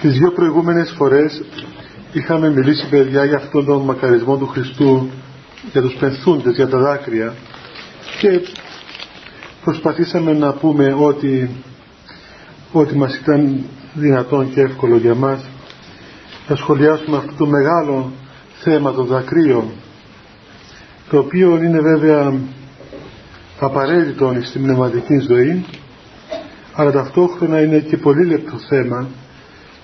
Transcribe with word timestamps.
Τις 0.00 0.18
δύο 0.18 0.32
προηγούμενες 0.32 0.94
φορές 0.96 1.42
είχαμε 2.12 2.50
μιλήσει 2.50 2.88
παιδιά 2.88 3.24
για 3.24 3.36
αυτόν 3.36 3.64
τον 3.64 3.82
μακαρισμό 3.82 4.36
του 4.36 4.46
Χριστού 4.46 5.08
για 5.72 5.80
τους 5.80 5.94
πενθούντες, 5.94 6.54
για 6.54 6.68
τα 6.68 6.78
δάκρυα 6.78 7.34
και 8.20 8.40
προσπαθήσαμε 9.64 10.32
να 10.32 10.52
πούμε 10.52 10.94
ότι 10.98 11.50
ότι 12.72 12.96
μας 12.96 13.16
ήταν 13.16 13.64
δυνατόν 13.94 14.50
και 14.50 14.60
εύκολο 14.60 14.96
για 14.96 15.14
μας 15.14 15.40
να 16.48 16.56
σχολιάσουμε 16.56 17.16
αυτό 17.16 17.32
το 17.38 17.46
μεγάλο 17.46 18.12
θέμα 18.60 18.92
των 18.92 19.06
δακρύων 19.06 19.64
το 21.10 21.18
οποίο 21.18 21.62
είναι 21.62 21.80
βέβαια 21.80 22.32
απαραίτητο 23.60 24.36
στην 24.42 24.62
πνευματική 24.62 25.18
ζωή 25.18 25.64
αλλά 26.80 26.92
ταυτόχρονα 26.92 27.60
είναι 27.60 27.78
και 27.78 27.96
πολύ 27.96 28.26
λεπτό 28.26 28.58
θέμα 28.68 29.08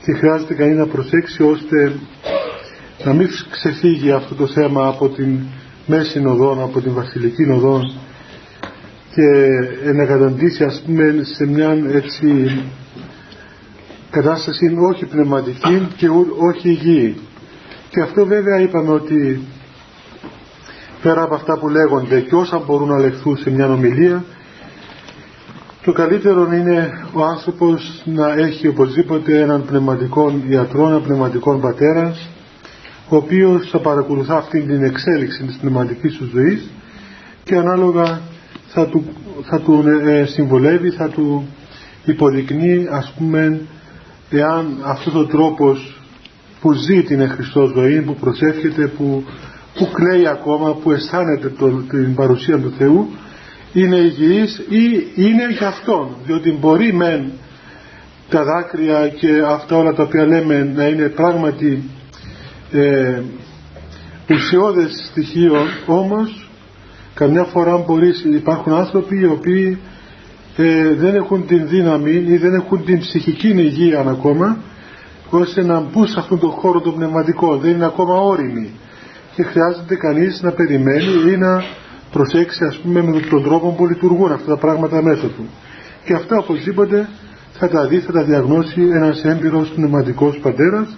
και 0.04 0.12
χρειάζεται 0.12 0.54
κανείς 0.54 0.76
να 0.76 0.86
προσέξει 0.86 1.42
ώστε 1.42 1.92
να 3.04 3.12
μην 3.12 3.28
ξεφύγει 3.50 4.10
αυτό 4.10 4.34
το 4.34 4.46
θέμα 4.46 4.86
από 4.86 5.08
την 5.08 5.38
μέση 5.86 6.22
οδόν, 6.26 6.62
από 6.62 6.80
την 6.80 6.92
βασιλική 6.94 7.50
οδόν 7.50 7.82
και 9.14 9.92
να 9.92 10.04
καταντήσει 10.04 10.64
ας 10.64 10.82
πούμε 10.86 11.14
σε 11.22 11.46
μια 11.46 11.78
έτσι 11.92 12.62
κατάσταση 14.10 14.76
όχι 14.92 15.06
πνευματική 15.06 15.88
και 15.96 16.08
όχι 16.48 16.68
υγιή. 16.68 17.16
Και 17.90 18.00
αυτό 18.00 18.26
βέβαια 18.26 18.60
είπαμε 18.60 18.90
ότι 18.90 19.40
πέρα 21.02 21.22
από 21.22 21.34
αυτά 21.34 21.58
που 21.58 21.68
λέγονται 21.68 22.20
και 22.20 22.34
όσα 22.34 22.62
μπορούν 22.66 22.88
να 22.88 22.98
λεχθούν 22.98 23.36
σε 23.36 23.50
μια 23.50 23.68
ομιλία 23.72 24.24
το 25.86 25.92
καλύτερο 25.92 26.52
είναι 26.52 27.06
ο 27.12 27.24
άνθρωπος 27.24 28.02
να 28.04 28.32
έχει 28.32 28.68
οπωσδήποτε 28.68 29.40
έναν 29.40 29.64
πνευματικό 29.64 30.40
ιατρό, 30.48 30.86
έναν 30.86 31.02
πνευματικό 31.02 31.58
πατέρας 31.58 32.28
ο 33.08 33.16
οποίος 33.16 33.68
θα 33.70 33.78
παρακολουθά 33.78 34.36
αυτή 34.36 34.60
την 34.60 34.82
εξέλιξη 34.82 35.42
της 35.42 35.56
πνευματικής 35.56 36.16
του 36.16 36.28
ζωής 36.32 36.70
και 37.44 37.56
ανάλογα 37.56 38.20
θα 38.66 38.86
του, 38.86 39.04
θα 39.42 39.60
του 39.60 39.84
ε, 40.06 40.24
συμβολεύει, 40.24 40.90
θα 40.90 41.08
του 41.08 41.46
υποδεικνύει 42.04 42.88
ας 42.90 43.14
πούμε 43.18 43.60
εάν 44.30 44.66
αυτός 44.84 45.14
ο 45.14 45.26
τρόπος 45.26 46.00
που 46.60 46.72
ζει 46.72 47.02
την 47.02 47.28
Χριστό 47.28 47.72
ζωή, 47.74 48.00
που 48.00 48.14
προσεύχεται, 48.14 48.86
που, 48.86 49.24
που 49.74 49.90
κλαίει 49.90 50.26
ακόμα, 50.26 50.74
που 50.74 50.92
αισθάνεται 50.92 51.48
το, 51.48 51.68
την 51.68 52.14
παρουσία 52.14 52.58
του 52.58 52.74
Θεού 52.78 53.08
είναι 53.76 53.96
υγιής 53.96 54.58
ή 54.58 55.12
είναι 55.14 55.48
για 55.58 55.68
Αυτόν 55.68 56.16
διότι 56.26 56.52
μπορεί 56.52 56.92
μεν 56.92 57.32
τα 58.28 58.44
δάκρυα 58.44 59.08
και 59.08 59.42
αυτά 59.46 59.76
όλα 59.76 59.92
τα 59.92 60.02
οποία 60.02 60.26
λέμε 60.26 60.72
να 60.74 60.86
είναι 60.86 61.08
πράγματι 61.08 61.82
ε, 62.72 63.20
ουσιώδες 64.30 65.08
στοιχείων 65.10 65.66
όμως 65.86 66.50
καμιά 67.14 67.44
φορά 67.44 67.76
μπορεί 67.76 68.12
υπάρχουν 68.34 68.72
άνθρωποι 68.72 69.18
οι 69.20 69.26
οποίοι 69.26 69.78
ε, 70.56 70.94
δεν 70.94 71.14
έχουν 71.14 71.46
την 71.46 71.68
δύναμη 71.68 72.10
ή 72.10 72.36
δεν 72.36 72.54
έχουν 72.54 72.84
την 72.84 72.98
ψυχική 72.98 73.48
υγεία 73.48 74.00
ακόμα 74.00 74.58
ώστε 75.30 75.62
να 75.62 75.80
μπουν 75.80 76.06
σε 76.06 76.18
αυτόν 76.18 76.38
τον 76.38 76.50
χώρο 76.50 76.80
το 76.80 76.92
πνευματικό. 76.92 77.56
Δεν 77.56 77.70
είναι 77.70 77.84
ακόμα 77.84 78.14
όριμοι 78.14 78.70
και 79.34 79.42
χρειάζεται 79.42 79.96
κανείς 79.96 80.42
να 80.42 80.50
περιμένει 80.52 81.32
ή 81.32 81.36
να 81.36 81.64
προσέξει 82.10 82.64
ας 82.64 82.76
πούμε 82.76 83.02
με 83.02 83.20
τον 83.20 83.42
τρόπο 83.42 83.68
που 83.76 83.86
λειτουργούν 83.86 84.32
αυτά 84.32 84.46
τα 84.46 84.56
πράγματα 84.56 85.02
μέσα 85.02 85.26
του 85.26 85.48
και 86.04 86.14
αυτά 86.14 86.38
οπωσδήποτε 86.38 87.08
θα 87.52 87.68
τα 87.68 87.86
δει, 87.86 87.98
θα 87.98 88.12
τα 88.12 88.22
διαγνώσει 88.22 88.82
ένας 88.82 89.24
έμπειρος 89.24 89.68
πνευματικός 89.68 90.38
πατέρας 90.38 90.96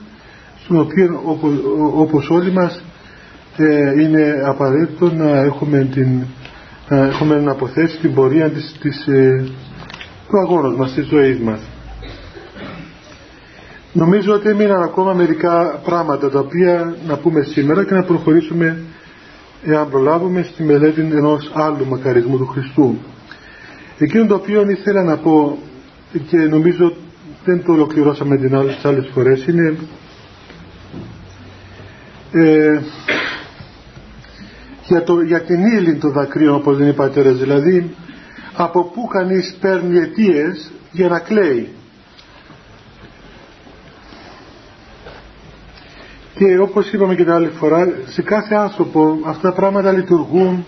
στον 0.65 0.81
οποίο 0.81 1.21
όπως 1.97 2.31
όλοι 2.31 2.53
μας 2.53 2.83
ε, 3.57 4.03
είναι 4.03 4.43
απαραίτητο 4.47 5.13
να 5.15 5.39
έχουμε, 5.39 5.89
την, 5.93 6.09
να 6.89 7.07
έχουμε 7.07 7.41
να 7.41 7.51
αποθέσει 7.51 7.99
την 7.99 8.15
πορεία 8.15 8.51
της, 8.51 8.77
της, 8.81 9.07
ε, 9.07 9.45
του 10.29 10.39
αγώνος 10.39 10.77
μας, 10.77 10.93
της 10.93 11.07
ζωής 11.07 11.39
μας. 11.39 11.61
Νομίζω 13.93 14.33
ότι 14.33 14.49
έμειναν 14.49 14.83
ακόμα 14.83 15.13
μερικά 15.13 15.81
πράγματα 15.85 16.31
τα 16.31 16.39
οποία 16.39 16.95
να 17.07 17.17
πούμε 17.17 17.43
σήμερα 17.43 17.85
και 17.85 17.95
να 17.95 18.03
προχωρήσουμε 18.03 18.79
εάν 19.65 19.91
προλάβουμε 19.91 20.43
στη 20.43 20.63
μελέτη 20.63 21.01
ενός 21.01 21.51
άλλου 21.55 21.87
μακαρισμού 21.87 22.37
του 22.37 22.47
Χριστού. 22.47 22.99
Εκείνο 23.99 24.27
το 24.27 24.35
οποίο 24.35 24.71
ήθελα 24.71 25.03
να 25.03 25.17
πω 25.17 25.59
και 26.29 26.37
νομίζω 26.37 26.97
δεν 27.45 27.65
το 27.65 27.73
ολοκληρώσαμε 27.73 28.37
την 28.37 28.57
άλλη, 28.57 28.75
τις 28.75 28.85
άλλες 28.85 29.09
φορές 29.15 29.47
είναι 29.47 29.77
ε, 32.33 32.81
για, 34.85 35.03
το, 35.03 35.21
για 35.21 35.41
την 35.41 35.67
ύλη 35.67 35.95
των 35.95 36.13
δακρύων 36.13 36.55
όπως 36.55 36.79
λένε 36.79 36.91
οι 36.91 36.95
πατέρες 36.95 37.37
δηλαδή 37.37 37.95
από 38.57 38.83
πού 38.85 39.07
κανείς 39.07 39.57
παίρνει 39.61 39.99
αιτίες 39.99 40.71
για 40.93 41.09
να 41.09 41.19
κλαίει 41.19 41.69
και 46.39 46.59
όπως 46.59 46.93
είπαμε 46.93 47.15
και 47.15 47.23
την 47.23 47.33
άλλη 47.33 47.49
φορά 47.49 47.89
σε 48.07 48.23
κάθε 48.23 48.55
άνθρωπο 48.55 49.19
αυτά 49.25 49.49
τα 49.49 49.55
πράγματα 49.55 49.93
λειτουργούν. 49.93 50.65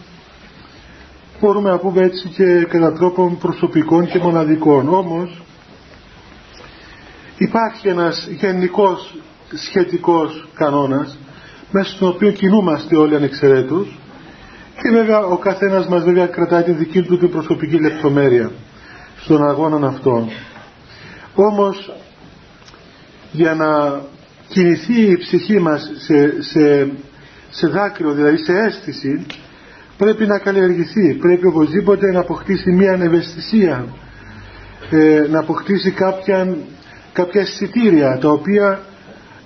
Μπορούμε 1.41 1.70
να 1.70 1.78
πούμε 1.78 2.03
έτσι 2.03 2.28
και 2.28 2.64
κατά 2.69 2.92
τρόπον 2.92 3.38
προσωπικών 3.38 4.06
και 4.06 4.19
μοναδικών. 4.19 4.88
Όμως 4.88 5.42
υπάρχει 7.36 7.88
ένας 7.88 8.28
γενικός 8.31 9.16
σχετικός 9.54 10.48
κανόνας 10.54 11.19
μέσα 11.70 11.91
στον 11.91 12.08
οποίο 12.08 12.31
κινούμαστε 12.31 12.97
όλοι 12.97 13.14
ανεξαιρέτως. 13.14 13.98
Και 14.82 14.91
βέβαια 14.91 15.19
ο 15.19 15.37
καθένας 15.37 15.87
μας 15.87 16.04
βέβαια 16.04 16.26
κρατάει 16.26 16.62
τη 16.62 16.72
δική 16.72 17.02
του 17.02 17.19
την 17.19 17.31
προσωπική 17.31 17.81
λεπτομέρεια 17.81 18.50
στον 19.20 19.48
αγώνα 19.48 19.87
αυτόν. 19.87 20.28
Όμως 21.34 21.92
για 23.32 23.54
να 23.54 24.00
κινηθεί 24.53 25.00
η 25.00 25.16
ψυχή 25.16 25.59
μας 25.61 25.91
σε, 25.97 26.43
σε, 26.43 26.93
σε 27.50 27.66
δάκρυο, 27.66 28.12
δηλαδή 28.12 28.37
σε 28.37 28.53
αίσθηση, 28.53 29.27
πρέπει 29.97 30.27
να 30.27 30.38
καλλιεργηθεί, 30.38 31.15
πρέπει 31.15 31.47
οπωσδήποτε 31.47 32.12
να 32.12 32.21
αποκτήσει 32.21 32.71
μία 32.71 32.99
ευαισθησία, 33.03 33.87
ε, 34.91 35.27
να 35.31 35.38
αποκτήσει 35.38 35.91
κάποια, 35.91 36.56
κάποια 37.12 37.41
αισθητήρια 37.41 38.19
τα 38.21 38.28
οποία 38.31 38.81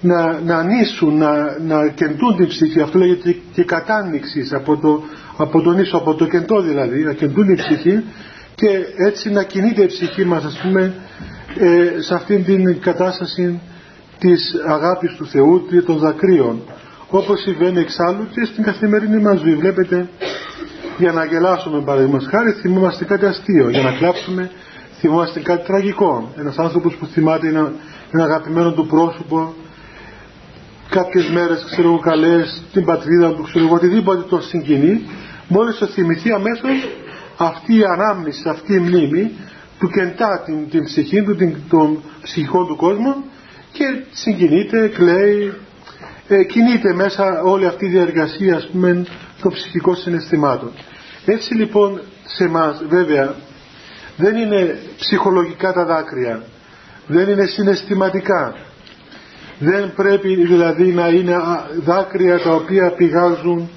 να, 0.00 0.41
να 0.41 0.56
ανήσουν, 0.56 1.16
να, 1.16 1.59
να 1.60 1.88
κεντούν 1.88 2.36
την 2.36 2.47
ψυχή. 2.47 2.81
Αυτό 2.81 2.98
λέγεται 2.98 3.36
και 3.53 3.65
κατάνοιξη 3.65 4.48
από 4.53 4.76
το, 4.76 5.03
από 5.36 5.60
τον 5.62 5.78
ίσο, 5.78 5.97
από 5.97 6.15
το 6.15 6.26
κεντό 6.26 6.62
δηλαδή, 6.62 7.03
να 7.03 7.12
κεντούν 7.12 7.47
την 7.47 7.56
ψυχή 7.56 8.04
και 8.54 8.69
έτσι 9.06 9.31
να 9.31 9.42
κινείται 9.42 9.82
η 9.82 9.86
ψυχή 9.86 10.25
μας 10.25 10.44
ας 10.44 10.60
πούμε 10.62 10.94
ε, 11.59 12.00
σε 12.00 12.15
αυτήν 12.15 12.44
την 12.44 12.81
κατάσταση 12.81 13.60
της 14.24 14.54
αγάπης 14.66 15.14
του 15.16 15.26
Θεού 15.26 15.66
και 15.70 15.82
των 15.82 15.96
δακρύων 15.98 16.62
όπως 17.08 17.40
συμβαίνει 17.40 17.80
εξάλλου 17.80 18.28
και 18.34 18.44
στην 18.44 18.64
καθημερινή 18.64 19.22
μας 19.22 19.38
ζωή. 19.40 19.54
Βλέπετε 19.54 20.08
για 20.98 21.12
να 21.12 21.24
γελάσουμε 21.24 21.80
παραδείγματος 21.80 22.28
χάρη 22.30 22.52
θυμόμαστε 22.52 23.04
κάτι 23.04 23.24
αστείο. 23.26 23.68
Για 23.68 23.82
να 23.82 23.92
κλάψουμε 23.92 24.50
θυμόμαστε 25.00 25.40
κάτι 25.40 25.66
τραγικό. 25.66 26.32
Ένας 26.38 26.58
άνθρωπος 26.58 26.94
που 26.94 27.06
θυμάται 27.06 27.48
ένα, 27.48 27.72
ένα 28.10 28.24
αγαπημένο 28.24 28.72
του 28.72 28.86
πρόσωπο. 28.86 29.54
Κάποιες 30.88 31.28
μέρες 31.28 31.64
ξέρω 31.70 31.88
εγώ 31.88 31.98
καλές 31.98 32.62
την 32.72 32.84
πατρίδα 32.84 33.34
του 33.34 33.42
ξέρω 33.42 33.64
εγώ 33.64 33.74
οτιδήποτε 33.74 34.22
το 34.22 34.41
συγκινεί 34.41 35.00
μόλις 35.48 35.78
το 35.78 35.86
θυμηθεί 35.86 36.32
αμέσως 36.32 36.88
αυτή 37.36 37.76
η 37.76 37.84
ανάμνηση, 37.84 38.48
αυτή 38.48 38.74
η 38.74 38.78
μνήμη 38.78 39.30
του 39.78 39.88
κεντά 39.88 40.42
την, 40.44 40.70
την 40.70 40.84
ψυχή 40.84 41.22
του, 41.22 41.36
την, 41.36 41.56
των 41.68 42.03
ψυχικών 42.22 42.66
του 42.66 42.77
κόσμου 42.77 43.15
και 43.74 44.03
συγκινείται, 44.12 44.88
κλαίει, 44.88 45.53
ε, 46.28 46.44
κινείται 46.44 46.94
μέσα 46.94 47.42
όλη 47.42 47.66
αυτή 47.66 47.86
η 47.86 47.88
διαργασία 47.88 48.56
ας 48.56 48.68
πούμε 48.72 49.06
των 49.42 49.53
ψυχικών 49.53 49.97
συναισθημάτων. 49.97 50.72
Έτσι 51.24 51.54
λοιπόν 51.54 52.00
σε 52.24 52.44
εμά 52.44 52.80
βέβαια 52.88 53.34
δεν 54.16 54.36
είναι 54.36 54.78
ψυχολογικά 54.98 55.72
τα 55.72 55.84
δάκρυα, 55.84 56.42
δεν 57.06 57.28
είναι 57.28 57.44
συναισθηματικά, 57.47 58.56
δεν 59.59 59.92
πρέπει 59.94 60.34
δηλαδή 60.34 60.92
να 60.92 61.09
είναι 61.09 61.36
δάκρυα 61.84 62.38
τα 62.38 62.54
οποία 62.54 62.92
πηγάζουν 62.97 63.68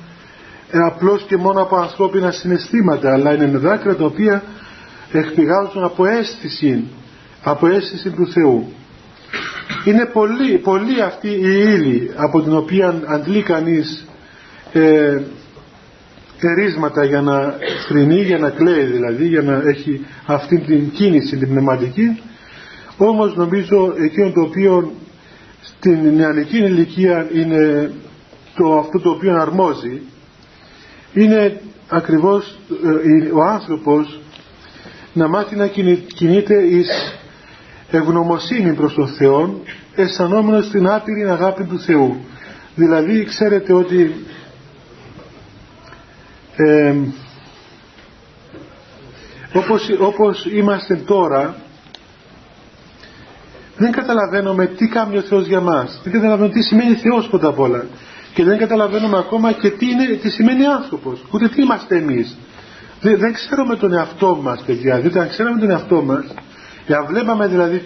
ε, 0.71 0.77
απλώς 0.85 1.23
και 1.27 1.37
μόνο 1.37 1.61
από 1.61 1.75
ανθρώπινα 1.75 2.31
συναισθήματα 2.31 3.13
αλλά 3.13 3.33
είναι 3.33 3.57
δάκρυα 3.57 3.95
τα 3.95 4.05
οποία 4.05 4.43
εκπηγάζουν 5.11 5.83
από 5.83 6.05
αίσθηση 6.05 6.87
από 7.43 7.67
αίσθηση 7.67 8.09
του 8.09 8.27
Θεού 8.31 8.73
είναι 9.85 10.05
πολύ, 10.05 10.57
πολύ 10.57 11.01
αυτή 11.01 11.27
η 11.27 11.41
ύλη 11.73 12.11
από 12.15 12.41
την 12.41 12.55
οποία 12.55 13.01
αντλεί 13.05 13.41
κανείς 13.43 14.07
ε, 14.73 15.21
ερίσματα 16.39 17.05
για 17.05 17.21
να 17.21 17.53
θρυνεί, 17.87 18.21
για 18.21 18.37
να 18.37 18.49
κλαίει 18.49 18.83
δηλαδή, 18.83 19.27
για 19.27 19.41
να 19.41 19.53
έχει 19.53 20.05
αυτή 20.25 20.59
την 20.59 20.91
κίνηση 20.91 21.37
την 21.37 21.49
πνευματική. 21.49 22.21
Όμως 22.97 23.35
νομίζω 23.35 23.93
εκείνο 23.97 24.31
το 24.31 24.41
οποίο 24.41 24.91
στην 25.61 26.13
νεανική 26.15 26.57
ηλικία 26.57 27.27
είναι 27.33 27.91
το, 28.55 28.77
αυτό 28.77 28.99
το 28.99 29.09
οποίο 29.09 29.35
αρμόζει 29.35 30.01
είναι 31.13 31.61
ακριβώς 31.89 32.59
ε, 32.83 33.29
ο 33.31 33.43
άνθρωπος 33.43 34.19
να 35.13 35.27
μάθει 35.27 35.55
να 35.55 35.67
κινείται 36.15 36.63
εις 36.63 37.16
ευγνωμοσύνη 37.91 38.73
προς 38.73 38.93
τον 38.93 39.07
Θεό 39.07 39.61
αισθανόμενος 39.95 40.69
την 40.69 40.87
άπειρη 40.87 41.29
αγάπη 41.29 41.63
του 41.63 41.79
Θεού. 41.79 42.25
Δηλαδή 42.75 43.23
ξέρετε 43.23 43.73
ότι 43.73 44.25
ε, 46.55 46.95
όπως, 49.53 49.89
όπως 49.99 50.45
είμαστε 50.45 50.95
τώρα 50.95 51.55
δεν 53.77 53.91
καταλαβαίνουμε 53.91 54.65
τι 54.65 54.87
κάνει 54.87 55.17
ο 55.17 55.21
Θεός 55.21 55.47
για 55.47 55.61
μας. 55.61 55.99
Δεν 56.03 56.13
καταλαβαίνουμε 56.13 56.53
τι 56.53 56.61
σημαίνει 56.61 56.95
Θεός 56.95 57.27
πρώτα 57.27 57.47
απ' 57.47 57.59
όλα. 57.59 57.85
Και 58.33 58.43
δεν 58.43 58.57
καταλαβαίνουμε 58.57 59.17
ακόμα 59.17 59.51
και 59.51 59.69
τι, 59.69 59.89
είναι, 59.89 60.05
τι 60.05 60.29
σημαίνει 60.29 60.65
άνθρωπος. 60.65 61.23
Ούτε 61.31 61.47
τι 61.47 61.61
είμαστε 61.61 61.97
εμείς. 61.97 62.37
Δεν, 63.01 63.17
δεν 63.17 63.33
ξέρουμε 63.33 63.75
τον 63.75 63.93
εαυτό 63.93 64.39
μας 64.41 64.63
παιδιά. 64.65 64.99
Διότι 64.99 65.19
αν 65.19 65.29
ξέραμε 65.29 65.59
τον 65.59 65.69
εαυτό 65.69 66.01
μας 66.01 66.25
αν 66.93 67.05
βλέπαμε 67.05 67.47
δηλαδή 67.47 67.83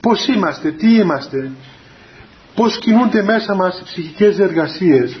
πως 0.00 0.26
είμαστε, 0.26 0.70
τι 0.70 0.94
είμαστε 0.94 1.50
πως 2.54 2.78
κινούνται 2.78 3.22
μέσα 3.22 3.54
μας 3.54 3.80
οι 3.80 3.84
ψυχικές 3.84 4.38
εργασίες 4.38 5.18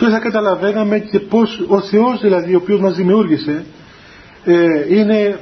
τότε 0.00 0.12
θα 0.12 0.18
καταλαβαίναμε 0.18 0.98
και 0.98 1.18
πως 1.18 1.64
ο 1.68 1.80
Θεός 1.80 2.20
δηλαδή 2.20 2.54
ο 2.54 2.58
οποίος 2.62 2.80
μας 2.80 2.94
δημιούργησε 2.94 3.64
ε, 4.44 4.96
είναι, 4.96 5.40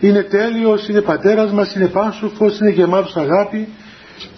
είναι 0.00 0.22
τέλειος, 0.22 0.88
είναι 0.88 1.00
πατέρας 1.00 1.52
μας, 1.52 1.74
είναι 1.74 1.86
πάνσουφος, 1.88 2.58
είναι 2.58 2.70
γεμάτος 2.70 3.16
αγάπη 3.16 3.68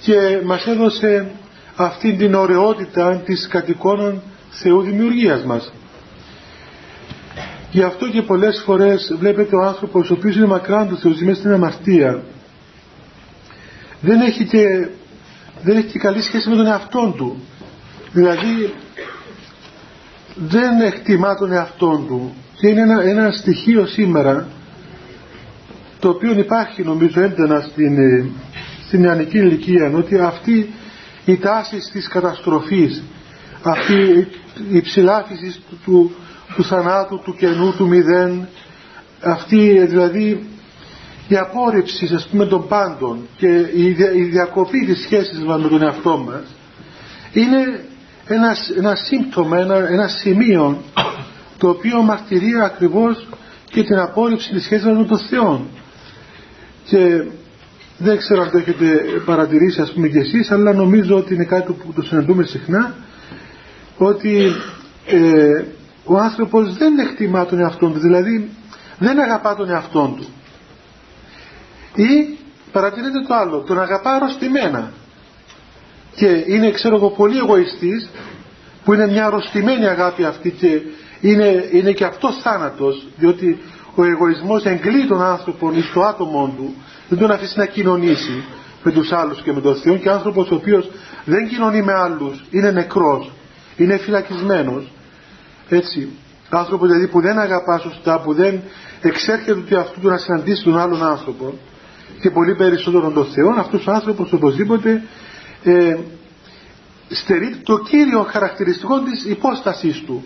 και 0.01 0.41
μας 0.45 0.67
έδωσε 0.67 1.31
αυτή 1.77 2.13
την 2.13 2.35
ωραιότητα 2.35 3.23
της 3.25 3.49
κατοικώνων 3.49 4.23
Θεού 4.51 4.83
δημιουργίας 4.83 5.45
μας. 5.45 5.73
Γι' 7.75 7.83
αυτό 7.83 8.09
και 8.09 8.23
πολλές 8.23 8.63
φορές 8.65 9.15
βλέπετε 9.19 9.57
ο 9.57 9.63
άνθρωπος 9.63 10.11
ο 10.11 10.15
οποίος 10.15 10.37
είναι 10.37 10.47
μακράν 10.47 10.89
του 10.89 10.99
Θεού, 10.99 11.17
μέσα 11.21 11.41
στην 11.41 11.53
αμαρτία 11.53 12.23
δεν 14.01 14.21
έχει 14.21 14.45
και 14.45 14.89
δεν 15.63 15.77
έχει 15.77 15.87
και 15.87 15.99
καλή 15.99 16.23
σχέση 16.23 16.49
με 16.49 16.57
τον 16.57 16.67
εαυτό 16.67 17.15
του. 17.17 17.43
Δηλαδή 18.13 18.75
δεν 20.35 20.81
εκτιμά 20.81 21.35
τον 21.37 21.53
εαυτό 21.53 22.05
του. 22.07 22.35
Και 22.57 22.69
είναι 22.69 22.81
ένα, 22.81 23.03
ένα 23.03 23.31
στοιχείο 23.31 23.87
σήμερα 23.87 24.49
το 25.99 26.09
οποίο 26.09 26.39
υπάρχει 26.39 26.83
νομίζω 26.83 27.21
έντονα 27.21 27.61
στην, 27.61 27.99
ε, 27.99 28.27
στην 28.87 29.01
νεανική 29.01 29.39
ηλικία 29.39 29.93
ότι 29.95 30.19
αυτή 30.19 30.73
η 31.25 31.37
τάση 31.37 31.77
της 31.93 32.09
καταστροφής 32.09 33.03
αυτή 33.63 34.29
η 34.71 34.81
ψηλάφιση 34.81 35.61
του, 35.69 35.79
του, 35.85 36.15
του 36.55 36.65
θανάτου, 36.65 37.21
του 37.25 37.35
κενού, 37.35 37.75
του 37.77 37.87
μηδέν. 37.89 38.49
Αυτή 39.21 39.87
δηλαδή 39.87 40.47
η 41.29 41.37
απόρριψη 41.37 42.15
ας 42.15 42.29
πούμε 42.31 42.47
των 42.47 42.69
πάντων 42.69 43.29
και 43.37 43.49
η, 43.75 43.97
η 44.15 44.23
διακοπή 44.23 44.87
της 44.87 45.03
σχέσης 45.03 45.45
μας 45.45 45.63
με 45.63 45.69
τον 45.69 45.83
εαυτό 45.83 46.19
μας 46.19 46.55
είναι 47.33 47.85
ένα, 48.27 48.57
ένα 48.77 48.95
σύμπτωμα, 48.95 49.59
ένα, 49.59 49.89
ένα 49.89 50.09
σημείο 50.09 50.83
το 51.59 51.69
οποίο 51.69 52.03
μαρτυρεί 52.03 52.61
ακριβώς 52.65 53.29
και 53.71 53.83
την 53.83 53.99
απόρριψη 53.99 54.51
της 54.53 54.65
σχέσης 54.65 54.87
μας 54.87 54.97
με 54.97 55.05
τον 55.05 55.19
Θεό. 55.19 55.67
Και 56.85 57.25
δεν 57.99 58.17
ξέρω 58.19 58.43
αν 58.43 58.51
το 58.51 58.59
έχετε 58.59 59.01
παρατηρήσει 59.25 59.81
ας 59.81 59.93
πούμε 59.93 60.09
και 60.09 60.19
εσείς 60.19 60.51
αλλά 60.51 60.73
νομίζω 60.73 61.17
ότι 61.17 61.35
είναι 61.35 61.45
κάτι 61.45 61.73
που 61.73 61.93
το 61.93 62.03
συναντούμε 62.03 62.45
συχνά 62.45 62.95
ότι 63.99 64.53
ε, 65.07 65.65
ο 66.05 66.19
άνθρωπος 66.19 66.77
δεν 66.77 66.99
εκτιμά 66.99 67.47
τον 67.47 67.61
εαυτό 67.61 67.89
του 67.89 67.99
δηλαδή 67.99 68.51
δεν 68.99 69.19
αγαπά 69.19 69.57
τον 69.57 69.71
εαυτό 69.71 70.15
του. 70.17 70.27
Ή 71.95 72.39
παρατηρείτε 72.73 73.21
το 73.29 73.35
άλλο 73.35 73.59
τον 73.59 73.81
αγαπά 73.81 74.11
αρρωστημένα. 74.11 74.93
Και 76.15 76.45
είναι 76.47 76.71
ξέρω 76.71 76.97
εγώ 76.97 77.11
πολύ 77.11 77.39
εγωιστής 77.39 78.11
που 78.85 78.93
είναι 78.93 79.07
μια 79.07 79.27
αρρωστημένη 79.27 79.87
αγάπη 79.87 80.25
αυτή 80.25 80.51
και 80.51 80.81
είναι, 81.21 81.69
είναι 81.73 81.93
και 81.93 82.05
αυτός 82.05 82.41
θάνατος 82.43 83.07
διότι 83.17 83.59
ο 83.95 84.05
εγωισμός 84.05 84.65
εγκλεί 84.65 85.07
τον 85.07 85.23
άνθρωπο 85.23 85.73
στο 85.91 86.01
άτομο 86.01 86.55
του 86.57 86.75
δεν 87.09 87.19
τον 87.19 87.31
αφήσει 87.31 87.59
να 87.59 87.67
κοινωνήσει 87.67 88.45
με 88.83 88.93
τους 88.93 89.13
άλλους 89.13 89.43
και 89.43 89.53
με 89.53 89.61
τον 89.61 89.77
Θεό. 89.77 89.97
Και 89.97 90.09
ο 90.09 90.13
άνθρωπος 90.13 90.51
ο 90.51 90.55
οποίος 90.55 90.91
δεν 91.25 91.49
κοινωνεί 91.49 91.83
με 91.83 91.93
άλλους 91.93 92.45
είναι 92.51 92.71
νεκρός 92.71 93.33
είναι 93.77 93.97
φυλακισμένος 93.97 94.91
έτσι 95.69 96.09
άνθρωπος 96.51 96.89
δηλαδή 96.89 97.09
που 97.09 97.21
δεν 97.21 97.39
αγαπάς 97.39 97.83
σωστά 97.83 98.21
που 98.21 98.35
δεν 98.35 98.61
εξέρχεται 99.01 99.61
του 99.61 99.79
αυτού 99.79 100.01
του 100.01 100.09
να 100.09 100.17
συναντήσει 100.17 100.63
τον 100.65 100.79
άλλον 100.79 101.05
άνθρωπο 101.05 101.55
και 102.21 102.31
πολύ 102.31 102.55
περισσότερο 102.55 103.11
τον 103.11 103.25
Θεό 103.25 103.51
αυτός 103.59 103.87
ο 103.87 103.93
άνθρωπος 103.93 104.33
οπωσδήποτε 104.33 105.03
ε, 105.65 105.97
στερεί 107.09 107.57
το 107.65 107.79
κύριο 107.79 108.23
χαρακτηριστικό 108.23 109.01
της 109.01 109.25
υπόστασής 109.25 110.03
του. 110.07 110.25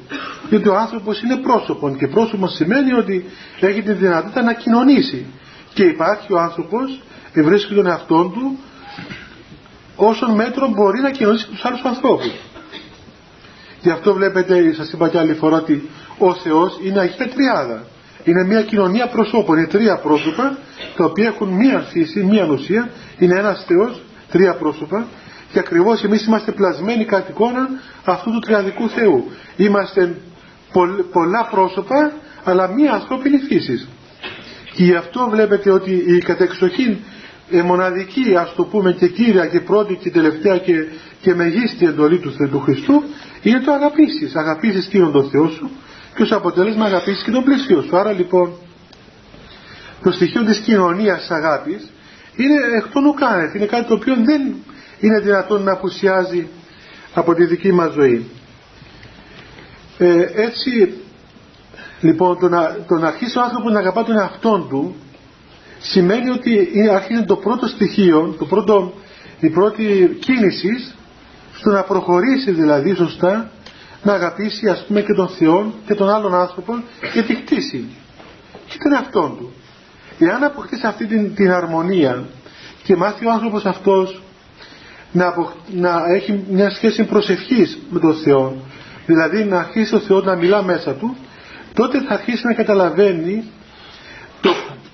Γιατί 0.49 0.69
ο 0.69 0.77
άνθρωπος 0.77 1.23
είναι 1.23 1.37
πρόσωπο 1.37 1.97
και 1.99 2.07
πρόσωπος 2.07 2.55
σημαίνει 2.55 2.93
ότι 2.93 3.25
έχει 3.61 3.83
τη 3.83 3.93
δυνατότητα 3.93 4.43
να 4.43 4.53
κοινωνήσει. 4.53 5.27
Και 5.75 5.85
υπάρχει 5.85 6.33
ο 6.33 6.39
άνθρωπος 6.39 7.03
βρίσκει 7.43 7.75
τον 7.75 7.87
εαυτό 7.87 8.31
του 8.35 8.59
όσον 9.97 10.35
μέτρο 10.35 10.69
μπορεί 10.69 11.01
να 11.01 11.11
κοινωνήσει 11.11 11.49
τους 11.49 11.65
άλλους 11.65 11.83
ανθρώπους 11.83 12.33
γι' 13.81 13.91
αυτό 13.91 14.15
βλέπετε 14.15 14.73
σας 14.73 14.93
είπα 14.93 15.09
και 15.09 15.19
άλλη 15.19 15.35
φορά 15.35 15.57
ότι 15.57 15.89
ο 16.19 16.35
Θεός 16.35 16.79
είναι 16.83 17.01
Αγία 17.01 17.29
Τριάδα 17.29 17.85
είναι 18.25 18.45
μια 18.45 18.63
κοινωνία 18.63 19.09
προσώπων 19.09 19.57
είναι 19.59 19.67
τρία 19.67 19.97
πρόσωπα 19.97 20.59
τα 20.97 21.05
οποία 21.05 21.27
έχουν 21.27 21.49
μία 21.49 21.79
φύση, 21.79 22.25
μία 22.25 22.47
ουσία 22.51 22.91
είναι 23.19 23.39
ένας 23.39 23.65
Θεός, 23.67 24.03
τρία 24.31 24.55
πρόσωπα 24.55 25.07
και 25.53 25.59
ακριβώς 25.59 26.05
εμείς 26.05 26.27
είμαστε 26.27 26.53
πλασμένοι 26.53 27.05
κατ' 27.05 27.29
εικόνα 27.29 27.69
αυτού 28.05 28.31
του 28.31 28.39
τριαδικού 28.39 28.89
Θεού. 28.89 29.31
Είμαστε 29.57 30.17
πολλά 31.13 31.49
πρόσωπα 31.51 32.13
αλλά 32.45 32.69
μία 32.69 32.93
ανθρώπινη 32.93 33.39
φύση. 33.39 33.89
Και 34.75 34.85
γι' 34.85 34.95
αυτό 34.95 35.29
βλέπετε 35.31 35.71
ότι 35.71 35.91
η 35.91 36.19
κατεξοχήν 36.19 36.97
η 37.51 37.63
μοναδική 37.63 38.37
ας 38.37 38.55
το 38.55 38.65
πούμε 38.65 38.93
και 38.93 39.09
κύρια 39.09 39.47
και 39.47 39.61
πρώτη 39.61 39.95
και 39.95 40.11
τελευταία 40.11 40.59
και, 40.59 40.75
και 41.21 41.35
μεγίστη 41.35 41.87
εντολή 41.87 42.19
του, 42.19 42.49
του 42.51 42.61
Χριστού 42.61 43.03
είναι 43.43 43.61
το 43.61 43.73
αγαπήσεις. 43.73 44.37
Αγαπήσεις 44.37 44.87
κύριον 44.87 45.13
τον 45.13 45.31
Θεό 45.31 45.49
σου 45.49 45.71
και 46.15 46.23
ως 46.23 46.33
αποτέλεσμα 46.33 46.85
αγαπήσεις 46.85 47.23
και 47.25 47.31
τον 47.31 47.45
πλησίο 47.45 47.83
σου. 47.83 47.97
Άρα 47.97 48.13
λοιπόν 48.13 48.53
το 50.03 50.11
στοιχείο 50.11 50.45
της 50.45 50.59
κοινωνίας 50.59 51.31
αγάπης 51.31 51.91
είναι 52.37 52.55
εκ 52.77 52.93
των 52.93 53.07
ουκάνευ. 53.07 53.55
Είναι 53.55 53.67
κάτι 53.67 53.87
το 53.89 53.95
οποίο 53.95 54.15
δεν 54.15 54.55
είναι 55.01 55.21
δυνατόν 55.21 55.63
να 55.63 55.73
απουσιάζει 55.73 56.49
από 57.15 57.35
τη 57.35 57.45
δική 57.45 57.73
μας 57.73 57.93
ζωή. 57.93 58.31
Ε, 59.99 60.27
έτσι 60.35 60.95
λοιπόν 62.01 62.39
το 62.39 62.49
να, 62.49 62.77
το 62.89 62.95
να 62.95 63.07
αρχίσει 63.07 63.39
ο 63.39 63.43
άνθρωπος 63.43 63.73
να 63.73 63.79
αγαπά 63.79 64.05
τον 64.05 64.19
εαυτόν 64.19 64.69
του 64.69 64.97
σημαίνει 65.81 66.31
ότι 66.31 66.69
αρχίζει 66.93 67.25
το 67.25 67.37
πρώτο 67.37 67.67
στοιχείο, 67.67 68.35
το 68.39 68.45
πρώτο, 68.45 68.93
η 69.41 69.51
πρώτη 69.51 70.17
κίνηση 70.21 70.93
στο 71.55 71.71
να 71.71 71.83
προχωρήσει 71.83 72.51
δηλαδή 72.51 72.95
σωστά 72.95 73.51
να 74.03 74.13
αγαπήσει 74.13 74.69
ας 74.69 74.85
πούμε 74.87 75.01
και 75.01 75.13
τον 75.13 75.29
Θεό 75.29 75.75
και 75.87 75.95
τον 75.95 76.09
άλλον 76.09 76.35
άνθρωπο 76.35 76.83
και 77.13 77.23
τη 77.23 77.35
χτίσει 77.35 77.89
και 78.69 78.79
τον 78.79 78.93
εαυτόν 78.93 79.37
του. 79.37 79.53
Εάν 80.19 80.45
αποκτήσει 80.45 80.87
αυτή 80.87 81.07
την, 81.07 81.35
την 81.35 81.51
αρμονία 81.51 82.25
και 82.83 82.97
μάθει 82.97 83.27
ο 83.27 83.31
άνθρωπος 83.31 83.65
αυτός 83.65 84.23
να, 85.13 85.35
να 85.75 86.03
έχει 86.15 86.45
μια 86.51 86.71
σχέση 86.71 87.05
προσευχής 87.05 87.79
με 87.91 87.99
τον 87.99 88.15
Θεό 88.15 88.57
δηλαδή 89.07 89.45
να 89.45 89.59
αρχίσει 89.59 89.95
ο 89.95 89.99
Θεός 89.99 90.25
να 90.25 90.37
μιλά 90.37 90.63
μέσα 90.63 90.95
του 90.95 91.17
τότε 91.75 92.01
θα 92.01 92.15
αρχίσει 92.15 92.47
να 92.47 92.55
καταλαβαίνει 92.55 93.45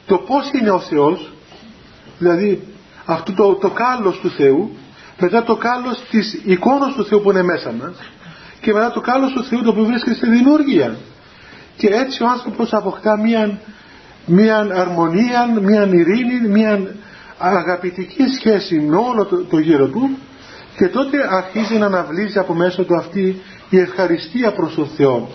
το, 0.06 0.16
το 0.16 0.18
πώς 0.18 0.50
είναι 0.60 0.70
ο 0.70 0.80
Θεός 0.80 1.32
δηλαδή 2.18 2.62
αυτό 3.04 3.32
το, 3.32 3.54
το 3.54 3.70
κάλος 3.70 4.18
του 4.18 4.30
Θεού 4.30 4.76
μετά 5.20 5.42
το 5.42 5.56
κάλος 5.56 6.04
της 6.10 6.40
εικόνας 6.44 6.94
του 6.94 7.04
Θεού 7.04 7.20
που 7.20 7.30
είναι 7.30 7.42
μέσα 7.42 7.72
μας 7.72 7.96
και 8.60 8.72
μετά 8.72 8.90
το 8.90 9.00
κάλος 9.00 9.32
του 9.32 9.44
Θεού 9.44 9.62
το 9.62 9.70
οποίο 9.70 9.84
βρίσκεται 9.84 10.14
στη 10.14 10.30
δημιουργία. 10.30 10.96
Και 11.76 11.86
έτσι 11.86 12.22
ο 12.22 12.26
άνθρωπος 12.28 12.72
αποκτά 12.72 13.18
μια, 13.20 13.58
μια 14.26 14.56
αρμονία, 14.58 15.60
μια 15.60 15.88
ειρήνη, 15.92 16.48
μια 16.48 16.94
αγαπητική 17.38 18.24
σχέση 18.38 18.80
με 18.80 18.96
όλο 18.96 19.24
το, 19.24 19.44
το 19.44 19.58
γύρο 19.58 19.86
του 19.86 20.18
και 20.76 20.88
τότε 20.88 21.16
αρχίζει 21.30 21.78
να 21.78 21.86
αναβλύζει 21.86 22.38
από 22.38 22.54
μέσα 22.54 22.84
του 22.84 22.96
αυτή 22.96 23.40
η 23.70 23.78
ευχαριστία 23.78 24.52
προς 24.52 24.74
τον 24.74 24.86
Θεό. 24.96 25.30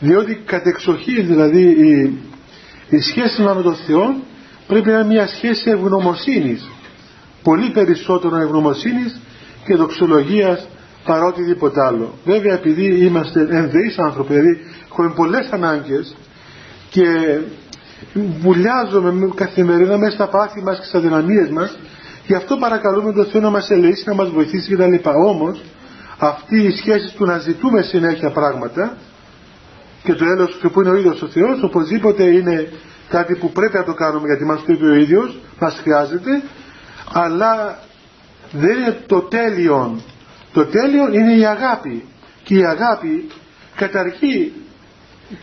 Διότι 0.00 0.34
κατεξοχή 0.34 1.22
δηλαδή 1.22 1.62
η, 1.62 2.18
η 2.94 3.00
σχέση 3.00 3.42
με 3.42 3.62
τον 3.62 3.74
Θεό 3.74 4.16
πρέπει 4.66 4.88
να 4.90 4.98
είναι 4.98 5.06
μια 5.06 5.26
σχέση 5.26 5.70
ευγνωμοσύνης 5.70 6.70
πολύ 7.44 7.70
περισσότερο 7.70 8.36
ευγνωμοσύνης 8.36 9.20
και 9.64 9.74
δοξολογίας 9.74 10.68
παρά 11.04 11.24
οτιδήποτε 11.24 11.80
άλλο. 11.80 12.14
Βέβαια 12.24 12.54
επειδή 12.54 13.04
είμαστε 13.04 13.40
ενδεείς 13.50 13.98
άνθρωποι, 13.98 14.32
δηλαδή 14.32 14.58
έχουμε 14.90 15.12
πολλές 15.16 15.48
ανάγκες 15.50 16.16
και 16.90 17.04
βουλιάζουμε 18.40 19.30
καθημερινά 19.34 19.98
μέσα 19.98 20.14
στα 20.14 20.28
πάθη 20.28 20.62
μας 20.62 20.78
και 20.78 20.84
στα 20.84 21.00
δυναμίες 21.00 21.48
μας 21.50 21.78
γι' 22.26 22.34
αυτό 22.34 22.56
παρακαλούμε 22.56 23.12
τον 23.12 23.24
Θεό 23.24 23.40
να 23.40 23.50
μας 23.50 23.70
ελεήσει, 23.70 24.04
να 24.06 24.14
μας 24.14 24.28
βοηθήσει 24.30 24.74
κτλ. 24.74 25.08
Όμως 25.28 25.62
αυτή 26.18 26.62
η 26.62 26.70
σχέση 26.70 27.14
του 27.16 27.24
να 27.24 27.38
ζητούμε 27.38 27.82
συνέχεια 27.82 28.30
πράγματα 28.30 28.96
και 30.04 30.14
το 30.14 30.24
έλεος 30.24 30.56
του 30.60 30.70
που 30.70 30.80
είναι 30.80 30.90
ο 30.90 30.94
ίδιος 30.94 31.22
ο 31.22 31.26
Θεός 31.26 31.62
οπωσδήποτε 31.62 32.24
είναι 32.24 32.72
κάτι 33.08 33.36
που 33.36 33.52
πρέπει 33.52 33.76
να 33.76 33.84
το 33.84 33.94
κάνουμε 33.94 34.26
γιατί 34.26 34.44
μας 34.44 34.64
το 34.66 34.72
είπε 34.72 34.84
ο 34.84 34.94
ίδιος 34.94 35.38
μας 35.60 35.80
χρειάζεται 35.82 36.42
αλλά 37.12 37.78
δεν 38.52 38.76
είναι 38.76 39.02
το 39.06 39.20
τέλειο 39.20 40.00
το 40.52 40.66
τέλειο 40.66 41.12
είναι 41.12 41.32
η 41.32 41.46
αγάπη 41.46 42.04
και 42.42 42.54
η 42.54 42.64
αγάπη 42.64 43.30
καταργεί 43.76 44.52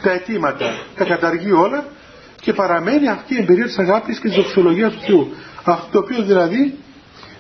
τα 0.02 0.12
αιτήματα 0.12 0.66
τα 0.96 1.04
καταργεί 1.06 1.52
όλα 1.52 1.86
και 2.42 2.54
παραμένει 2.54 3.08
αυτή 3.08 3.34
η 3.34 3.38
εμπειρία 3.38 3.66
της 3.66 3.78
αγάπης 3.78 4.20
και 4.20 4.28
της 4.28 4.38
δοξολογίας 4.38 4.94
του 4.94 5.02
Θεού. 5.06 5.34
Αυτό 5.64 5.88
το 5.92 6.00
οποίο 6.00 6.24
δηλαδή 6.24 6.78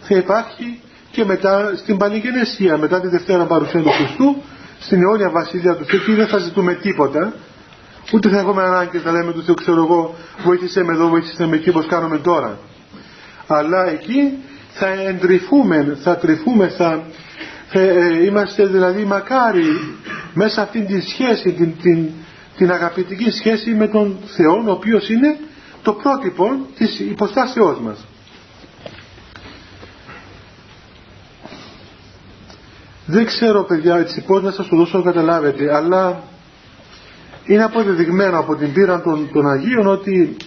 θα 0.02 0.16
υπάρχει 0.16 0.82
και 1.12 1.26
μετά 1.26 1.74
στην 1.76 1.98
Πανηγενεσία 1.98 2.78
μετά 2.78 3.00
τη 3.02 3.08
Δευτέρα 3.08 3.46
Παρουσία 3.46 3.82
του 3.82 3.92
Χριστού 3.92 4.42
στην 4.82 5.02
αιώνια 5.02 5.30
Βασιλεία 5.30 5.76
του 5.76 5.86
Θεού 5.86 6.00
και 6.06 6.14
δεν 6.16 6.28
θα 6.28 6.38
ζητούμε 6.38 6.74
τίποτα. 6.74 7.34
Ούτε 8.14 8.30
θα 8.30 8.40
έχουμε 8.40 8.62
ανάγκη 8.62 9.02
να 9.06 9.12
λέμε 9.12 9.32
του 9.34 9.44
Θεού 9.44 9.54
ξέρω 9.54 9.84
εγώ 9.84 10.16
βοήθησε 10.44 10.84
με 10.84 10.94
εδώ 10.94 11.08
βοήθησε 11.08 11.46
με 11.48 11.56
εκεί 11.56 11.70
όπως 11.70 11.86
κάνουμε 11.86 12.18
τώρα 12.18 12.60
αλλά 13.48 13.90
εκεί 13.90 14.38
θα 14.74 14.88
εντρυφούμε 14.88 15.98
θα 16.04 16.18
τρυφούμε 16.18 16.68
θα, 16.68 17.04
ε, 17.72 18.24
είμαστε 18.26 18.66
δηλαδή 18.66 19.04
μακάρι 19.04 19.96
μέσα 20.34 20.62
αυτήν 20.62 20.86
τη 20.86 21.02
σχέση 21.02 21.52
την, 21.52 21.74
την, 21.82 22.10
την 22.58 22.72
αγαπητική 22.72 23.32
σχέση 23.32 23.74
με 23.74 23.88
τον 23.88 24.18
Θεό 24.26 24.64
ο 24.68 24.72
οποίος 24.72 25.10
είναι 25.10 25.38
το 25.82 25.94
πρότυπο 25.94 26.68
της 26.78 27.00
υποστάσεώς 27.00 27.80
μας 27.80 28.06
δεν 33.12 33.26
ξέρω 33.26 33.64
παιδιά 33.64 33.96
έτσι 33.96 34.22
πώς 34.22 34.44
να 34.44 34.52
σας 34.52 34.68
το 34.68 34.76
δώσω 34.76 34.98
να 34.98 35.04
καταλάβετε 35.04 35.76
αλλά 35.76 36.24
είναι 37.46 37.64
αποδεδειγμένο 37.64 38.40
από 38.40 38.56
την 38.56 38.74
πείρα 38.74 39.02
των, 39.02 39.30
των 39.34 39.48
Αγίων 39.50 39.88
ότι 39.88 40.38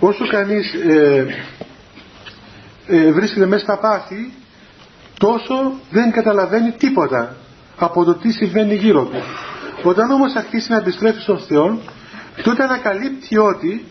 όσο 0.00 0.26
κανείς 0.26 0.74
ε, 0.74 1.26
ε, 2.86 3.12
βρίσκεται 3.12 3.46
μέσα 3.46 3.62
στα 3.62 3.78
πάθη 3.78 4.32
τόσο 5.18 5.72
δεν 5.90 6.10
καταλαβαίνει 6.12 6.70
τίποτα 6.70 7.36
από 7.76 8.04
το 8.04 8.14
τι 8.14 8.32
συμβαίνει 8.32 8.74
γύρω 8.74 9.04
του. 9.04 9.22
Όταν 9.82 10.10
όμως 10.10 10.34
αρχίσει 10.34 10.70
να 10.70 10.76
επιστρέφει 10.76 11.20
στον 11.20 11.38
Θεό 11.38 11.80
τότε 12.42 12.62
ανακαλύπτει 12.62 13.38
ότι 13.38 13.84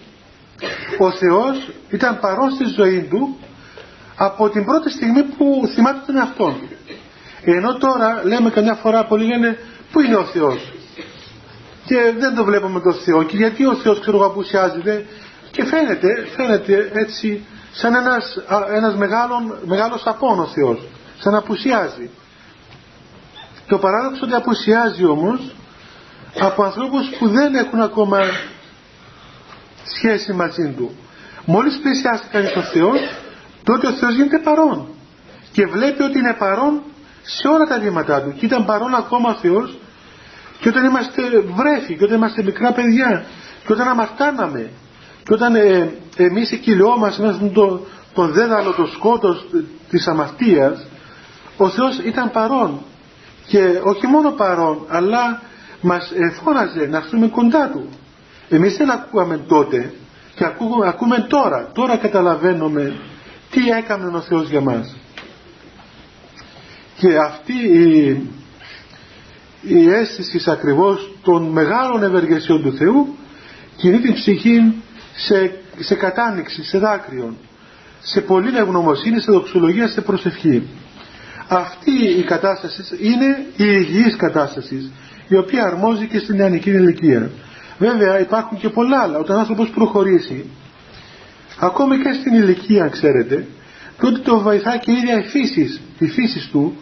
ο 1.00 1.12
Θεός 1.12 1.72
ήταν 1.90 2.20
παρόν 2.20 2.52
στη 2.52 2.66
ζωή 2.66 3.08
του 3.10 3.38
από 4.16 4.50
την 4.50 4.66
πρώτη 4.66 4.90
στιγμή 4.90 5.24
που 5.24 5.68
θυμάται 5.74 6.00
τον 6.06 6.18
εαυτό 6.18 6.46
του. 6.46 6.73
Ενώ 7.46 7.78
τώρα 7.78 8.22
λέμε 8.24 8.50
καμιά 8.50 8.74
φορά 8.74 9.06
πολλοί 9.06 9.26
λένε 9.26 9.58
πού 9.92 10.00
είναι 10.00 10.16
ο 10.16 10.24
Θεός; 10.24 10.74
Και 11.86 12.14
δεν 12.18 12.36
το 12.36 12.44
βλέπουμε 12.44 12.80
τον 12.80 12.94
Θεό. 12.94 13.24
Και 13.24 13.38
γιατί 13.38 13.66
ο 13.66 13.76
Θεός 13.76 14.00
ξέρω 14.00 14.26
απουσιάζεται 14.26 15.06
και 15.52 15.66
φαίνεται, 15.66 16.28
φαίνεται 16.36 16.92
έτσι 16.94 17.46
σαν 17.72 17.96
ένας, 17.96 18.38
ένας 18.74 18.96
μεγάλον, 18.96 19.58
μεγάλος 19.66 20.04
απόν 20.06 20.40
ο 20.40 20.46
Θεός. 20.46 20.88
Σαν 21.20 21.32
να 21.32 21.38
απουσιάζει. 21.38 22.10
Το 23.68 23.78
παράδοξο 23.78 24.20
ότι 24.24 24.34
απουσιάζει 24.34 25.06
όμως 25.06 25.56
από 26.40 26.64
ανθρώπους 26.64 27.10
που 27.20 27.28
δεν 27.28 27.56
έχουν 27.56 27.82
ακόμα 27.82 28.20
σχέση 29.84 30.34
μαζί 30.34 30.74
του. 30.78 30.96
Μόλις 31.46 31.80
πλησιάσει 31.82 32.24
κανείς 32.32 32.52
τον 32.52 32.64
Θεός 32.64 33.00
τότε 33.64 33.88
ο 33.88 33.92
Θεός 33.92 34.16
γίνεται 34.16 34.40
παρόν. 34.40 34.88
Και 35.52 35.66
βλέπει 35.66 36.04
ότι 36.04 36.20
είναι 36.20 36.36
παρόν 36.40 36.82
σε 37.24 37.48
όλα 37.48 37.66
τα 37.66 37.80
βήματά 37.80 38.22
του. 38.22 38.34
Και 38.38 38.46
ήταν 38.46 38.66
παρόν 38.66 38.96
ακόμα 38.96 39.30
ο 39.30 39.34
Θεός. 39.34 39.78
Και 40.60 40.70
όταν 40.70 40.86
είμαστε 40.86 41.22
βρέφοι 41.56 41.96
και 41.98 42.04
όταν 42.04 42.18
είμαστε 42.18 42.44
μικρά 42.44 42.72
παιδιά 42.72 43.26
και 43.66 43.74
όταν 43.74 43.88
αμαρτάναμε 43.88 44.70
και 45.24 45.34
όταν 45.34 45.56
ε, 45.56 45.94
εμείς 46.16 46.52
εκκυλιόμαστε 46.52 47.22
μέσα 47.22 47.36
στον 47.36 47.54
το, 48.14 48.28
δέδαλο, 48.28 48.72
το 48.72 48.86
σκότος 48.86 49.46
της 49.90 50.08
αμαρτίας 50.08 50.86
ο 51.58 51.70
Θεός 51.70 51.98
ήταν 51.98 52.32
παρόν. 52.32 52.82
Και 53.48 53.80
όχι 53.84 54.08
μόνο 54.08 54.32
παρόν 54.32 54.86
αλλά 54.88 55.42
μας 55.82 56.12
φώναζε 56.44 56.86
να 56.86 56.98
έρθουμε 56.98 57.28
κοντά 57.28 57.70
Του. 57.70 57.90
Εμείς 58.50 58.78
δεν 58.78 58.92
ακούγαμε 58.92 59.38
τότε 59.38 59.94
και 60.36 60.46
ακούμε, 60.46 60.88
ακούμε 60.88 61.26
τώρα. 61.30 61.70
Τώρα 61.74 61.98
καταλαβαίνουμε 61.98 62.96
τι 63.52 63.70
έκανε 63.70 64.18
ο 64.18 64.22
Θεός 64.22 64.50
για 64.50 64.62
μας 64.62 64.96
και 66.98 67.18
αυτή 67.18 67.54
η, 67.54 68.22
η 69.62 69.90
αίσθηση 69.90 70.52
ακριβώς 70.52 71.12
των 71.24 71.44
μεγάλων 71.44 72.04
ευεργεσιών 72.04 72.62
του 72.62 72.74
Θεού 72.74 73.16
κινεί 73.78 74.00
την 74.00 74.14
ψυχή 74.14 74.74
σε, 75.16 75.52
σε 75.80 75.96
κατάνοιξη, 75.96 76.64
σε 76.64 76.78
δάκρυον 76.78 77.38
σε 78.04 78.22
πολλή 78.22 78.58
ευγνωμοσύνη, 78.58 79.20
σε 79.20 79.32
δοξολογία, 79.32 79.88
σε 79.88 80.02
προσευχή. 80.02 80.68
Αυτή 81.48 81.92
η 82.18 82.24
κατάσταση 82.24 82.84
είναι 83.00 83.46
η 83.56 83.66
υγιής 83.80 84.16
κατάσταση 84.16 84.92
η 85.28 85.36
οποία 85.36 85.64
αρμόζει 85.64 86.08
και 86.08 86.20
στην 86.20 86.36
νεανική 86.36 86.70
ηλικία. 86.70 87.32
Βέβαια 87.78 88.20
υπάρχουν 88.20 88.58
και 88.58 88.70
πολλά 88.70 89.02
άλλα. 89.02 89.18
Όταν 89.18 89.36
ο 89.36 89.40
άνθρωπος 89.40 89.70
προχωρήσει 89.70 90.46
ακόμη 91.60 91.98
και 91.98 92.14
στην 92.14 92.34
ηλικία 92.34 92.88
ξέρετε 92.88 93.48
τότε 94.00 94.20
το 94.20 94.40
βοηθάει 94.40 94.80
και 94.80 94.92
η 94.92 94.94
ίδια 94.94 95.20
η 95.20 95.24
φύσης, 95.24 95.82
η 96.00 96.08
φύσης 96.08 96.50
του 96.52 96.76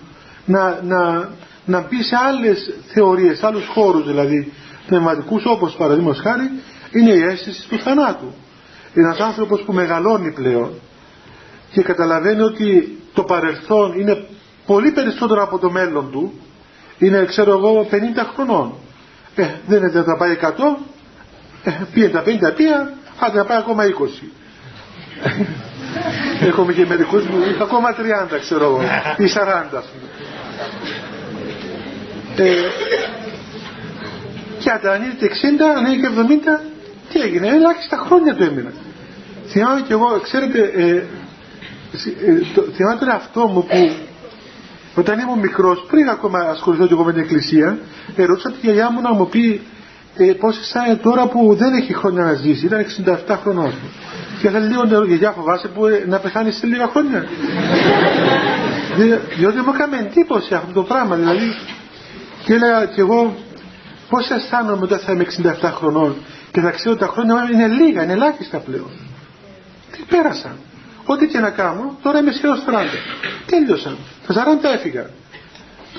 να, 0.51 0.79
να, 0.81 1.29
να 1.65 1.81
μπει 1.81 2.03
σε 2.03 2.15
άλλες 2.27 2.73
θεωρίες, 2.93 3.37
σε 3.37 3.45
άλλους 3.45 3.67
χώρους 3.67 4.05
δηλαδή 4.05 4.51
πνευματικούς 4.87 5.43
όπως 5.45 5.75
παραδείγματος 5.75 6.21
χάρη 6.21 6.51
είναι 6.91 7.11
η 7.11 7.21
αίσθηση 7.21 7.67
του 7.69 7.79
θανάτου. 7.79 8.33
Ένας 8.93 9.19
άνθρωπος 9.19 9.61
που 9.61 9.73
μεγαλώνει 9.73 10.31
πλέον 10.31 10.71
και 11.71 11.81
καταλαβαίνει 11.81 12.41
ότι 12.41 12.97
το 13.13 13.23
παρελθόν 13.23 13.99
είναι 13.99 14.25
πολύ 14.65 14.91
περισσότερο 14.91 15.43
από 15.43 15.57
το 15.57 15.71
μέλλον 15.71 16.11
του 16.11 16.33
είναι 16.97 17.25
ξέρω 17.25 17.51
εγώ 17.51 17.87
50 17.91 17.95
χρονών. 18.33 18.73
Ε, 19.35 19.47
δεν 19.67 19.83
είναι 19.83 20.03
να 20.05 20.17
πάει 20.17 20.37
100 20.41 20.47
ε, 21.63 21.71
πήγε 21.93 22.09
τα 22.09 22.23
50 22.25 22.25
πία 22.55 22.93
άντε 23.19 23.37
να 23.37 23.45
πάει 23.45 23.57
ακόμα 23.57 23.83
20 23.83 23.89
Έχουμε 26.47 26.73
και 26.73 26.85
μερικούς 26.85 27.23
που 27.23 27.35
ακόμα 27.61 27.89
30 27.89 28.39
ξέρω 28.39 28.63
εγώ 28.63 28.81
ή 29.17 29.25
40 29.73 29.81
ε, 32.35 32.53
και 34.59 34.69
αν 34.69 35.01
είναι 35.01 35.15
60, 35.19 35.25
αν 35.77 35.93
είναι 35.93 36.09
70 36.59 36.71
τι 37.11 37.21
έγινε, 37.21 37.47
ελάχιστα 37.47 37.97
χρόνια 37.97 38.35
του 38.35 38.43
έμεινα. 38.43 38.71
Θυμάμαι 39.47 39.81
και 39.81 39.93
εγώ 39.93 40.19
ξέρετε 40.23 40.59
ε, 40.75 40.89
ε, 40.91 41.03
το, 42.53 42.61
θυμάμαι 42.61 42.99
τον 42.99 43.09
εαυτό 43.09 43.47
μου 43.47 43.63
που 43.63 43.91
όταν 44.95 45.19
ήμουν 45.19 45.39
μικρός 45.39 45.85
πριν 45.87 46.09
ακόμα 46.09 46.39
ασχοληθώ 46.39 46.87
και 46.87 46.93
εγώ 46.93 47.03
με 47.03 47.11
την 47.11 47.21
εκκλησία 47.21 47.77
ερώτησα 48.15 48.51
τη 48.51 48.57
γιαγιά 48.61 48.91
μου 48.91 49.01
να 49.01 49.13
μου 49.13 49.27
πει 49.27 49.61
ε, 50.17 50.33
πώς 50.33 50.59
αισθάνεται 50.59 50.95
τώρα 50.95 51.27
που 51.27 51.55
δεν 51.55 51.73
έχει 51.73 51.93
χρόνια 51.93 52.23
να 52.23 52.33
ζήσει 52.33 52.65
ήταν 52.65 52.85
67 53.27 53.37
χρονών 53.41 53.73
και 54.41 54.49
θα 54.49 54.59
λίγο 54.59 54.83
νερό 54.83 55.05
γιαγιά 55.05 55.31
φοβάσαι 55.31 55.67
που 55.67 55.85
ε, 55.85 56.05
να 56.07 56.17
πεθάνεις 56.17 56.55
σε 56.57 56.65
λίγα 56.65 56.87
χρόνια. 56.87 57.25
Διότι 59.37 59.57
μου 59.57 59.71
έκανε 59.75 59.97
εντύπωση 59.97 60.53
αυτό 60.53 60.73
το 60.73 60.83
πράγμα 60.83 61.15
δηλαδή. 61.15 61.55
Και 62.43 62.53
έλεγα 62.53 62.85
και 62.85 63.01
εγώ 63.01 63.35
πώς 64.09 64.29
αισθάνομαι 64.29 64.83
όταν 64.83 64.99
θα 64.99 65.11
είμαι 65.11 65.25
67 65.61 65.69
χρονών 65.73 66.15
και 66.51 66.61
θα 66.61 66.69
ξέρω 66.69 66.91
ότι 66.91 67.05
τα 67.05 67.11
χρόνια 67.11 67.33
μου 67.35 67.47
είναι 67.53 67.67
λίγα, 67.67 68.03
είναι 68.03 68.13
ελάχιστα 68.13 68.57
πλέον. 68.57 68.89
Τι 69.91 70.03
πέρασαν 70.09 70.55
ό,τι 71.05 71.27
και 71.27 71.39
να 71.39 71.49
κάνω 71.49 71.97
τώρα 72.01 72.19
είμαι 72.19 72.31
σχεδόν 72.31 72.57
40 72.57 72.59
τέλειωσαν, 73.45 73.97
τα 74.27 74.33
40 74.33 74.73
έφυγα. 74.73 75.05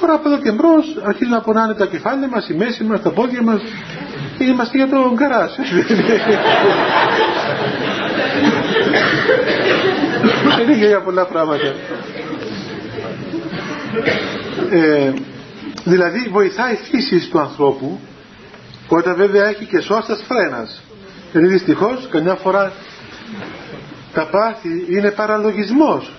Τώρα 0.00 0.14
από 0.14 0.28
εδώ 0.28 0.38
και 0.42 0.52
μπρος 0.52 0.96
αρχίζουν 1.04 1.32
να 1.32 1.40
πονάνε 1.40 1.75
τα 1.75 1.87
κεφάλια 1.87 2.28
μας, 2.28 2.49
η 2.49 2.54
μέση 2.54 2.84
μας, 2.84 3.02
τα 3.02 3.11
πόδια 3.11 3.42
μας. 3.42 3.61
Και 4.38 4.44
είμαστε 4.44 4.76
για 4.76 4.88
τον 4.88 5.16
καράζ. 5.16 5.50
Δεν 10.57 10.69
είναι 10.69 10.87
για 10.87 11.02
πολλά 11.02 11.26
πράγματα. 11.26 11.75
Ε, 14.71 15.12
δηλαδή 15.85 16.28
βοηθάει 16.31 16.73
η 16.73 16.76
φύσης 16.76 17.28
του 17.28 17.38
ανθρώπου 17.38 18.00
Όταν 18.88 19.16
βέβαια 19.16 19.49
έχει 19.49 19.64
και 19.64 19.81
σώστας 19.81 20.25
φρένας. 20.28 20.83
Γιατί 21.33 21.47
δυστυχώς 21.47 22.09
καμιά 22.11 22.35
φορά 22.35 22.73
τα 24.12 24.26
πάθη 24.26 24.87
είναι 24.88 25.11
παραλογισμός. 25.11 26.12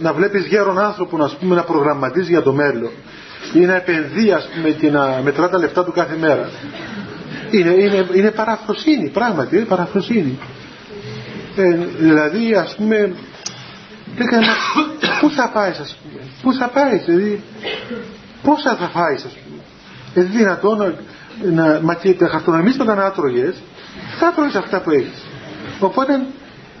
Να 0.00 0.12
βλέπεις 0.12 0.46
γέρον 0.46 0.78
άνθρωπο 0.78 1.16
να, 1.16 1.30
πούμε, 1.40 1.54
να 1.54 1.62
προγραμματίζει 1.62 2.30
για 2.30 2.42
το 2.42 2.52
μέλλον 2.52 2.90
ή 3.54 3.58
να 3.58 3.74
επενδύει 3.74 4.32
ας 4.32 4.48
πούμε 4.54 4.70
και 4.70 4.90
να 4.90 5.20
μετρά 5.22 5.48
τα 5.48 5.58
λεφτά 5.58 5.84
του 5.84 5.92
κάθε 5.92 6.16
μέρα. 6.20 6.50
Είναι, 7.50 7.70
είναι, 7.70 8.06
είναι 8.14 8.30
παραφροσύνη, 8.30 9.08
πράγματι, 9.08 9.56
είναι 9.56 9.64
παραφροσύνη. 9.64 10.38
Ε, 11.56 11.76
δηλαδή 11.98 12.54
ας 12.54 12.74
πούμε 12.76 13.14
πού 15.20 15.30
θα 15.30 15.48
πάεις 15.48 15.78
ας 15.78 15.98
πούμε, 16.02 16.22
πού 16.42 16.52
θα 16.52 16.68
πάεις, 16.68 17.04
δηλαδή 17.04 17.42
πόσα 18.42 18.76
θα 18.76 18.88
φάεις 18.88 19.24
ας 19.24 19.32
πούμε. 19.32 19.62
Είναι 20.14 20.36
δυνατόν 20.38 20.78
να, 20.78 20.94
να 21.50 21.80
μα 21.82 21.94
και 21.94 22.14
τα 22.14 22.28
χαρτονομίσματα 22.28 22.94
να 22.94 23.04
άτρωγες, 23.04 23.54
θα 24.18 24.32
τρώγεις 24.32 24.54
αυτά 24.54 24.80
που 24.80 24.90
έχεις. 24.90 25.26
Οπότε 25.80 26.26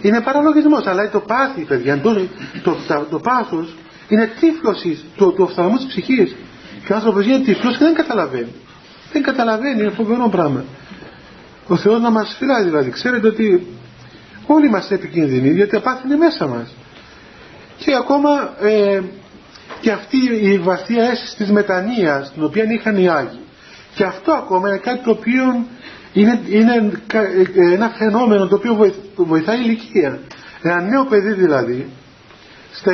είναι 0.00 0.20
παραλογισμός, 0.20 0.86
αλλά 0.86 1.10
το 1.10 1.20
πάθη 1.20 1.60
παιδιά, 1.60 2.00
το, 2.00 2.14
το, 2.62 2.76
το, 2.88 3.06
το 3.10 3.18
πάθος 3.18 3.74
είναι 4.08 4.30
τύφλωσης 4.40 5.04
του, 5.16 5.32
του 5.32 5.44
οφθαλμού 5.48 5.76
της 5.76 5.86
ψυχής. 5.86 6.36
Και 6.84 6.92
ο 6.92 6.96
άνθρωπος 6.96 7.24
γίνεται 7.24 7.52
τυφλός 7.52 7.76
και 7.76 7.84
δεν 7.84 7.94
καταλαβαίνει. 7.94 8.52
Δεν 9.12 9.22
καταλαβαίνει, 9.22 9.80
είναι 9.82 9.90
φοβερό 9.90 10.28
πράγμα. 10.28 10.64
Ο 11.66 11.76
Θεός 11.76 12.00
να 12.00 12.10
μας 12.10 12.34
φυλάει 12.38 12.62
δηλαδή. 12.64 12.90
Ξέρετε 12.90 13.26
ότι 13.26 13.66
όλοι 14.52 14.66
είμαστε 14.66 14.94
επικίνδυνοι 14.94 15.50
γιατί 15.50 15.76
απάθη 15.76 16.06
είναι 16.06 16.16
μέσα 16.16 16.46
μας. 16.46 16.74
Και 17.76 17.94
ακόμα 17.94 18.54
ε, 18.60 19.00
και 19.80 19.90
αυτή 19.90 20.16
η 20.42 20.58
βαθία 20.58 21.02
αίσθηση 21.04 21.36
της 21.36 21.50
μετανοίας 21.50 22.32
την 22.32 22.44
οποία 22.44 22.64
είχαν 22.64 22.96
οι 22.96 23.08
Άγιοι. 23.08 23.40
Και 23.94 24.04
αυτό 24.04 24.32
ακόμα 24.32 24.68
είναι 24.68 24.78
κάτι 24.78 25.04
το 25.04 25.10
οποίο 25.10 25.66
είναι, 26.12 26.40
είναι 26.48 27.00
ε, 27.12 27.72
ένα 27.72 27.88
φαινόμενο 27.88 28.46
το 28.46 28.54
οποίο 28.54 28.94
βοηθάει 29.16 29.58
η 29.58 29.62
ηλικία. 29.64 30.18
Ένα 30.62 30.80
νέο 30.80 31.04
παιδί 31.04 31.32
δηλαδή, 31.32 31.90
στα 32.72 32.92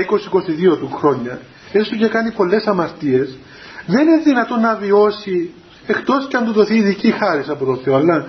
20-22 0.75 0.79
του 0.79 0.91
χρόνια, 0.95 1.41
έστω 1.73 1.97
και 1.97 2.09
κάνει 2.09 2.31
πολλές 2.31 2.67
αμαρτίες, 2.67 3.39
δεν 3.87 4.07
είναι 4.07 4.21
δυνατόν 4.25 4.61
να 4.61 4.75
βιώσει, 4.75 5.51
εκτός 5.87 6.27
και 6.29 6.37
αν 6.37 6.45
του 6.45 6.53
δοθεί 6.53 6.77
ειδική 6.77 7.11
χάρη 7.11 7.45
από 7.49 7.65
τον 7.65 7.79
Θεό, 7.85 7.97
αλλά 7.97 8.27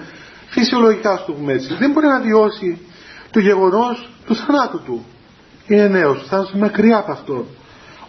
φυσιολογικά 0.48 1.18
στο 1.18 1.32
πούμε 1.32 1.54
έτσι, 1.54 1.74
δεν 1.80 1.92
μπορεί 1.92 2.08
να 2.08 2.20
βιώσει 2.20 2.82
το 3.32 3.40
γεγονός 3.40 4.10
του 4.26 4.36
θανάτου 4.36 4.82
του. 4.86 5.06
Είναι 5.68 5.88
νέος, 5.88 6.24
θα 6.28 6.46
είσαι 6.48 6.58
μακριά 6.58 6.98
από 6.98 7.12
αυτό. 7.12 7.46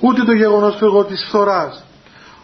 Ούτε 0.01 0.23
το 0.25 0.33
γεγονός 0.33 0.77
του 0.77 0.85
εγώ 0.85 1.05
της 1.05 1.25
φθοράς, 1.29 1.85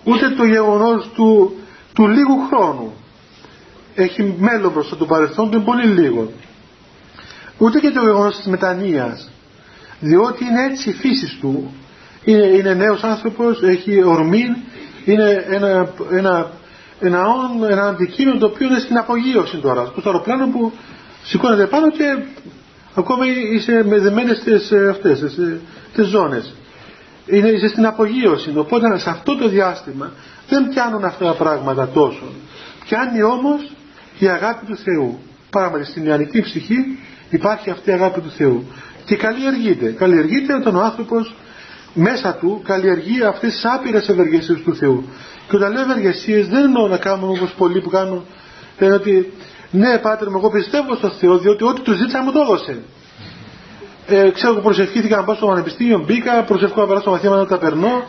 ούτε 0.05 0.31
το 0.31 0.45
γεγονός 0.45 1.11
του, 1.15 1.57
του 1.95 2.07
λίγου 2.09 2.47
χρόνου 2.51 2.93
έχει 3.95 4.35
μέλλον 4.39 4.73
προς 4.73 4.95
το 4.99 5.05
παρελθόν 5.05 5.51
του 5.51 5.57
είναι 5.57 5.65
πολύ 5.65 5.87
λίγο. 5.87 6.31
Ούτε 7.59 7.79
και 7.79 7.91
το 7.91 8.01
γεγονός 8.01 8.37
της 8.37 8.47
μετανοίας, 8.47 9.31
διότι 10.01 10.45
είναι 10.45 10.65
έτσι 10.65 10.91
η 10.91 10.93
φύση 10.93 11.39
του. 11.41 11.75
Είναι, 12.25 12.47
είναι 12.47 12.75
νέος 12.75 13.03
άνθρωπος, 13.03 13.63
έχει 13.63 14.05
ορμή, 14.05 14.45
είναι 15.05 15.45
ένα, 15.49 15.89
ένα, 16.11 16.51
ένα, 17.01 17.27
ένα 17.71 17.83
αντικείμενο 17.89 18.39
το 18.39 18.47
οποίο 18.47 18.67
είναι 18.67 18.79
στην 18.79 18.99
απογείωση 18.99 19.57
τώρα. 19.57 19.87
Στο 19.87 20.11
αεροπλάνο 20.11 20.49
που 20.49 20.73
σηκώνεται 21.23 21.67
πάνω 21.67 21.91
και 21.91 22.23
ακόμα 22.97 23.27
είσαι 23.27 23.85
μεδεμένες 23.87 24.37
στις 24.37 24.71
ε, 24.71 24.89
αυτές, 24.89 25.19
τις, 25.21 25.37
ε, 25.37 25.61
τις 25.95 26.07
ζώνες. 26.07 26.55
Είναι, 27.27 27.49
είσαι 27.49 27.69
στην 27.69 27.87
απογείωση. 27.87 28.53
Οπότε 28.57 28.99
σε 28.99 29.11
αυτό 29.11 29.37
το 29.37 29.49
διάστημα 29.49 30.13
δεν 30.49 30.69
πιάνουν 30.69 31.05
αυτά 31.05 31.25
τα 31.25 31.33
πράγματα 31.33 31.89
τόσο. 31.89 32.33
Πιάνει 32.85 33.23
όμως 33.23 33.73
η 34.19 34.29
αγάπη 34.29 34.67
του 34.67 34.77
Θεού. 34.77 35.19
Πράγματι 35.51 35.85
στην 35.85 36.05
ιανική 36.05 36.41
ψυχή 36.43 36.99
υπάρχει 37.31 37.71
αυτή 37.71 37.91
η 37.91 37.93
αγάπη 37.93 38.21
του 38.21 38.31
Θεού. 38.31 38.65
Και 39.05 39.17
καλλιεργείται. 39.17 39.91
Καλλιεργείται 39.91 40.55
όταν 40.55 40.77
ο 40.77 40.81
άνθρωπος 40.81 41.35
μέσα 41.95 42.35
του 42.35 42.63
καλλιεργεί 42.65 43.23
αυτές 43.23 43.53
τις 43.53 43.65
άπειρες 43.65 44.09
ευεργεσίες 44.09 44.61
του 44.63 44.77
Θεού. 44.77 45.05
Και 45.49 45.57
όταν 45.57 45.73
λέω 45.73 45.83
ευεργεσίες 45.83 46.49
δεν 46.49 46.65
εννοώ 46.65 46.89
να 46.89 46.97
κάνουμε 46.97 47.33
όπως 47.33 47.53
πολλοί 47.53 47.81
που 47.81 47.91
κάνουν. 47.91 48.25
Λένε 48.79 48.95
ότι 48.95 49.33
ναι 49.77 49.99
πάτερ 49.99 50.31
μου 50.31 50.37
εγώ 50.37 50.51
πιστεύω 50.51 50.95
στο 50.95 51.09
Θεό 51.09 51.39
διότι 51.39 51.65
ό,τι 51.65 51.81
του 51.81 51.93
ζήτησα 51.93 52.23
μου 52.23 52.33
το 52.33 52.41
έδωσε. 52.41 52.83
Ε, 54.07 54.31
ξέρω 54.31 54.55
που 54.55 54.63
προσευχήθηκα 54.63 55.17
να 55.17 55.25
πάω 55.25 55.35
στο 55.35 55.47
πανεπιστήμιο, 55.47 55.99
μπήκα, 55.99 56.45
προσεύχομαι 56.45 56.83
να 56.83 56.89
περάσω 56.89 57.11
μαθήματα 57.11 57.41
να 57.41 57.47
τα 57.47 57.59
περνώ, 57.59 58.03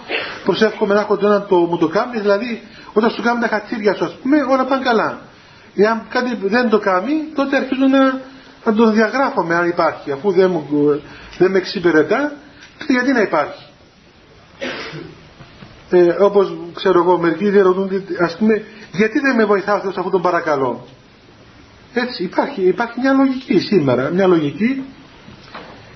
προσεύχομαι 0.44 0.94
να 0.94 1.00
έχω 1.00 1.18
το 1.18 1.28
ένα 1.28 1.42
το, 1.42 1.56
μου 1.56 1.78
το 1.78 1.88
κάνεις, 1.88 2.22
δηλαδή 2.22 2.62
όταν 2.94 3.10
σου 3.10 3.22
κάνουν 3.22 3.42
τα 3.42 3.48
χατσίρια 3.48 3.94
σου 3.96 4.06
ας 4.06 4.14
πούμε 4.22 4.38
όλα 4.50 4.66
πάνε 4.66 4.84
καλά. 4.84 5.22
Εάν 5.76 6.06
κάτι 6.10 6.38
δεν 6.42 6.70
το 6.70 6.80
κάνει, 6.80 7.14
τότε 7.36 7.58
αρχίζω 7.58 7.88
να, 7.88 8.22
να 8.66 8.74
τον 8.74 8.94
διαγράφω 8.94 9.48
αν 9.50 9.68
υπάρχει. 9.68 10.12
Αφού 10.12 10.32
δεν, 10.32 10.52
μου, 10.52 10.68
δεν 11.38 11.52
με 11.52 11.58
εξυπηρετά, 11.58 12.32
γιατί 12.88 13.12
να 13.12 13.22
υπάρχει. 13.22 13.66
Ε, 15.90 16.16
όπως 16.20 16.58
ξέρω 16.74 17.00
εγώ, 17.00 17.18
μερικοί 17.18 17.50
διαρωτούν, 17.50 17.90
ας 18.22 18.38
πούμε, 18.38 18.64
γιατί 18.92 19.20
δεν 19.20 19.36
με 19.36 19.46
βοηθάς 19.46 19.80
ο 19.80 19.82
Θεός 19.82 19.98
αφού 19.98 20.10
τον 20.10 20.22
παρακαλώ. 20.22 20.86
Έτσι, 22.00 22.24
υπάρχει, 22.24 22.62
υπάρχει 22.62 23.00
μια 23.00 23.14
λογική 23.14 23.60
σήμερα, 23.60 24.10
μια 24.10 24.28
λογική 24.28 24.84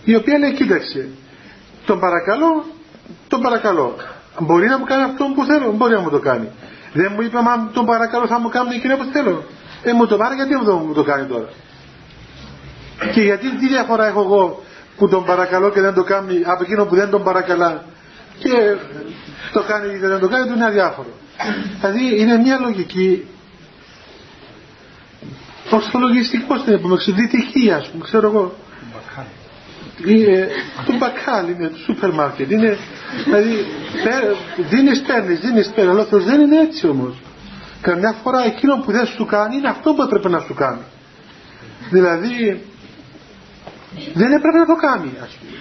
η 0.04 0.16
οποία 0.16 0.38
λέει, 0.38 0.54
κοίταξε, 0.54 1.10
τον 1.86 2.00
παρακαλώ, 2.00 2.66
τον 3.28 3.42
παρακαλώ. 3.42 3.96
Μπορεί 4.40 4.68
να 4.68 4.78
μου 4.78 4.86
κάνει 4.86 5.04
αυτό 5.04 5.26
που 5.36 5.46
θέλω, 5.46 5.72
μπορεί 5.72 5.94
να 5.94 6.00
μου 6.00 6.10
το 6.10 6.20
κάνει. 6.20 6.48
Δεν 6.94 7.12
μου 7.16 7.22
είπε, 7.22 7.42
μα 7.42 7.70
τον 7.74 7.86
παρακαλώ 7.86 8.28
θα 8.28 8.40
μου 8.40 8.50
κάνει 8.50 8.76
εκείνο 8.76 8.98
που 8.98 9.04
θέλω. 9.12 9.44
Ε, 9.84 9.94
μου 9.94 10.08
το 10.08 10.18
πάρει 10.18 10.36
γιατί 10.36 10.54
δεν 10.54 10.82
μου 10.88 10.94
το 10.94 11.04
κάνει 11.04 11.26
τώρα. 11.28 11.50
Και 13.14 13.22
γιατί 13.22 13.56
τι 13.58 13.68
διαφορά 13.68 14.08
έχω 14.08 14.22
εγώ 14.22 14.64
που 14.98 15.08
τον 15.08 15.26
παρακαλώ 15.26 15.70
και 15.70 15.82
δεν 15.82 15.94
το 15.94 16.04
κάνει 16.04 16.42
από 16.46 16.64
εκείνο 16.64 16.86
που 16.86 16.96
δεν 16.96 17.10
τον 17.10 17.24
παρακαλά; 17.24 17.84
Και 18.40 18.76
το 19.54 19.64
κάνει 19.64 20.00
και 20.00 20.08
δεν 20.08 20.20
το 20.20 20.28
κάνει, 20.28 20.48
του 20.48 20.54
είναι 20.54 20.66
αδιάφορο. 20.66 21.10
Δηλαδή 21.80 22.20
είναι 22.22 22.38
μια 22.38 22.60
λογική 22.60 23.28
ως 25.72 25.90
το 25.92 26.00
λογιστικό 26.00 26.62
την 26.62 26.82
πούμε, 26.82 26.98
δυτική 27.06 27.72
ας 27.72 27.90
πούμε, 27.90 28.04
ξέρω 28.04 28.28
εγώ. 28.28 28.56
Είναι, 30.06 30.48
το 30.86 30.94
μπακάλ 30.98 31.50
είναι 31.50 31.68
το 31.68 31.78
σούπερ 31.78 32.14
μάρκετ. 32.14 32.52
Είναι, 32.52 32.78
δηλαδή, 33.24 33.66
δίνεις 34.70 35.02
παίρνεις, 35.02 35.40
δίνεις 35.40 35.68
παίρνεις, 35.76 35.94
αλλά 35.94 36.06
δεν 36.12 36.42
είναι 36.42 36.60
έτσι 36.60 36.88
όμως. 36.88 37.22
Καμιά 37.82 38.16
φορά 38.24 38.46
εκείνο 38.46 38.82
που 38.86 38.92
δεν 38.92 39.06
σου 39.06 39.26
κάνει 39.26 39.56
είναι 39.56 39.70
αυτό 39.70 39.94
που 39.94 40.02
έπρεπε 40.02 40.30
να 40.30 40.40
σου 40.40 40.54
κάνει. 40.54 40.82
Δηλαδή 41.90 42.62
δεν 44.14 44.32
έπρεπε 44.32 44.58
να 44.58 44.66
το 44.66 44.76
κάνει 44.76 45.12
ας 45.22 45.38
πούμε. 45.40 45.60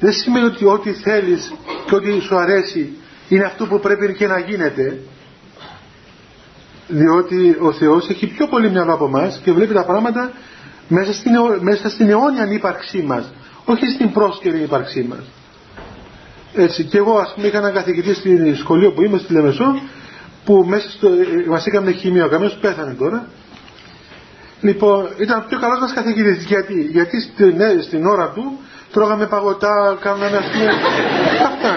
Δεν 0.00 0.12
σημαίνει 0.12 0.46
ότι 0.46 0.64
ό,τι 0.64 0.92
θέλεις 0.92 1.52
και 1.86 1.94
ό,τι 1.94 2.20
σου 2.20 2.36
αρέσει 2.36 2.96
είναι 3.28 3.44
αυτό 3.44 3.66
που 3.66 3.80
πρέπει 3.80 4.14
και 4.14 4.26
να 4.26 4.38
γίνεται. 4.38 4.98
Διότι 6.88 7.56
ο 7.60 7.72
Θεός 7.72 8.08
έχει 8.08 8.26
πιο 8.26 8.46
πολύ 8.46 8.70
μυαλό 8.70 8.92
από 8.92 9.04
εμάς 9.04 9.40
και 9.44 9.52
βλέπει 9.52 9.74
τα 9.74 9.84
πράγματα 9.84 10.32
μέσα 10.88 11.12
στην, 11.12 11.32
μέσα 11.60 11.88
στην 11.88 12.08
αιώνια 12.10 12.52
ύπαρξή 12.52 13.02
μας. 13.02 13.32
Όχι 13.64 13.90
στην 13.90 14.12
πρόσκαιρη 14.12 14.62
ύπαρξή 14.62 15.06
μας. 15.08 15.24
Έτσι, 16.54 16.84
και 16.84 16.98
εγώ 16.98 17.18
ας 17.18 17.32
πούμε 17.34 17.46
είχα 17.46 17.58
έναν 17.58 17.72
καθηγητή 17.72 18.14
στη 18.14 18.54
σχολείο 18.54 18.92
που 18.92 19.02
είμαι 19.02 19.18
στη 19.18 19.32
Λεμεσό 19.32 19.80
που 20.44 20.64
μέσα 20.68 20.90
στο, 20.90 21.08
μας 21.48 21.66
έκαμε 21.66 21.90
χημείο, 21.90 22.28
καμίος 22.28 22.58
πέθανε 22.60 22.94
τώρα. 22.94 23.28
Λοιπόν, 24.60 25.08
ήταν 25.18 25.44
πιο 25.48 25.58
καλός 25.58 25.78
μας 25.80 25.92
καθηγητής. 25.92 26.44
Γιατί, 26.44 26.80
γιατί 26.82 27.20
στην, 27.20 27.56
ναι, 27.56 27.82
στην 27.82 28.06
ώρα 28.06 28.28
του 28.28 28.58
τρώγαμε 28.92 29.26
παγωτά, 29.26 29.98
κάναμε 30.00 30.36
ας 30.36 30.50
πούμε, 30.52 30.70
αυτά. 31.48 31.74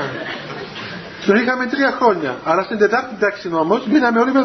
Τον 1.25 1.35
είχαμε 1.35 1.65
τρία 1.65 1.91
χρόνια. 1.91 2.39
Αλλά 2.43 2.61
στην 2.63 2.77
τετάρτη 2.77 3.15
τάξη 3.19 3.49
όμω 3.53 3.81
μείναμε 3.91 4.19
όλοι 4.19 4.31
με 4.33 4.39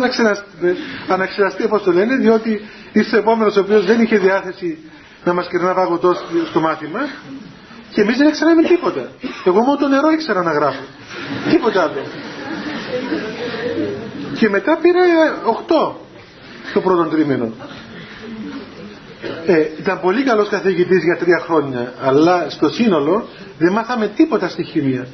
αναξεραστεί 1.09 1.65
όπως 1.65 1.83
το 1.83 1.93
λένε, 1.93 2.17
διότι 2.17 2.61
ήρθε 2.93 3.17
ο 3.17 3.19
επόμενος 3.19 3.57
ο 3.57 3.61
οποίος 3.61 3.85
δεν 3.85 4.01
είχε 4.01 4.19
διάθεση 4.19 4.79
να 5.25 5.33
μας 5.33 5.49
κερνά 5.49 5.75
παγωτό 5.75 6.15
στο 6.51 6.61
μάθημα 6.61 7.01
και 7.93 8.01
εμείς 8.01 8.17
δεν 8.17 8.31
ξέραμε 8.31 8.63
τίποτα. 8.63 9.09
Εγώ 9.45 9.61
μόνο 9.61 9.77
το 9.77 9.89
νερό 9.89 10.11
ήξερα 10.11 10.43
να 10.43 10.53
γράφω. 10.53 10.83
Τίποτα 11.51 11.83
άλλο. 11.83 12.03
Και 14.39 14.49
μετά 14.49 14.79
πήρα 14.83 15.01
8 15.69 15.95
το 16.75 16.81
πρώτο 16.81 17.05
τρίμηνο. 17.05 17.53
Ε, 19.47 19.69
ήταν 19.79 20.01
πολύ 20.01 20.23
καλός 20.23 20.49
καθηγητής 20.49 21.03
για 21.03 21.17
τρία 21.17 21.39
χρόνια, 21.39 21.93
αλλά 22.03 22.47
στο 22.49 22.69
σύνολο 22.69 23.29
δεν 23.59 23.73
μάθαμε 23.73 24.09
τίποτα 24.09 24.49
στη 24.49 24.63
χημεία. 24.63 25.07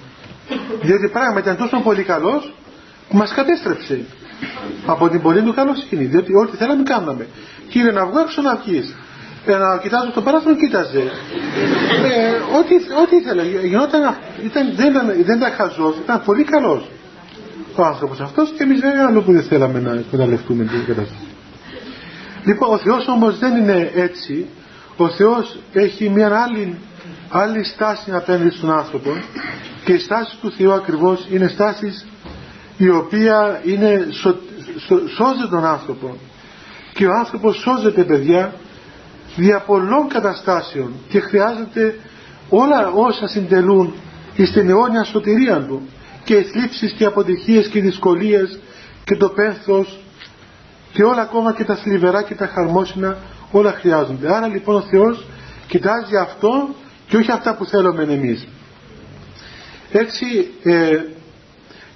Διότι 0.83 1.09
πράγματι 1.13 1.41
ήταν 1.41 1.57
τόσο 1.57 1.81
πολύ 1.83 2.03
καλός 2.03 2.55
που 3.09 3.17
μας 3.17 3.33
κατέστρεψε 3.35 4.05
από 4.87 5.09
την 5.09 5.23
πολύ 5.23 5.43
του 5.43 5.55
καλοσύνη. 5.55 6.05
Διότι 6.05 6.33
ό,τι 6.37 6.57
θέλαμε 6.57 6.83
κάναμε. 6.83 7.27
Κύριε 7.69 7.91
να 7.91 8.07
βγω 8.07 8.21
έξω 8.21 8.43
να 8.43 8.57
βγεις. 8.57 8.95
Ε, 9.47 9.57
να 9.57 9.79
κοιτάζω 9.79 10.11
στο 10.11 10.23
παράθυρο 10.23 10.57
κοίταζε. 10.57 10.99
Ε, 10.99 12.59
ό,τι, 12.59 12.75
ό,τι 12.75 13.17
ήθελε. 13.17 13.43
Γινόταν, 13.67 14.17
ήταν, 14.45 14.73
δεν, 14.77 14.91
ήταν, 14.91 15.07
δεν 15.07 15.37
ήταν 15.37 15.53
χαζός, 15.53 15.97
ήταν 16.05 16.23
πολύ 16.25 16.45
καλός. 16.45 16.91
ο 17.75 17.85
άνθρωπος 17.85 18.21
αυτός 18.21 18.53
και 18.57 18.63
εμείς 18.63 18.81
βέβαια 18.81 19.07
άλλο 19.07 19.23
που 19.23 19.33
δεν 19.33 19.43
θέλαμε 19.43 19.81
να 19.81 19.93
εκμεταλλευτούμε 19.93 20.65
την 20.65 20.85
κατάσταση. 20.87 21.27
Λοιπόν, 22.45 22.73
ο 22.73 22.79
Θεός 22.79 23.09
όμως 23.09 23.39
δεν 23.39 23.57
είναι 23.57 23.91
έτσι. 23.95 24.47
Ο 24.97 25.09
Θεός 25.09 25.59
έχει 25.73 26.09
μια 26.09 26.43
άλλη, 26.43 26.79
άλλη 27.29 27.65
στάση 27.65 28.13
απέναντι 28.13 28.51
στον 28.51 28.71
άνθρωπο 28.71 29.11
και 29.85 29.93
η 29.93 29.99
στάση 29.99 30.37
του 30.41 30.53
Θεού 30.53 30.73
ακριβώς 30.73 31.27
είναι 31.31 31.49
στάσης 31.49 32.07
η 32.77 32.89
οποία 32.89 33.61
είναι, 33.65 34.07
σω, 34.13 34.37
σώζει 34.89 35.49
τον 35.51 35.65
άνθρωπο 35.65 36.17
και 36.93 37.07
ο 37.07 37.13
άνθρωπος 37.19 37.57
σώζεται 37.57 38.05
παιδιά 38.05 38.55
δια 39.37 39.61
πολλών 39.61 40.09
καταστάσεων 40.09 40.93
και 41.09 41.21
χρειάζεται 41.21 41.99
όλα 42.49 42.91
όσα 42.91 43.27
συντελούν 43.27 43.95
στην 44.47 44.69
αιώνια 44.69 45.05
σωτηρία 45.05 45.61
του 45.61 45.89
και 46.25 46.35
οι 46.35 46.43
θλίψεις 46.43 46.93
και 46.93 47.03
οι 47.03 47.07
αποτυχίες 47.07 47.69
και 47.69 47.79
οι 47.79 47.81
δυσκολίες 47.81 48.59
και 49.05 49.17
το 49.17 49.29
πένθος 49.29 49.99
και 50.93 51.03
όλα 51.03 51.23
ακόμα 51.23 51.53
και 51.53 51.65
τα 51.65 51.77
θλιβερά 51.77 52.23
και 52.23 52.35
τα 52.35 52.47
χαρμόσυνα 52.47 53.17
όλα 53.51 53.73
χρειάζονται. 53.73 54.35
Άρα 54.35 54.47
λοιπόν 54.47 54.75
ο 54.75 54.81
Θεός 54.81 55.27
κοιτάζει 55.67 56.17
αυτό 56.17 56.69
και 57.09 57.17
όχι 57.17 57.31
αυτά 57.31 57.55
που 57.55 57.65
θέλουμε 57.65 58.03
εμείς. 58.03 58.49
Έτσι 59.93 60.51
ε, 60.63 60.99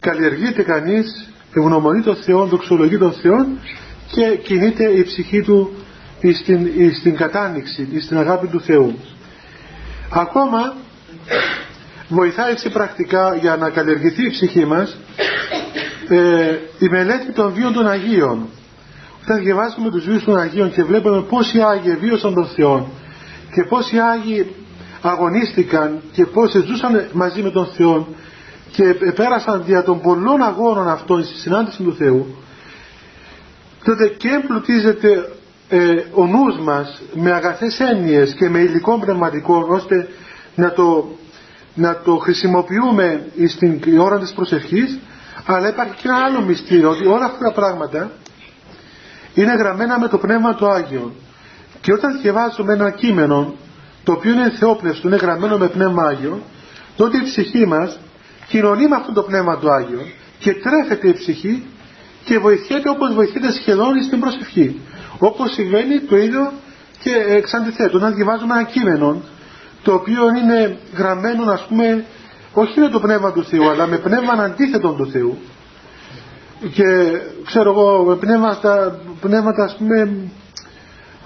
καλλιεργείται 0.01 0.63
κανείς, 0.63 1.29
ευγνωμονεί 1.57 2.03
τον 2.03 2.17
Θεό, 2.17 2.47
δοξολογεί 2.47 2.99
τον 2.99 3.13
Θεό 3.13 3.47
και 4.13 4.37
κινείται 4.43 4.85
η 4.85 5.05
ψυχή 5.05 5.43
του 5.43 5.73
στην, 6.41 6.69
στην 6.99 7.17
κατάνοιξη, 7.17 8.01
στην 8.01 8.19
αγάπη 8.19 8.47
του 8.47 8.61
Θεού. 8.61 8.99
Ακόμα 10.11 10.75
βοηθάει 12.09 12.51
έτσι 12.51 12.71
πρακτικά 12.71 13.37
για 13.37 13.57
να 13.57 13.71
καλλιεργηθεί 13.71 14.25
η 14.25 14.31
ψυχή 14.31 14.65
μας 14.65 14.97
ε, 16.09 16.59
η 16.79 16.89
μελέτη 16.91 17.33
των 17.33 17.53
βίων 17.53 17.73
των 17.73 17.89
Αγίων. 17.89 18.49
Όταν 19.23 19.43
διαβάζουμε 19.43 19.91
τους 19.91 20.05
βίους 20.05 20.25
των 20.25 20.39
Αγίων 20.39 20.73
και 20.73 20.83
βλέπουμε 20.83 21.23
πώς 21.23 21.55
οι 21.55 21.61
Άγιοι 21.61 21.97
βίωσαν 21.97 22.35
τον 22.35 22.47
Θεό 22.47 22.91
και 23.55 23.65
πώς 23.69 23.93
οι 23.93 23.99
Άγιοι 23.99 24.55
αγωνίστηκαν 25.11 26.01
και 26.13 26.27
πώς 26.27 26.51
ζούσαν 26.51 27.09
μαζί 27.13 27.43
με 27.43 27.51
τον 27.51 27.67
Θεό 27.67 28.09
και 28.71 28.95
πέρασαν 29.15 29.63
δια 29.65 29.83
των 29.83 30.01
πολλών 30.01 30.43
αγώνων 30.43 30.89
αυτών 30.89 31.25
στη 31.25 31.39
συνάντηση 31.39 31.83
του 31.83 31.95
Θεού 31.95 32.37
τότε 33.85 34.07
και 34.09 34.29
εμπλουτίζεται 34.29 35.33
ε, 35.69 35.79
ο 36.15 36.27
νους 36.27 36.59
μας 36.61 37.03
με 37.15 37.33
αγαθές 37.33 37.81
έννοιες 37.81 38.35
και 38.35 38.49
με 38.49 38.59
υλικό 38.59 38.99
πνευματικό 38.99 39.67
ώστε 39.69 40.09
να 40.55 40.73
το, 40.73 41.09
να 41.75 42.01
το 42.05 42.17
χρησιμοποιούμε 42.17 43.27
στην 43.49 43.99
ώρα 43.99 44.19
της 44.19 44.33
προσευχής 44.33 44.99
αλλά 45.47 45.69
υπάρχει 45.69 45.95
και 45.95 46.09
ένα 46.09 46.17
άλλο 46.17 46.41
μυστήριο 46.41 46.91
ότι 46.91 47.07
όλα 47.07 47.25
αυτά 47.25 47.39
τα 47.39 47.53
πράγματα 47.53 48.11
είναι 49.35 49.55
γραμμένα 49.55 49.99
με 49.99 50.09
το 50.09 50.19
Πνεύμα 50.19 50.55
του 50.55 50.67
Άγιο 50.67 51.15
και 51.81 51.93
όταν 51.93 52.21
διαβάζουμε 52.23 52.73
ένα 52.73 52.91
κείμενο 52.91 53.55
το 54.07 54.13
οποίο 54.13 54.33
είναι 54.33 54.51
θεόπνευστο, 54.51 55.09
είναι 55.09 55.17
γραμμένο 55.17 55.59
με 55.59 55.69
Πνεύμα 55.69 56.03
Άγιο 56.03 56.43
τότε 56.97 57.17
η 57.17 57.23
ψυχή 57.23 57.67
μας 57.67 57.99
κοινωνεί 58.49 58.89
με 58.89 58.97
αυτό 58.97 59.13
το 59.13 59.23
Πνεύμα 59.23 59.59
του 59.59 59.71
Άγιο 59.71 60.01
και 60.39 60.55
τρέφεται 60.55 61.09
η 61.09 61.13
ψυχή 61.13 61.65
και 62.25 62.39
βοηθιέται 62.39 62.89
όπως 62.89 63.15
βοηθείται 63.15 63.53
σχεδόν 63.53 64.03
στην 64.03 64.21
προσευχή. 64.21 64.81
Όπως 65.19 65.53
συμβαίνει 65.53 66.01
το 66.01 66.17
ίδιο 66.17 66.53
και 67.03 67.11
εξ 67.29 67.55
αντιθέτου. 67.55 67.99
Να 67.99 68.11
διαβάζουμε 68.11 68.55
ένα 68.55 68.63
κείμενο 68.63 69.23
το 69.83 69.93
οποίο 69.95 70.23
είναι 70.37 70.79
γραμμένο 70.97 71.53
ας 71.53 71.67
πούμε 71.69 72.05
όχι 72.53 72.81
με 72.81 72.89
το 72.89 73.01
πνεύμα 73.01 73.33
του 73.33 73.45
Θεού 73.45 73.71
αλλά 73.71 73.87
με 73.87 73.97
πνεύμα 73.97 74.33
αντίθετο 74.33 74.93
του 74.93 75.11
Θεού 75.11 75.39
και 76.73 76.85
ξέρω 77.45 77.71
εγώ 77.71 78.05
με 78.05 78.15
πνεύματα, 78.15 79.01
πνεύματα 79.21 79.65
ας 79.65 79.77
πούμε 79.77 80.11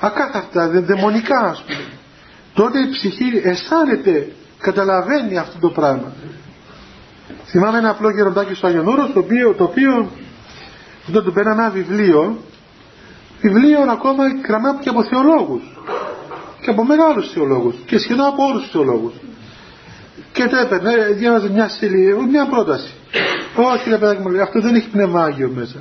ακάθαρτα, 0.01 0.69
δαιμονικά 0.69 1.39
ας 1.39 1.65
πούμε 1.67 2.00
τότε 2.55 2.79
η 2.79 2.91
ψυχή 2.91 3.41
αισθάνεται, 3.45 4.33
καταλαβαίνει 4.61 5.39
αυτό 5.39 5.59
το 5.59 5.71
πράγμα. 5.71 6.13
Θυμάμαι 7.47 7.79
ένα 7.79 7.91
απλό 7.91 8.11
γεροντάκι 8.11 8.55
στο 8.55 8.67
Άγιον 8.67 8.85
το 9.13 9.19
οποίο, 9.19 9.55
το 9.55 9.65
οποίο 9.65 10.11
όταν 11.09 11.25
του 11.25 11.33
πέρα 11.33 11.51
ένα 11.51 11.71
βιβλίο 11.71 12.39
βιβλίο 13.41 13.81
ακόμα 13.91 14.25
γραμμένο 14.49 14.79
και 14.79 14.89
από 14.89 15.05
θεολόγους. 15.05 15.63
Και 16.61 16.71
από 16.71 16.85
μεγάλους 16.85 17.33
θεολόγους. 17.33 17.75
Και 17.87 17.99
σχεδόν 17.99 18.27
από 18.27 18.45
όλους 18.45 18.63
τους 18.63 18.71
θεολόγους. 18.71 19.13
Και 20.33 20.45
το 20.45 20.57
έπαιρνε, 20.57 20.93
διάβαζε 21.13 21.51
μια 21.51 21.69
σελίδα, 21.69 22.27
μια 22.27 22.47
πρόταση. 22.47 22.93
Όχι 23.57 23.91
ρε 23.91 23.97
παιδάκι 23.99 24.23
μου, 24.23 24.43
αυτό 24.43 24.61
δεν 24.61 24.75
έχει 24.75 24.89
πνεύμα 24.89 25.25
Άγιο 25.25 25.51
μέσα 25.55 25.77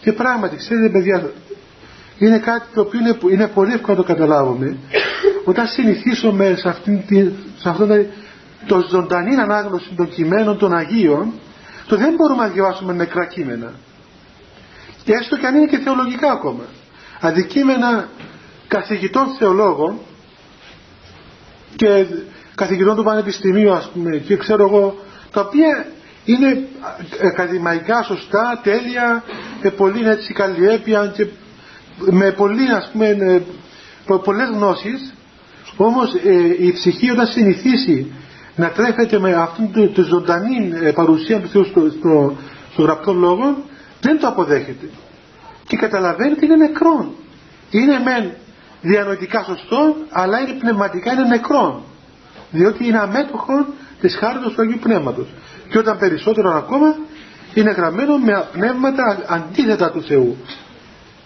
και 0.00 0.12
πράγματι 0.12 0.56
ξέρετε 0.56 0.88
παιδιά 0.88 1.30
είναι 2.18 2.38
κάτι 2.38 2.66
το 2.74 2.80
οποίο 2.80 3.00
είναι, 3.00 3.18
είναι 3.32 3.48
πολύ 3.48 3.72
εύκολο 3.72 3.96
να 3.96 4.02
το 4.02 4.12
καταλάβουμε 4.12 4.76
όταν 5.44 5.66
συνηθίσουμε 5.66 6.54
σε, 6.58 6.68
αυτήν, 6.68 7.02
σε 7.56 7.68
αυτό 7.68 7.86
το, 7.86 7.94
το 8.66 8.86
ζωντανή 8.90 9.34
ανάγνωση 9.34 9.90
των 9.96 10.08
κειμένων 10.08 10.58
των 10.58 10.74
Αγίων 10.74 11.32
το 11.86 11.96
δεν 11.96 12.14
μπορούμε 12.14 12.42
να 12.42 12.48
διαβάσουμε 12.48 12.92
νεκρά 12.92 13.26
κείμενα. 13.26 13.72
Και 15.04 15.12
έστω 15.12 15.36
και 15.36 15.46
αν 15.46 15.54
είναι 15.54 15.66
και 15.66 15.78
θεολογικά 15.78 16.32
ακόμα. 16.32 16.62
Αντικείμενα 17.20 18.08
καθηγητών 18.68 19.26
θεολόγων 19.38 19.98
και 21.76 22.06
καθηγητών 22.54 22.96
του 22.96 23.02
Πανεπιστημίου 23.02 23.72
ας 23.72 23.90
πούμε 23.94 24.16
και 24.16 24.36
ξέρω 24.36 24.66
εγώ 24.66 24.98
τα 25.32 25.40
οποία 25.40 25.86
είναι 26.24 26.68
ακαδημαϊκά 27.22 28.02
σωστά, 28.02 28.60
τέλεια, 28.62 29.24
με 29.62 29.70
πολύ 29.70 30.08
έτσι 30.08 30.32
καλλιέπεια 30.32 31.12
και 31.16 31.26
με 31.98 32.30
πολύ 32.32 32.70
ας 32.70 32.90
πούμε 32.92 33.08
ε, 33.08 33.42
πολλές 34.24 34.48
γνώσεις 34.48 35.14
όμως 35.84 36.14
ε, 36.14 36.64
η 36.64 36.72
ψυχή 36.72 37.10
όταν 37.10 37.26
συνηθίσει 37.26 38.12
να 38.56 38.68
τρέφεται 38.70 39.18
με 39.18 39.32
αυτήν 39.32 39.92
τη 39.94 40.02
ζωντανή 40.02 40.72
ε, 40.82 40.90
παρουσία 40.90 41.40
του 41.40 41.48
Θεού 41.48 41.64
στο, 41.64 41.90
στο, 41.98 42.36
στο 42.72 42.82
γραπτό 42.82 43.12
λόγο 43.12 43.56
δεν 44.00 44.18
το 44.18 44.26
αποδέχεται. 44.26 44.88
Και 45.66 45.76
καταλαβαίνει 45.76 46.32
ότι 46.32 46.44
είναι 46.44 46.56
νεκρό 46.56 47.14
είναι 47.70 48.00
μεν 48.04 48.32
διανοητικά 48.82 49.42
σωστό 49.42 49.96
αλλά 50.10 50.40
είναι 50.40 50.52
πνευματικά 50.58 51.12
είναι 51.12 51.28
νεκρό 51.28 51.84
διότι 52.50 52.86
είναι 52.86 52.98
αμέτωχο 52.98 53.66
της 54.00 54.16
χάριτος 54.16 54.52
του 54.52 54.62
Αγίου 54.62 54.78
Πνεύματος. 54.80 55.26
Και 55.68 55.78
όταν 55.78 55.98
περισσότερο 55.98 56.50
ακόμα 56.56 56.96
είναι 57.54 57.70
γραμμένο 57.70 58.18
με 58.18 58.48
πνεύματα 58.52 59.24
αντίθετα 59.28 59.90
του 59.90 60.02
Θεού. 60.02 60.36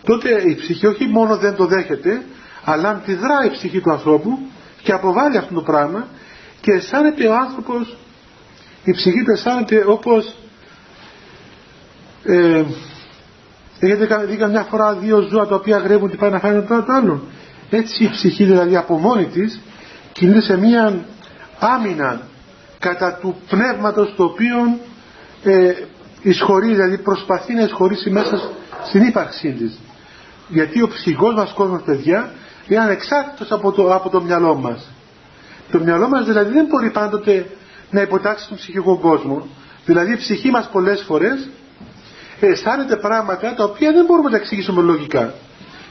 Τότε 0.04 0.42
η 0.46 0.54
ψυχή 0.54 0.86
όχι 0.86 1.06
μόνο 1.06 1.36
δεν 1.36 1.54
το 1.54 1.66
δέχεται 1.66 2.22
αλλά 2.64 2.88
αντιδρά 2.88 3.44
η 3.44 3.50
ψυχή 3.50 3.80
του 3.80 3.90
ανθρώπου 3.90 4.38
και 4.82 4.92
αποβάλλει 4.92 5.36
αυτό 5.36 5.54
το 5.54 5.62
πράγμα 5.62 6.06
και 6.60 6.72
αισθάνεται 6.72 7.26
ο 7.26 7.34
άνθρωπος 7.34 7.96
η 8.84 8.92
ψυχή 8.92 9.24
του 9.24 9.30
αισθάνεται 9.30 9.84
όπως 9.86 10.34
ε, 12.24 12.64
έχετε 13.78 14.24
δει 14.26 14.36
καμιά 14.36 14.62
φορά 14.62 14.94
δύο 14.94 15.20
ζώα 15.20 15.46
τα 15.46 15.54
οποία 15.54 15.78
γρέβουν 15.78 16.10
και 16.10 16.16
πάει 16.16 16.30
να 16.30 16.38
φάνε 16.38 16.60
το 16.60 16.84
άλλο 16.88 17.22
έτσι 17.70 18.04
η 18.04 18.10
ψυχή 18.10 18.44
δηλαδή 18.44 18.76
από 18.76 18.98
μόνη 18.98 19.24
της 19.24 19.60
κινείται 20.12 20.40
σε 20.40 20.56
μία 20.56 21.04
άμυνα 21.58 22.20
κατά 22.78 23.18
του 23.20 23.36
πνεύματος 23.48 24.14
το 24.16 24.24
οποίο 24.24 24.78
ε, 25.44 25.72
εισχωρεί, 26.22 26.68
δηλαδή 26.68 26.98
προσπαθεί 26.98 27.54
να 27.54 27.62
εισχωρήσει 27.62 28.10
μέσα 28.10 28.50
στην 28.84 29.02
ύπαρξή 29.02 29.52
της. 29.52 29.78
Γιατί 30.48 30.82
ο 30.82 30.88
ψυχικός 30.88 31.34
μας 31.34 31.52
κόσμος, 31.52 31.82
παιδιά, 31.82 32.32
είναι 32.68 32.80
ανεξάρτητος 32.80 33.52
από 33.52 33.72
το, 33.72 33.94
από 33.94 34.08
το 34.08 34.20
μυαλό 34.20 34.54
μας. 34.54 34.90
Το 35.70 35.78
μυαλό 35.78 36.08
μας 36.08 36.24
δηλαδή 36.24 36.52
δεν 36.52 36.66
μπορεί 36.66 36.90
πάντοτε 36.90 37.46
να 37.90 38.00
υποτάξει 38.00 38.48
τον 38.48 38.56
ψυχικό 38.56 38.98
κόσμο. 38.98 39.46
Δηλαδή 39.84 40.12
η 40.12 40.16
ψυχή 40.16 40.50
μας 40.50 40.68
πολλές 40.72 41.02
φορές 41.06 41.48
αισθάνεται 42.40 42.96
πράγματα 42.96 43.54
τα 43.54 43.64
οποία 43.64 43.92
δεν 43.92 44.04
μπορούμε 44.04 44.30
να 44.30 44.36
τα 44.36 44.42
εξηγήσουμε 44.42 44.82
λογικά. 44.82 45.34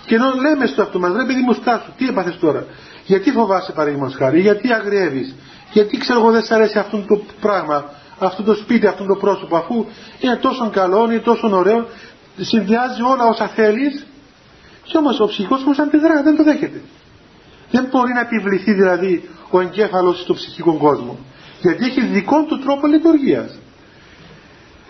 Και 0.06 0.16
ενώ 0.16 0.34
λέμε 0.42 0.66
στο 0.66 0.82
αυτό 0.82 1.00
μας, 1.00 1.12
ρε 1.16 1.26
παιδί 1.26 1.42
μου 1.42 1.54
στάσου, 1.54 1.92
τι 1.98 2.08
έπαθες 2.08 2.38
τώρα, 2.40 2.66
γιατί 3.06 3.32
φοβάσαι 3.32 3.72
παραδείγματος 3.72 4.16
χάρη, 4.16 4.42
γιατί 4.42 4.74
αγριεύεις, 4.74 5.36
γιατί 5.72 5.98
ξέρω 5.98 6.20
εγώ 6.20 6.32
δεν 6.32 6.44
σ' 6.44 6.52
αρέσει 6.52 6.80
αυτό 6.80 6.98
το 7.08 7.22
πράγμα, 7.40 7.92
αυτό 8.20 8.44
το 8.44 8.54
σπίτι, 8.54 8.88
αυτό 8.88 9.06
το 9.06 9.16
πρόσωπο, 9.16 9.58
αφού 9.58 9.86
είναι 10.20 10.36
τόσο 10.36 10.70
καλό, 10.70 11.04
είναι 11.04 11.20
τόσο 11.20 11.50
ωραίο, 11.58 11.88
συνδυάζει 12.38 13.02
όλα 13.02 13.26
όσα 13.26 13.48
θέλεις 13.48 14.06
και 14.84 14.98
όμως 14.98 15.20
ο 15.20 15.26
ψυχικός 15.28 15.64
μας 15.64 15.78
αντιδρά, 15.80 16.24
δεν 16.24 16.36
το 16.36 16.44
δέχεται. 16.44 16.82
Δεν 17.72 17.88
μπορεί 17.92 18.14
να 18.14 18.20
επιβληθεί 18.20 18.74
δηλαδή 18.74 19.30
ο 19.50 19.60
εγκέφαλος 19.60 20.22
στο 20.22 20.34
ψυχικό 20.34 20.78
κόσμο. 20.78 21.18
Γιατί 21.62 21.86
έχει 21.86 22.02
δικό 22.02 22.44
του 22.44 22.60
τρόπο 22.60 22.88
λειτουργίας. 22.88 23.60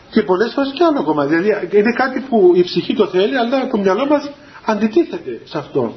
Και 0.09 0.21
πολλές 0.21 0.53
φορές 0.53 0.71
και 0.75 0.83
άλλο 0.83 0.99
ακόμα. 0.99 1.25
Δηλαδή 1.25 1.77
είναι 1.77 1.93
κάτι 1.93 2.19
που 2.19 2.51
η 2.55 2.63
ψυχή 2.63 2.93
το 2.95 3.07
θέλει 3.07 3.37
αλλά 3.37 3.67
το 3.67 3.77
μυαλό 3.77 4.05
μας 4.05 4.31
αντιτίθεται 4.65 5.41
σε 5.43 5.57
αυτό. 5.57 5.93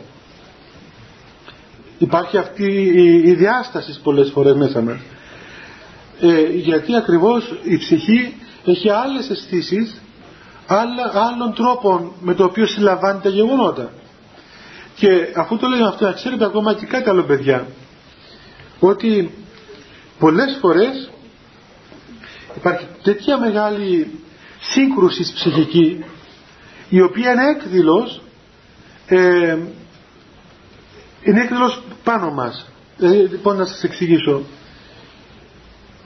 Υπάρχει 1.99 2.39
αυτή 2.39 2.73
η, 3.25 3.35
διάσταση 3.35 4.01
πολλές 4.03 4.31
φορές 4.31 4.55
μέσα 4.55 4.81
μας. 4.81 4.99
Ε, 6.21 6.41
γιατί 6.41 6.97
ακριβώς 6.97 7.59
η 7.63 7.77
ψυχή 7.79 8.35
έχει 8.65 8.91
άλλες 8.91 9.31
αισθήσεις, 9.31 10.01
άλλων 10.66 11.55
τρόπων 11.55 12.12
με 12.20 12.35
το 12.35 12.44
οποίο 12.44 12.66
συλλαμβάνει 12.66 13.20
τα 13.22 13.29
γεγονότα. 13.29 13.90
Και 14.94 15.09
αφού 15.37 15.57
το 15.57 15.66
λέω 15.68 15.87
αυτό, 15.87 16.05
να 16.05 16.12
ξέρετε 16.12 16.44
ακόμα 16.44 16.74
και 16.74 16.87
κάτι 16.87 17.09
άλλο 17.09 17.22
παιδιά, 17.22 17.66
ότι 18.81 19.35
πολλές 20.18 20.59
φορές 20.61 21.11
υπάρχει 22.57 22.87
τέτοια 23.02 23.38
μεγάλη 23.38 24.20
σύγκρουση 24.61 25.33
ψυχική 25.35 26.05
η 26.88 27.00
οποία 27.00 27.33
είναι 27.33 27.48
έκδηλος 27.50 28.20
ε, 29.07 29.57
είναι 31.22 31.40
έκδηλος 31.40 31.83
πάνω 32.05 32.31
μας 32.31 32.66
ε, 32.98 33.07
λοιπόν 33.09 33.57
να 33.57 33.64
σας 33.66 33.83
εξηγήσω 33.83 34.42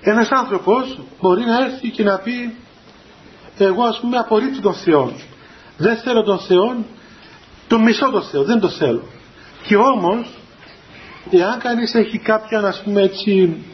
ένας 0.00 0.28
άνθρωπος 0.30 0.98
μπορεί 1.20 1.44
να 1.44 1.64
έρθει 1.64 1.88
και 1.90 2.02
να 2.02 2.18
πει 2.18 2.54
εγώ 3.64 3.82
ας 3.84 3.98
πούμε 4.00 4.16
απορρίπτω 4.16 4.60
τον 4.60 4.74
Θεό 4.74 5.12
δεν 5.76 5.96
θέλω 5.96 6.22
τον 6.22 6.38
Θεό 6.38 6.84
τον 7.68 7.82
μισό 7.82 8.10
τον 8.10 8.22
Θεό 8.22 8.44
δεν 8.44 8.60
τον 8.60 8.70
θέλω. 8.70 9.02
Και 9.66 9.76
όμως 9.76 10.26
εάν 11.30 11.58
κανείς 11.58 11.94
έχει 11.94 12.18
κάποια 12.18 12.58
ας 12.60 12.82
πούμε 12.84 13.02
έτσι 13.02 13.64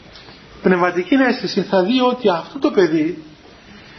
πνευματική 0.62 1.14
αίσθηση 1.14 1.62
θα 1.62 1.83
δει 1.83 2.01
ότι 2.01 2.29
αυτό 2.29 2.59
το 2.59 2.70
παιδί 2.70 3.22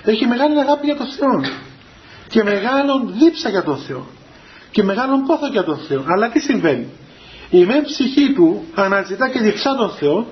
έχει 0.03 0.25
μεγάλη 0.25 0.59
αγάπη 0.59 0.85
για 0.85 0.95
τον 0.95 1.07
Θεό 1.07 1.51
και 2.27 2.43
μεγάλον 2.43 3.13
δίψα 3.19 3.49
για 3.49 3.63
τον 3.63 3.77
Θεό 3.77 4.05
και 4.71 4.83
μεγάλον 4.83 5.23
πόθο 5.25 5.47
για 5.47 5.63
τον 5.63 5.77
Θεό 5.77 6.03
αλλά 6.07 6.29
τι 6.29 6.39
συμβαίνει; 6.39 6.87
Η 7.49 7.65
μεν 7.65 7.83
ψυχή 7.83 8.33
του 8.33 8.63
αναζητά 8.75 9.29
και 9.29 9.39
διψά 9.39 9.75
τον 9.75 9.89
Θεό 9.89 10.27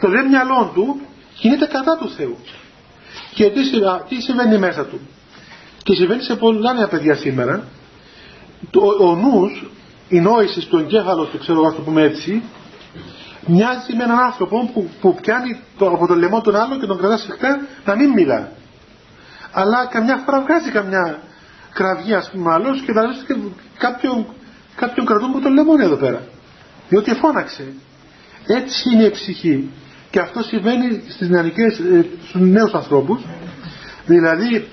το 0.00 0.08
δε 0.08 0.22
μυαλό 0.22 0.70
του 0.74 1.00
κινείται 1.38 1.66
κατά 1.66 1.96
του 1.96 2.10
Θεού 2.10 2.36
και 3.34 3.50
τι, 3.50 3.60
τι 4.08 4.22
συμβαίνει 4.22 4.58
μέσα 4.58 4.84
του. 4.84 5.00
Και 5.82 5.94
συμβαίνει 5.94 6.22
σε 6.22 6.36
πολλά 6.36 6.72
νέα 6.72 6.88
παιδιά 6.88 7.14
σήμερα. 7.14 7.64
Το, 8.70 8.80
ο 9.00 9.14
νους 9.14 9.70
η 10.08 10.20
νόηση 10.20 10.68
του 10.68 10.78
εγκέφαλο 10.78 11.24
του 11.24 11.38
ξέρω 11.38 11.58
εγώ 11.60 11.72
το 11.72 11.80
πούμε 11.80 12.02
έτσι 12.02 12.42
μοιάζει 13.46 13.94
με 13.96 14.04
έναν 14.04 14.18
άνθρωπο 14.18 14.70
που, 14.72 14.90
που 15.00 15.14
πιάνει 15.14 15.60
το, 15.78 15.86
από 15.86 16.06
το 16.06 16.14
λαιμό 16.14 16.40
τον 16.40 16.56
άλλο 16.56 16.78
και 16.78 16.86
τον 16.86 16.98
κρατάς 16.98 17.20
σφιχτά 17.20 17.60
να 17.84 17.96
μην 17.96 18.10
μιλά. 18.10 18.52
Αλλά 19.52 19.86
καμιά 19.86 20.16
φορά 20.16 20.40
βγάζει 20.40 20.70
καμιά 20.70 21.22
κραυγή 21.72 22.14
ας 22.14 22.30
πούμε 22.30 22.52
άλλος 22.52 22.80
και 22.80 22.92
θα 22.92 23.02
και 23.26 23.34
κάποιον, 23.78 24.26
κάποιον 24.74 25.06
κρατούν 25.06 25.32
που 25.32 25.40
τον 25.40 25.52
λεμόνι 25.52 25.84
εδώ 25.84 25.96
πέρα. 25.96 26.22
Διότι 26.88 27.14
φώναξε. 27.14 27.72
Έτσι 28.46 28.90
είναι 28.92 29.04
η 29.04 29.10
ψυχή 29.10 29.70
και 30.10 30.20
αυτό 30.20 30.42
συμβαίνει 30.42 31.02
στις 31.08 31.28
νεανικές, 31.28 31.78
ε, 31.78 32.06
στους 32.28 32.40
νέους 32.40 32.72
ανθρώπους 32.72 33.20
δηλαδή 34.06 34.68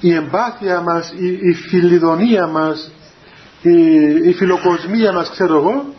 η 0.00 0.14
εμπάθεια 0.14 0.80
μας, 0.80 1.12
η, 1.16 1.26
η 1.26 1.54
φιλιδονία 1.54 2.46
μας 2.46 2.90
η, 3.62 4.04
η 4.28 4.32
φιλοκοσμία 4.32 5.12
μας 5.12 5.30
ξέρω 5.30 5.56
εγώ 5.56 5.94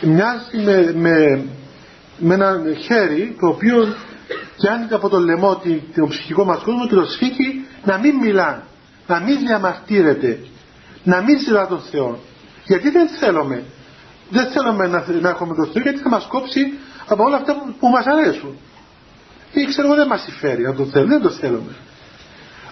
μοιάζει 0.00 0.56
με, 0.64 0.92
με, 0.96 1.44
με 2.18 2.34
ένα 2.34 2.60
χέρι 2.78 3.36
το 3.40 3.46
οποίο 3.46 3.94
πιάνει 4.56 4.86
από 4.90 5.08
το 5.08 5.18
λαιμό 5.18 5.62
τον 5.94 6.08
ψυχικό 6.08 6.44
μας 6.44 6.62
κόσμο 6.62 6.86
και 6.86 6.94
το 6.94 7.04
σφίγγει 7.04 7.64
να 7.84 7.98
μην 7.98 8.14
μιλά, 8.14 8.66
να 9.06 9.20
μην 9.20 9.38
διαμαρτύρεται, 9.38 10.38
να 11.02 11.22
μην 11.22 11.38
ζητά 11.38 11.66
τον 11.66 11.80
Θεό. 11.90 12.18
Γιατί 12.66 12.90
δεν 12.90 13.08
θέλουμε. 13.08 13.62
Δεν 14.30 14.46
θέλουμε 14.46 14.86
να, 14.86 15.04
να 15.20 15.28
έχουμε 15.28 15.54
τον 15.54 15.70
Θεό 15.72 15.82
γιατί 15.82 15.98
θα 15.98 16.08
μας 16.08 16.26
κόψει 16.26 16.60
από 17.06 17.22
όλα 17.24 17.36
αυτά 17.36 17.54
που, 17.54 17.74
που 17.78 17.88
μας 17.88 18.06
αρέσουν. 18.06 18.56
Ή 19.52 19.64
ξέρω 19.64 19.86
εγώ 19.86 19.96
δεν 19.96 20.06
μας 20.06 20.22
συμφέρει 20.22 20.62
να 20.62 20.74
τον 20.74 20.86
θέλουμε, 20.90 21.12
δεν 21.12 21.22
το 21.22 21.30
θέλουμε. 21.30 21.74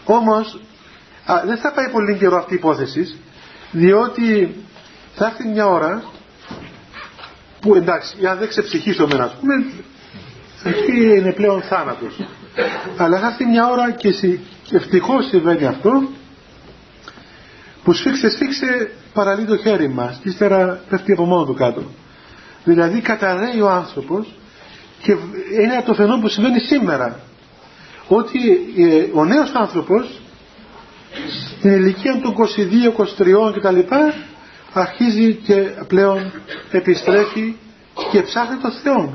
Όμως 0.04 0.60
α, 1.24 1.42
δεν 1.46 1.56
θα 1.56 1.72
πάει 1.72 1.90
πολύ 1.90 2.16
καιρό 2.16 2.36
αυτή 2.36 2.52
η 2.52 2.56
υπόθεση 2.56 3.20
διότι 3.70 4.54
θα 5.14 5.26
έρθει 5.26 5.48
μια 5.48 5.66
ώρα 5.66 6.02
που 7.60 7.74
εντάξει, 7.74 8.26
αν 8.26 8.38
δεν 8.38 8.48
ξεψυχήσουμε 8.48 9.14
να 9.14 9.28
πούμε 9.28 9.54
εκεί 10.64 11.16
είναι 11.16 11.32
πλέον 11.32 11.62
θάνατος 11.62 12.20
αλλά 12.96 13.18
θα 13.18 13.26
έρθει 13.26 13.44
μια 13.44 13.68
ώρα 13.68 13.90
και 13.90 14.14
ευτυχώς 14.72 15.28
συμβαίνει 15.28 15.66
αυτό 15.66 16.08
που 17.84 17.92
σφίξε 17.92 18.30
σφίξε 18.30 18.90
παραλύει 19.12 19.44
το 19.44 19.56
χέρι 19.56 19.88
μας 19.88 20.18
και 20.22 20.28
ύστερα 20.28 20.80
πέφτει 20.88 21.12
από 21.12 21.24
μόνο 21.24 21.44
του 21.44 21.54
κάτω 21.54 21.82
δηλαδή 22.64 23.00
καταραίει 23.00 23.60
ο 23.60 23.70
άνθρωπος 23.70 24.34
και 25.02 25.12
είναι 25.62 25.82
το 25.86 25.94
φαινόμενο 25.94 26.20
που 26.22 26.28
συμβαίνει 26.28 26.60
σήμερα. 26.60 27.20
Ότι 28.08 28.38
ε, 28.76 29.04
ο 29.14 29.24
νέος 29.24 29.52
άνθρωπος 29.54 30.20
στην 31.58 31.70
ηλικία 31.70 32.20
των 32.22 32.34
22, 32.96 33.48
23 33.48 33.52
κτλ 33.54 33.94
αρχίζει 34.72 35.34
και 35.34 35.54
πλέον 35.86 36.32
επιστρέφει 36.70 37.56
και 38.10 38.22
ψάχνει 38.22 38.56
τον 38.56 38.72
Θεό. 38.72 39.14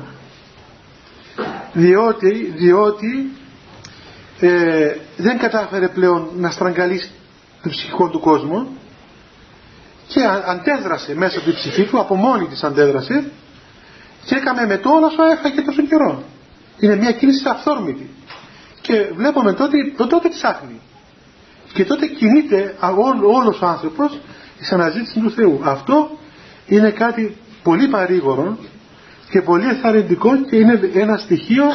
Διότι, 1.73 2.53
διότι 2.57 3.31
ε, 4.39 4.95
δεν 5.17 5.38
κατάφερε 5.38 5.88
πλέον 5.88 6.29
να 6.36 6.51
στραγγαλίσει 6.51 7.12
το 7.63 7.69
ψυχικό 7.69 8.10
του 8.10 8.19
κόσμο 8.19 8.67
και 10.08 10.22
αντέδρασε 10.46 11.15
μέσα 11.15 11.38
από 11.38 11.46
την 11.46 11.56
ψυχή 11.56 11.84
του, 11.84 12.00
από 12.00 12.15
μόνη 12.15 12.46
της 12.46 12.63
αντέδρασε 12.63 13.32
και 14.26 14.36
έκαμε 14.36 14.65
με 14.65 14.78
το 14.78 14.89
όλα 14.89 15.10
σου 15.10 15.22
έφαγε 15.32 15.62
τόσο 15.62 15.82
καιρό. 15.82 16.24
Είναι 16.80 16.96
μια 16.96 17.12
κίνηση 17.12 17.43
αυθόρμητη. 17.50 18.10
Και 18.82 19.12
βλέπουμε 19.15 19.54
τότε, 19.54 19.78
το 19.98 20.08
τότε 20.08 20.30
ψάχνει. 20.30 20.82
Και 21.74 21.86
τότε 21.86 22.06
κινείται 22.06 22.76
όλος 23.36 23.62
ο 23.62 23.65
άνθρωπος 23.65 24.20
της 24.58 24.72
αναζήτησης 24.72 25.22
του 25.22 25.32
Θεού. 25.32 25.62
Αυτό 25.63 26.10
είναι 26.65 26.89
κάτι 26.89 27.38
πολύ 27.63 27.88
παρήγορο 27.88 28.58
και 29.30 29.41
πολύ 29.41 29.67
εθαρρυντικό 29.67 30.38
και 30.50 30.56
είναι 30.56 30.80
ένα 30.93 31.17
στοιχείο 31.17 31.65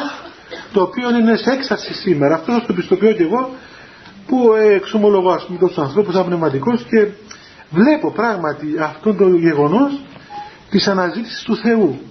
το 0.73 0.81
οποίο 0.81 1.09
είναι 1.09 1.35
σε 1.35 1.51
έξαρση 1.51 1.93
σήμερα. 1.93 2.35
Αυτός 2.35 2.55
θα 2.55 2.65
το 2.65 2.73
πιστοποιώ 2.73 3.11
και 3.11 3.23
εγώ 3.23 3.55
που 4.27 4.53
εξομολογώ 4.53 5.31
ας 5.31 5.45
πούμε 5.45 5.59
τόσο 5.59 5.81
ανθρώπους 5.81 6.13
σαν 6.13 6.25
πνευματικός 6.25 6.85
και 6.89 7.07
βλέπω 7.73 8.11
πράγματι 8.11 8.67
αυτό 8.79 9.13
το 9.13 9.27
γεγονός 9.27 10.01
της 10.69 10.87
αναζήτησης 10.87 11.43
του 11.43 11.57
Θεού. 11.57 12.01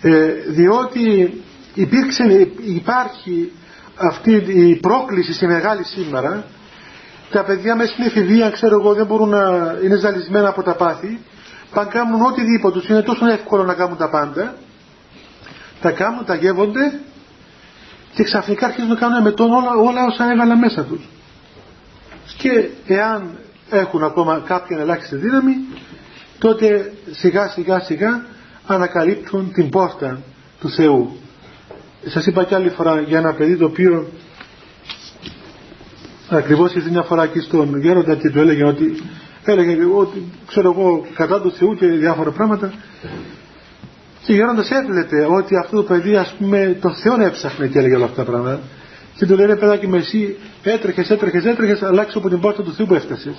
Ε, 0.00 0.32
διότι 0.48 1.34
υπήρξε, 1.74 2.50
υπάρχει 2.64 3.52
αυτή 3.96 4.32
η 4.46 4.76
πρόκληση 4.76 5.32
στη 5.32 5.46
μεγάλη 5.46 5.84
σήμερα 5.84 6.44
τα 7.32 7.44
παιδιά 7.44 7.76
μέσα 7.76 7.92
στην 7.92 8.04
εφηβεία 8.04 8.50
ξέρω 8.50 8.80
εγώ 8.80 8.94
δεν 8.94 9.06
μπορούν 9.06 9.28
να 9.28 9.74
είναι 9.84 9.96
ζαλισμένα 9.96 10.48
από 10.48 10.62
τα 10.62 10.74
πάθη. 10.74 11.20
Πάνε 11.74 11.90
κάνουν 11.90 12.22
οτιδήποτε 12.22 12.78
τους. 12.78 12.88
Είναι 12.88 13.02
τόσο 13.02 13.26
εύκολο 13.26 13.64
να 13.64 13.74
κάνουν 13.74 13.96
τα 13.96 14.08
πάντα. 14.08 14.54
Τα 15.80 15.90
κάνουν, 15.90 16.24
τα 16.24 16.34
γεύονται 16.34 17.00
και 18.14 18.22
ξαφνικά 18.22 18.66
αρχίζουν 18.66 18.88
να 18.88 18.96
κάνουν 18.96 19.22
με 19.22 19.30
τον 19.30 19.52
όλα, 19.52 19.70
όλα 19.70 20.04
όσα 20.04 20.30
έβαλα 20.32 20.56
μέσα 20.56 20.82
τους. 20.84 21.08
Και 22.36 22.68
εάν 22.86 23.38
έχουν 23.72 24.04
ακόμα 24.04 24.42
κάποια 24.46 24.78
ελάχιστη 24.78 25.16
δύναμη 25.16 25.54
τότε 26.38 26.92
σιγά 27.10 27.48
σιγά 27.48 27.80
σιγά 27.80 28.24
ανακαλύπτουν 28.66 29.52
την 29.52 29.68
πόρτα 29.68 30.22
του 30.60 30.70
Θεού. 30.70 31.16
Σας 32.06 32.26
είπα 32.26 32.44
κι 32.44 32.54
άλλη 32.54 32.68
φορά 32.68 33.00
για 33.00 33.18
ένα 33.18 33.32
παιδί 33.34 33.56
το 33.56 33.64
οποίο 33.64 34.06
ακριβώς 36.28 36.74
ήρθε 36.74 36.90
μια 36.90 37.02
φορά 37.02 37.22
εκεί 37.22 37.40
στον 37.40 37.80
γέροντα 37.80 38.14
και 38.14 38.30
του 38.30 38.38
έλεγε 38.38 38.64
ότι 38.64 39.02
έλεγε 39.44 39.84
ότι 39.94 40.32
ξέρω 40.46 40.70
εγώ 40.76 41.06
κατά 41.14 41.40
του 41.40 41.52
Θεού 41.52 41.74
και 41.74 41.86
διάφορα 41.86 42.30
πράγματα. 42.30 42.72
Και 44.22 44.32
ο 44.32 44.34
γέροντας 44.34 44.70
έβλεπε 44.70 45.26
ότι 45.30 45.56
αυτό 45.56 45.76
το 45.76 45.82
παιδί 45.82 46.16
ας 46.16 46.34
πούμε 46.38 46.78
τον 46.80 46.94
Θεό 46.94 47.20
έψαχνε 47.20 47.66
και 47.66 47.78
έλεγε 47.78 47.94
όλα 47.94 48.04
αυτά 48.04 48.24
τα 48.24 48.30
πράγματα. 48.30 48.60
Και 49.16 49.26
του 49.26 49.34
λέει 49.34 49.56
παιδάκι 49.56 49.88
με 49.88 49.98
εσύ 49.98 50.36
έτρεχες, 50.62 51.10
έτρεχες, 51.10 51.44
έτρεχες 51.44 51.82
αλλάξω 51.82 52.18
από 52.18 52.28
την 52.28 52.40
πόρτα 52.40 52.62
του 52.62 52.74
Θεού 52.74 52.86
που 52.86 52.94
έφτασες 52.94 53.34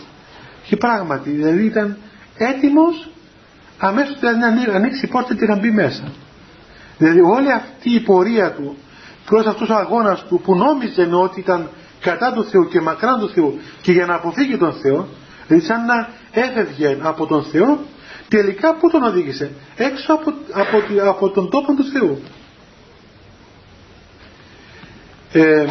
και 0.66 0.76
πράγματι 0.76 1.30
δηλαδή 1.30 1.66
ήταν 1.66 1.98
έτοιμος 2.38 3.10
αμέσως 3.78 4.20
δηλαδή 4.20 4.40
να 4.40 4.76
ανοίξει 4.76 5.06
η 5.06 5.10
πόρτα 5.10 5.36
και 5.36 5.46
να 5.46 5.60
μπει 5.60 5.72
μέσα. 5.72 6.04
Δηλαδή 6.98 7.22
όλη 7.22 7.52
αυτή 7.52 7.94
η 7.96 8.00
πορεία 8.00 8.52
του 8.52 8.78
προς 9.26 9.46
αυτός 9.46 9.70
ο 9.70 9.76
αγώνας 9.76 10.26
του 10.28 10.42
που 10.44 10.56
νόμιζε 10.56 11.10
ότι 11.12 11.40
ήταν 11.40 11.70
κατά 12.00 12.34
του 12.34 12.44
Θεού 12.44 12.68
και 12.68 12.82
μακράν 12.82 13.20
του 13.20 13.30
Θεού 13.30 13.60
και 13.82 13.92
για 13.92 14.06
να 14.06 14.16
αποφύγει 14.16 14.58
τον 14.58 14.74
Θεό 14.74 15.08
δηλαδή 15.48 15.66
σαν 15.66 15.86
να 15.86 16.10
έφευγε 16.32 16.98
από 17.02 17.26
τον 17.26 17.44
Θεό 17.44 17.80
τελικά 18.28 18.76
πού 18.76 18.90
τον 18.90 19.04
οδήγησε; 19.04 19.52
Έξω 19.76 20.14
από, 20.14 20.34
από, 20.52 21.08
από 21.10 21.30
τον 21.30 21.50
τόπο 21.50 21.74
του 21.74 21.84
Θεού. 21.84 22.22
Ε, 25.32 25.66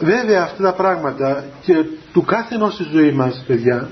βέβαια 0.00 0.42
αυτά 0.42 0.62
τα 0.62 0.72
πράγματα 0.72 1.44
και 1.64 1.74
του 2.12 2.22
κάθε 2.22 2.54
ενός 2.54 2.74
στη 2.74 2.84
ζωή 2.92 3.12
μας 3.12 3.44
παιδιά 3.46 3.88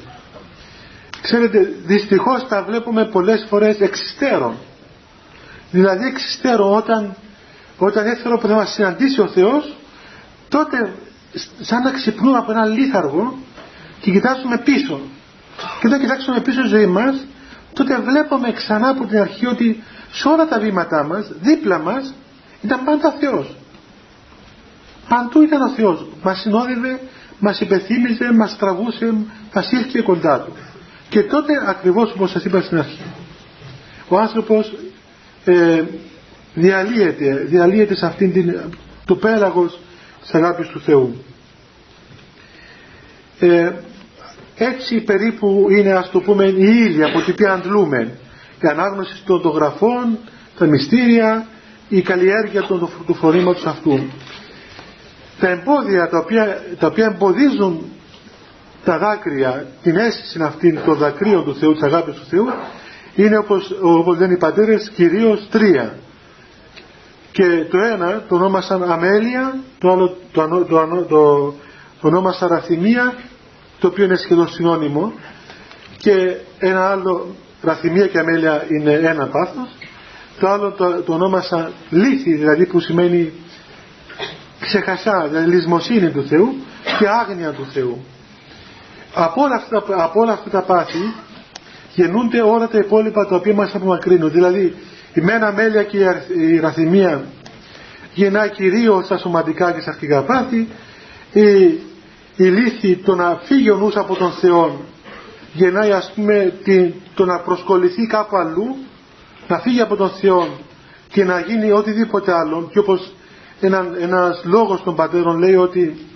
ξέρετε 1.27 1.59
δυστυχώς 1.85 2.49
τα 2.49 2.63
βλέπουμε 2.63 3.05
πολλές 3.05 3.47
φορές 3.49 3.81
εξιστέρων 3.81 4.57
δηλαδή 5.71 6.07
εξιστέρων 6.07 6.77
όταν 6.77 7.15
όταν 7.79 8.07
έθελο 8.07 8.39
που 8.39 8.47
θα 8.47 8.55
μας 8.55 8.73
συναντήσει 8.73 9.21
ο 9.21 9.29
Θεός 9.29 9.77
τότε 10.49 10.95
σαν 11.61 11.83
να 11.83 11.91
ξυπνούμε 11.91 12.39
από 12.39 12.51
ένα 12.51 12.65
λίθαργο 12.65 13.39
και 14.01 14.11
κοιτάζουμε 14.11 14.59
πίσω. 14.59 15.01
Και 15.81 15.87
όταν 15.87 16.01
κοιτάξουμε 16.01 16.41
πίσω 16.41 16.63
τη 16.63 16.69
ζωή 16.69 16.87
μας 16.87 17.27
τότε 17.73 18.01
βλέπουμε 18.01 18.53
ξανά 18.53 18.89
από 18.89 19.07
την 19.07 19.19
αρχή 19.19 19.47
ότι 19.47 19.83
σε 20.13 20.29
όλα 20.29 20.47
τα 20.49 20.59
βήματά 20.59 21.05
μας 21.05 21.33
δίπλα 21.41 21.79
μας 21.79 22.15
ήταν 22.61 22.85
πάντα 22.85 23.15
Θεός. 23.21 23.57
Παντού 25.09 25.43
ήταν 25.43 25.63
ο 25.63 25.71
Θεός. 25.71 26.07
Μας 26.23 26.41
συνόδευε, 26.41 27.01
μας 27.39 27.61
υπεθύμιζε, 27.61 28.33
μας 28.33 28.57
τραβούσε 28.57 29.15
μας 29.55 29.71
ήρθε 29.73 30.01
κοντά 30.01 30.41
του 30.41 30.53
και 31.15 31.23
τότε 31.23 31.53
ακριβώς 31.67 32.13
όπως 32.13 32.31
σας 32.31 32.45
είπα 32.45 32.61
στην 32.61 32.79
αρχή 32.79 33.03
ο 34.09 34.19
άνθρωπος 34.19 34.75
ε, 35.45 35.83
διαλύεται, 36.55 37.45
διαλύεται 37.47 37.97
σε 37.97 38.07
αυτήν 38.07 38.33
την, 38.33 38.61
το 39.05 39.17
πέλαγος 39.17 39.79
της 40.21 40.35
αγάπης 40.35 40.69
του 40.69 40.81
Θεού. 40.81 41.25
Ε, 43.39 43.73
έτσι 44.57 45.01
περίπου 45.01 45.67
είναι 45.71 45.93
ας 45.93 46.11
το 46.11 46.21
πούμε 46.21 46.45
η 46.45 46.55
ύλη 46.59 47.05
από 47.05 47.21
την 47.21 47.33
οποία 47.33 47.53
αντλούμε 47.53 48.19
η 48.61 48.69
ανάγνωση 48.69 49.23
των, 49.27 49.43
των 49.43 49.53
γραφών, 49.53 50.19
τα 50.59 50.67
μυστήρια, 50.67 51.47
η 51.89 52.03
καλλιέργεια 52.03 52.63
του, 52.63 52.91
του 53.07 53.15
φορήματος 53.15 53.67
αυτού. 53.67 54.01
Τα 55.41 55.49
εμπόδια 55.49 56.09
τα 56.09 56.19
οποία, 56.19 56.63
τα 56.79 56.87
οποία 56.87 57.05
εμποδίζουν 57.05 57.93
τα 58.85 58.99
δάκρυα, 58.99 59.67
την 59.83 59.97
αίσθηση 59.97 60.43
αυτήν 60.43 60.81
των 60.85 60.97
δακρύων 60.97 61.45
του 61.45 61.57
Θεού, 61.57 61.73
της 61.73 61.83
αγάπης 61.83 62.15
του 62.15 62.27
Θεού, 62.29 62.45
είναι 63.15 63.37
όπως, 63.37 63.77
όπως 63.81 64.19
λένε 64.19 64.33
οι 64.33 64.39
πατέρες 64.39 64.91
κυρίως 64.95 65.49
τρία. 65.51 65.95
Και 67.33 67.65
το 67.71 67.79
ένα 67.79 68.23
το 68.29 68.35
ονόμασαν 68.35 68.91
αμέλεια, 68.91 69.57
το 69.79 69.91
άλλο 69.91 70.17
το, 70.33 70.49
το, 70.49 70.65
το, 70.65 71.05
το, 71.05 71.55
ονόμασαν 72.01 72.49
ραθυμία, 72.49 73.15
το 73.79 73.87
οποίο 73.87 74.05
είναι 74.05 74.17
σχεδόν 74.17 74.49
συνώνυμο, 74.49 75.13
και 75.97 76.37
ένα 76.59 76.91
άλλο, 76.91 77.35
ραθυμία 77.63 78.07
και 78.07 78.19
αμέλεια 78.19 78.67
είναι 78.69 78.93
ένα 78.93 79.27
πάθος, 79.27 79.69
το 80.41 80.49
άλλο 80.49 80.71
το, 80.71 81.03
το 81.03 81.13
ονόμασα 81.13 81.73
λύθη, 81.91 82.35
δηλαδή 82.35 82.67
που 82.67 82.81
σημαίνει 82.81 83.33
ξεχασά, 84.61 85.27
δηλαδή 85.29 85.51
λησμοσύνη 85.51 86.11
του 86.11 86.27
Θεού 86.27 86.55
και 86.99 87.09
άγνοια 87.09 87.53
του 87.53 87.67
Θεού. 87.73 88.05
Από 89.15 89.43
όλα 89.43 89.55
αυτά, 89.55 89.77
από 90.05 90.21
όλα 90.21 90.33
αυτά 90.33 90.51
τα 90.51 90.63
πάθη 90.63 91.15
γεννούνται 91.95 92.41
όλα 92.41 92.69
τα 92.69 92.79
υπόλοιπα 92.79 93.27
τα 93.27 93.37
οποία 93.37 93.55
μας 93.55 93.75
απομακρύνουν. 93.75 94.31
Δηλαδή 94.31 94.75
η 95.15 95.21
μένα 95.21 95.53
μέλια 95.53 95.83
και 95.83 95.99
η 96.37 96.59
ραθυμία 96.61 97.25
γεννά 98.15 98.49
κυρίως 98.49 99.05
στα 99.05 99.19
σωματικά 99.19 99.73
και 99.73 99.81
στα 99.81 99.91
αρχικά 99.91 100.23
πάθη 100.23 100.69
η, 101.33 101.43
η 102.37 102.45
λύθη 102.45 102.97
το 102.97 103.15
να 103.15 103.41
φύγει 103.43 103.71
ο 103.71 103.77
νους 103.77 103.97
από 103.97 104.17
τον 104.17 104.33
Θεό 104.33 104.81
γεννάει 105.53 105.91
ας 105.91 106.13
πούμε 106.15 106.53
το 107.15 107.25
να 107.25 107.39
προσκοληθεί 107.39 108.07
κάπου 108.07 108.37
αλλού 108.37 108.77
να 109.49 109.59
φύγει 109.59 109.81
από 109.81 109.97
τον 109.97 110.11
Θεό 110.11 110.49
και 111.09 111.25
να 111.25 111.41
γίνει 111.41 111.71
οτιδήποτε 111.71 112.33
άλλο 112.33 112.69
και 112.73 112.79
όπως 112.79 113.13
ένα, 113.61 113.87
ένας 114.01 114.43
λόγος 114.45 114.83
των 114.83 114.95
πατέρων 114.95 115.39
λέει 115.39 115.57
ότι 115.57 116.07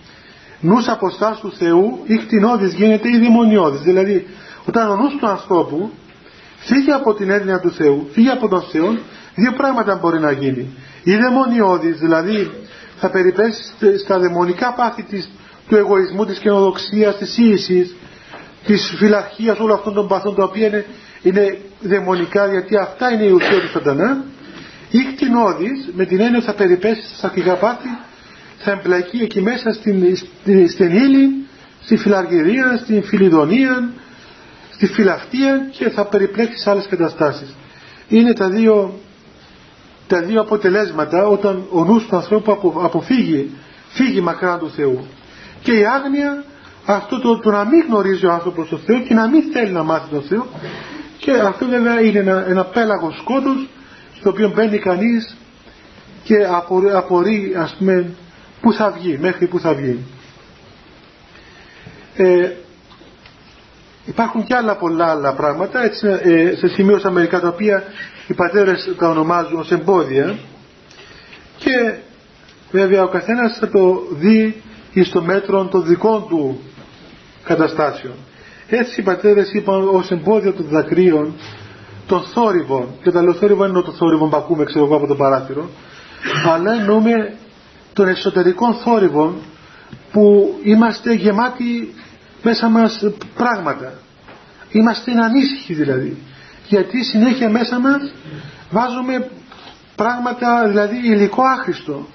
νους 0.60 0.88
αποστάς 0.88 1.40
του 1.40 1.52
Θεού 1.52 1.98
ή 2.06 2.16
κτηνώδης 2.16 2.74
γίνεται 2.74 3.08
ή 3.08 3.18
δαιμονιώδης 3.18 3.80
δηλαδή 3.80 4.26
όταν 4.64 4.90
ο 4.90 4.96
νους 4.96 5.16
του 5.20 5.28
ανθρώπου 5.28 5.90
φύγει 6.58 6.90
από 6.90 7.14
την 7.14 7.30
έννοια 7.30 7.60
του 7.60 7.70
Θεού, 7.70 8.08
φύγει 8.12 8.28
από 8.28 8.48
τον 8.48 8.62
Θεό, 8.62 8.98
δύο 9.34 9.52
πράγματα 9.52 9.96
μπορεί 9.96 10.20
να 10.20 10.30
γίνει. 10.30 10.74
Ή 11.02 11.16
δαιμονιώδης, 11.16 11.98
δηλαδή 11.98 12.50
θα 12.96 13.10
περιπέσει 13.10 13.62
στα 13.98 14.18
δαιμονικά 14.18 14.72
πάθη 14.72 15.02
της, 15.02 15.30
του 15.68 15.76
εγωισμού, 15.76 16.24
της 16.24 16.38
καινοδοξίας, 16.38 17.16
της 17.16 17.38
ίησης, 17.38 17.96
της 18.64 18.94
φιλαρχίας, 18.98 19.58
όλων 19.58 19.76
αυτών 19.76 19.94
των 19.94 20.08
παθών 20.08 20.34
τα 20.34 20.44
οποία 20.44 20.66
είναι, 20.66 20.84
είναι 21.22 21.58
δαιμονικά 21.80 22.46
γιατί 22.46 22.76
αυτά 22.76 23.12
είναι 23.12 23.24
η 23.24 23.30
ουσία 23.30 23.60
του 23.60 23.68
σατανά 23.68 24.24
ή 24.90 24.98
κτηνώδης 24.98 25.90
με 25.94 26.04
την 26.04 26.20
έννοια 26.20 26.40
θα 26.40 26.54
περιπέσει 26.54 27.16
στα 27.16 27.26
αρχικά 27.26 27.54
πάθη 27.54 27.88
θα 28.58 28.70
εμπλακεί 28.70 29.16
εκεί 29.16 29.40
μέσα 29.40 29.72
στην, 29.72 30.16
στην, 30.16 30.68
στην 30.68 30.90
ύλη, 30.90 31.46
στη 31.82 31.96
φιλαργυρία, 31.96 32.76
στην 32.82 33.02
φιλιδονία, 33.02 33.90
στη 34.70 34.86
φιλαυτία 34.86 35.68
και 35.70 35.88
θα 35.88 36.04
περιπλέξει 36.04 36.58
σε 36.58 36.70
άλλες 36.70 36.86
καταστάσεις. 36.86 37.54
Είναι 38.08 38.32
τα 38.32 38.48
δύο, 38.48 38.98
τα 40.06 40.22
δύο 40.22 40.40
αποτελέσματα 40.40 41.26
όταν 41.26 41.64
ο 41.70 41.84
νους 41.84 42.06
του 42.06 42.16
ανθρώπου 42.16 42.74
αποφύγει, 42.82 43.50
φύγει 43.88 44.20
μακρά 44.20 44.58
του 44.58 44.70
Θεού. 44.70 45.06
Και 45.62 45.72
η 45.72 45.84
άγνοια 45.84 46.44
αυτό 46.84 47.20
το, 47.20 47.38
το 47.38 47.50
να 47.50 47.64
μην 47.64 47.84
γνωρίζει 47.88 48.26
ο 48.26 48.32
άνθρωπος 48.32 48.68
τον 48.68 48.78
Θεό 48.78 49.00
και 49.00 49.14
να 49.14 49.28
μην 49.28 49.42
θέλει 49.52 49.70
να 49.70 49.82
μάθει 49.82 50.10
τον 50.10 50.22
Θεό 50.22 50.46
και 51.18 51.32
αυτό 51.32 51.66
βέβαια 51.66 52.00
είναι 52.00 52.18
ένα, 52.18 52.44
ένα 52.48 52.64
πέλαγος 52.64 53.18
σκότους 53.18 53.68
στο 54.18 54.30
οποίο 54.30 54.52
μπαίνει 54.54 54.78
κανείς 54.78 55.36
και 56.22 56.34
απορεί, 56.50 56.90
απορεί 56.90 57.54
ας 57.58 57.74
πούμε 57.78 58.14
που 58.60 58.72
θα 58.72 58.90
βγει, 58.90 59.18
μέχρι 59.20 59.46
που 59.46 59.60
θα 59.60 59.74
βγει. 59.74 59.98
Ε, 62.16 62.50
Υπάρχουν 64.08 64.44
και 64.44 64.54
άλλα 64.54 64.76
πολλά 64.76 65.06
άλλα 65.10 65.32
πράγματα, 65.34 65.82
έτσι, 65.82 66.06
ε, 66.22 66.56
σε 66.56 66.68
σημείωσα 66.68 67.10
μερικά 67.10 67.40
τα 67.40 67.48
οποία 67.48 67.82
οι 68.26 68.34
πατέρες 68.34 68.94
τα 68.98 69.08
ονομάζουν 69.08 69.58
ως 69.58 69.70
εμπόδια 69.70 70.38
και 71.56 71.94
βέβαια 72.70 73.02
ο 73.02 73.08
καθένας 73.08 73.58
θα 73.60 73.68
το 73.68 74.02
δει 74.10 74.62
εις 74.92 75.10
το 75.10 75.22
μέτρο 75.22 75.64
των 75.64 75.84
δικών 75.84 76.26
του 76.28 76.60
καταστάσεων. 77.44 78.14
Έτσι 78.68 79.00
οι 79.00 79.02
πατέρες 79.04 79.52
είπαν 79.52 79.88
ως 79.88 80.10
εμπόδιο 80.10 80.52
των 80.52 80.66
δακρύων 80.68 81.34
των 82.06 82.22
θόρυβων 82.22 82.88
και 83.02 83.10
τα 83.10 83.22
λέω 83.22 83.34
θόρυβο 83.34 83.64
είναι 83.64 83.82
το 83.82 83.92
θόρυβο 83.92 84.26
που 84.26 84.36
ακούμε 84.36 84.64
ξέρω 84.64 84.84
εγώ 84.84 84.96
από 84.96 85.06
το 85.06 85.14
παράθυρο 85.14 85.70
αλλά 86.54 86.72
εννοούμε 86.72 87.34
των 87.92 88.08
εσωτερικών 88.08 88.74
θόρυβων 88.74 89.36
που 90.12 90.54
είμαστε 90.62 91.12
γεμάτοι 91.12 91.94
μέσα 92.42 92.68
μας 92.68 93.04
πράγματα. 93.34 93.92
Είμαστε 94.70 95.12
ανήσυχοι 95.12 95.74
δηλαδή. 95.74 96.22
Γιατί 96.68 97.04
συνέχεια 97.04 97.50
μέσα 97.50 97.80
μας 97.80 98.12
βάζουμε 98.70 99.30
πράγματα, 99.96 100.68
δηλαδή 100.68 100.96
υλικό 101.04 101.42
άχρηστο. 101.42 102.06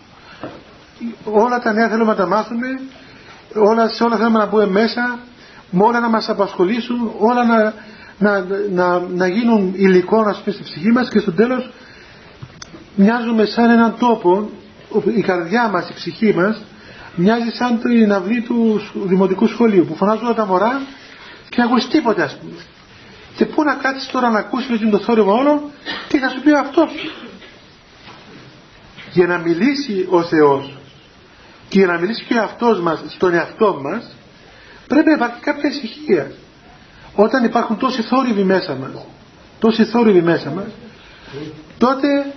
Όλα 1.23 1.59
τα 1.59 1.73
νέα 1.73 1.89
θέλουμε 1.89 2.11
να 2.11 2.17
τα 2.17 2.27
μάθουμε, 2.27 2.67
όλα, 3.55 3.87
σε 3.87 4.03
όλα 4.03 4.17
θέλουμε 4.17 4.39
να 4.39 4.45
μπούμε 4.45 4.67
μέσα, 4.67 5.19
με 5.71 5.83
όλα 5.83 5.99
να 5.99 6.09
μας 6.09 6.29
απασχολήσουν, 6.29 7.11
όλα 7.17 7.45
να, 7.45 7.73
να, 8.17 8.45
να, 8.71 8.99
να 8.99 9.27
γίνουν 9.27 9.73
υλικό 9.75 10.23
να 10.23 10.31
πούμε 10.31 10.55
στη 10.55 10.63
ψυχή 10.63 10.91
μας 10.91 11.09
και 11.09 11.19
στο 11.19 11.31
τέλος 11.31 11.71
μοιάζουμε 12.95 13.45
σαν 13.45 13.69
έναν 13.69 13.95
τόπο, 13.99 14.49
η 15.15 15.21
καρδιά 15.21 15.69
μας, 15.69 15.89
η 15.89 15.93
ψυχή 15.93 16.33
μας 16.33 16.61
μοιάζει 17.15 17.49
σαν 17.49 17.79
την 17.79 18.13
αυλή 18.13 18.41
τους 18.41 18.91
δημοτικούς 18.95 19.49
σχολείου 19.49 19.85
που 19.85 19.95
φωνάζουν 19.95 20.25
όλα 20.25 20.35
τα 20.35 20.45
μωρά 20.45 20.81
και 21.49 21.55
να 21.57 21.63
ακούσεις 21.63 21.89
τίποτα 21.89 22.23
ας 22.23 22.37
πούμε. 22.37 22.57
Και 23.35 23.45
πού 23.45 23.63
να 23.63 23.73
κάτσεις 23.73 24.11
τώρα 24.11 24.29
να 24.29 24.39
ακούσεις 24.39 24.79
με 24.81 24.89
το 24.89 24.99
θόρυβο 24.99 25.37
όλο, 25.37 25.69
τι 26.07 26.17
θα 26.17 26.29
σου 26.29 26.41
πει 26.41 26.51
αυτός. 26.51 26.91
Για 29.11 29.27
να 29.27 29.37
μιλήσει 29.37 30.07
ο 30.09 30.23
Θεός 30.23 30.77
και 31.69 31.77
για 31.79 31.87
να 31.87 31.99
μιλήσει 31.99 32.23
και 32.23 32.33
ο 32.33 32.43
αυτός 32.43 32.79
μας 32.81 33.03
στον 33.07 33.33
εαυτό 33.33 33.79
μας, 33.81 34.15
πρέπει 34.87 35.09
να 35.09 35.15
υπάρχει 35.15 35.39
κάποια 35.39 35.69
ησυχία. 35.69 36.31
Όταν 37.15 37.43
υπάρχουν 37.43 37.77
τόσοι 37.77 38.01
θόρυβοι 38.01 38.43
μέσα 38.43 38.75
μας, 38.75 39.05
τόσοι 39.59 39.83
θόρυβοι 39.83 40.21
μέσα 40.21 40.49
μας, 40.49 40.65
τότε 41.77 42.33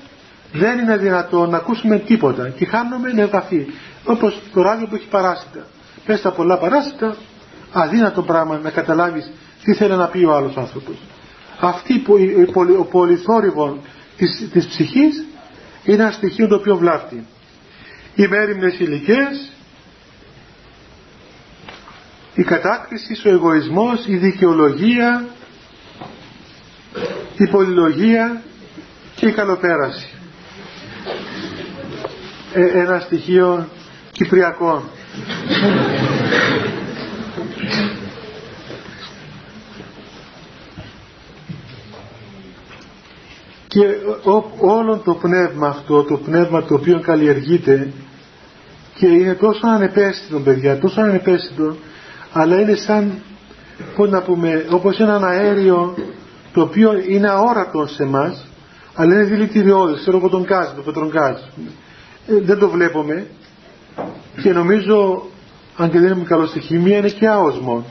δεν 0.58 0.78
είναι 0.78 0.96
δυνατόν 0.96 1.50
να 1.50 1.56
ακούσουμε 1.56 1.98
τίποτα 1.98 2.48
και 2.48 2.66
χάνουμε 2.66 3.22
επαφή. 3.22 3.66
Όπως 4.04 4.40
το 4.52 4.62
ράδιο 4.62 4.86
που 4.86 4.94
έχει 4.94 5.08
παράσιτα. 5.08 5.66
Πες 6.06 6.20
τα 6.20 6.32
πολλά 6.32 6.58
παράσιτα, 6.58 7.16
αδύνατο 7.72 8.22
πράγμα 8.22 8.58
να 8.62 8.70
καταλάβεις 8.70 9.30
τι 9.62 9.74
θέλει 9.74 9.96
να 9.96 10.06
πει 10.06 10.24
ο 10.24 10.34
άλλος 10.34 10.56
άνθρωπος. 10.56 10.94
Αυτή 11.60 11.98
που 11.98 12.14
ο 12.78 12.84
πολυθόρυβο 12.84 13.78
της, 14.16 14.48
της 14.52 14.66
ψυχής 14.66 15.24
είναι 15.84 16.02
ένα 16.02 16.10
στοιχείο 16.10 16.46
το 16.48 16.54
οποίο 16.54 16.76
βλάπτει. 16.76 17.26
Οι 18.14 18.26
μέρημνες 18.26 18.78
ηλικές, 18.78 19.52
η 22.34 22.42
κατάκρισης, 22.42 23.24
ο 23.24 23.28
εγωισμός, 23.28 24.06
η 24.06 24.16
δικαιολογία, 24.16 25.24
η 27.36 27.48
πολυλογία 27.50 28.42
και 29.14 29.26
η 29.26 29.32
καλοπέραση. 29.32 30.15
Ε, 32.52 32.80
ένα 32.80 33.00
στοιχείο 33.00 33.68
Κυπριακών. 34.12 34.82
και 43.68 43.86
όλο 44.60 45.02
το 45.04 45.14
πνεύμα 45.14 45.68
αυτό, 45.68 46.02
το 46.02 46.16
πνεύμα 46.16 46.62
το 46.62 46.74
οποίο 46.74 47.00
καλλιεργείται 47.00 47.92
και 48.94 49.06
είναι 49.06 49.34
τόσο 49.34 49.66
ανεπαίσθητο 49.66 50.40
παιδιά, 50.40 50.78
τόσο 50.78 51.00
ανεπαίσθητο 51.00 51.76
αλλά 52.32 52.60
είναι 52.60 52.74
σαν, 52.74 53.12
πώς 53.96 54.10
να 54.10 54.22
πούμε, 54.22 54.66
όπως 54.70 54.98
έναν 54.98 55.24
αέριο 55.24 55.94
το 56.52 56.60
οποίο 56.60 56.92
είναι 57.08 57.28
αόρατο 57.28 57.86
σε 57.86 58.02
εμά, 58.02 58.34
αλλά 58.96 59.14
είναι 59.14 59.22
δηλητηριώδες, 59.22 60.00
ξέρω 60.00 60.16
εγώ 60.16 60.28
τον 60.28 60.42
γκάζ, 60.42 60.66
τον 60.74 60.84
πετρογκάζ. 60.84 61.36
Ε, 62.26 62.40
δεν 62.42 62.58
το 62.58 62.68
βλέπουμε 62.68 63.26
και 64.42 64.52
νομίζω, 64.52 65.22
αν 65.76 65.90
και 65.90 65.98
δεν 66.00 66.12
είμαι 66.12 66.24
καλός 66.24 66.48
στη 66.48 66.60
χημεία, 66.60 66.96
είναι 66.96 67.08
και 67.08 67.26
άοσμο. 67.26 67.84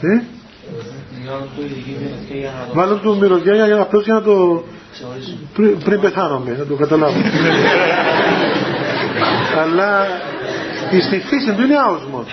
Ε; 0.00 0.22
Βάλω 2.72 2.96
το 2.96 3.14
μυρωδιά 3.14 3.54
για 3.54 3.80
απλώς 3.80 4.04
για 4.04 4.14
να 4.14 4.22
το 4.22 4.64
πριν, 5.54 5.78
πριν 5.78 6.00
πεθάνομαι, 6.00 6.56
να 6.58 6.64
το 6.64 6.74
καταλάβω. 6.74 7.18
Αλλά 9.62 10.06
στη 11.06 11.20
φύση 11.20 11.52
του 11.52 11.62
είναι 11.62 11.76
άοσμο. 11.86 12.24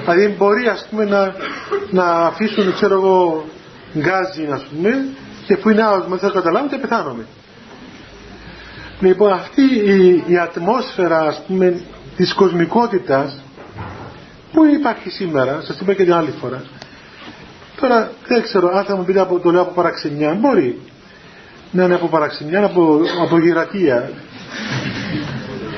Δηλαδή 0.00 0.34
μπορεί 0.38 0.66
ας 0.66 0.86
πούμε 0.90 1.04
να, 1.04 1.34
να 1.90 2.04
αφήσουν 2.04 2.74
ξέρω 2.74 2.94
εγώ 2.94 3.44
γκάζι 3.98 4.48
ας 4.52 4.62
πούμε 4.62 5.06
και 5.52 5.58
που 5.58 5.70
είναι 5.70 5.82
άοσμο 5.82 6.16
δεν 6.16 6.30
θα 6.30 6.30
καταλάβω 6.30 6.68
και 6.68 6.76
πεθάνομαι. 6.76 7.26
Λοιπόν 9.00 9.32
αυτή 9.32 9.62
η, 9.62 10.24
η 10.26 10.38
ατμόσφαιρα 10.38 11.18
ας 11.18 11.42
πούμε 11.46 11.80
της 12.16 12.34
κοσμικότητας 12.34 13.38
που 14.52 14.64
υπάρχει 14.64 15.10
σήμερα, 15.10 15.60
σας 15.62 15.80
είπα 15.80 15.94
και 15.94 16.04
την 16.04 16.12
άλλη 16.14 16.30
φορά. 16.40 16.62
Τώρα 17.80 18.10
δεν 18.26 18.42
ξέρω 18.42 18.68
αν 18.68 18.84
θα 18.84 18.96
μου 18.96 19.04
πείτε 19.04 19.20
από, 19.20 19.38
το 19.38 19.50
λέω 19.50 19.62
από 19.62 19.72
παραξενιά, 19.72 20.34
μπορεί 20.34 20.80
να 21.70 21.84
είναι 21.84 21.94
από 21.94 22.06
παραξενιά, 22.08 22.64
από, 22.64 23.00
από 23.22 23.38
γυρατεία. 23.38 24.10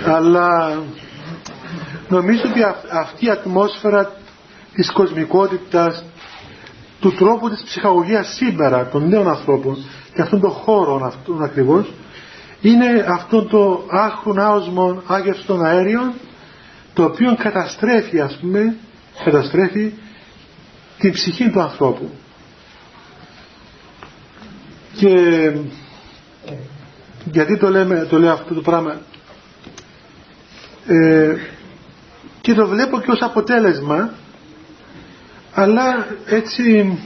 Αλλά 0.07 0.79
νομίζω 2.09 2.43
ότι 2.51 2.63
αυτή 2.93 3.27
η 3.27 3.31
ατμόσφαιρα 3.31 4.13
της 4.75 4.93
κοσμικότητας 4.93 6.05
του 7.01 7.15
τρόπου 7.15 7.49
της 7.49 7.63
ψυχαγωγίας 7.65 8.35
σήμερα 8.35 8.89
των 8.89 9.09
νέων 9.09 9.29
ανθρώπων 9.29 9.77
και 10.15 10.23
αυτών 10.23 10.41
των 10.41 10.51
χώρων 10.51 11.05
αυτών 11.05 11.43
ακριβώς 11.43 11.93
είναι 12.61 13.05
αυτό 13.09 13.45
το 13.45 13.85
άχρον 13.91 14.39
άοσμο 14.39 15.03
άγευσης 15.07 15.45
των 15.47 15.65
αέριων 15.65 16.13
το 16.95 17.05
οποίο 17.05 17.37
καταστρέφει 17.39 18.21
ας 18.21 18.39
πούμε 18.41 18.77
καταστρέφει 19.25 19.93
την 20.99 21.13
ψυχή 21.13 21.51
του 21.51 21.61
ανθρώπου. 21.61 22.11
Και 24.97 25.53
γιατί 27.33 27.57
το, 27.59 27.69
λέμε, 27.71 28.07
το 28.11 28.19
λέω 28.19 28.33
αυτό 28.33 28.55
το 28.55 28.61
πράγμα; 28.61 29.01
Ε, 30.87 31.37
και 32.41 32.55
το 32.55 32.67
βλέπω 32.67 33.01
και 33.01 33.11
ως 33.11 33.23
αποτέλεσμα 33.23 34.11
αλλά 35.55 36.07
έτσι 36.27 36.99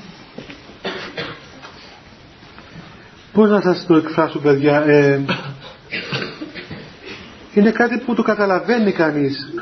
πώς 3.33 3.51
να 3.51 3.61
σας 3.61 3.87
το 3.87 3.97
εκφράσω 3.97 4.39
παιδιά 4.39 4.83
ε, 4.87 5.25
είναι 7.55 7.71
κάτι 7.71 7.99
που 7.99 8.15
το 8.15 8.23
καταλαβαίνει 8.23 8.93
κανείς. 8.93 9.53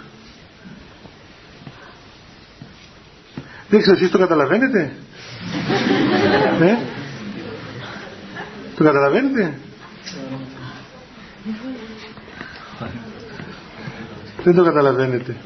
Δεν 3.69 3.81
ξέρω 3.81 3.97
εσείς 3.97 4.11
το 4.11 4.19
καταλαβαίνετε; 4.19 4.93
Ε; 6.61 6.77
το 8.77 8.85
καταλαβαίνετε; 8.85 9.59
Δεν 14.43 14.55
το 14.55 14.65
καταλαβαίνετε 14.65 15.37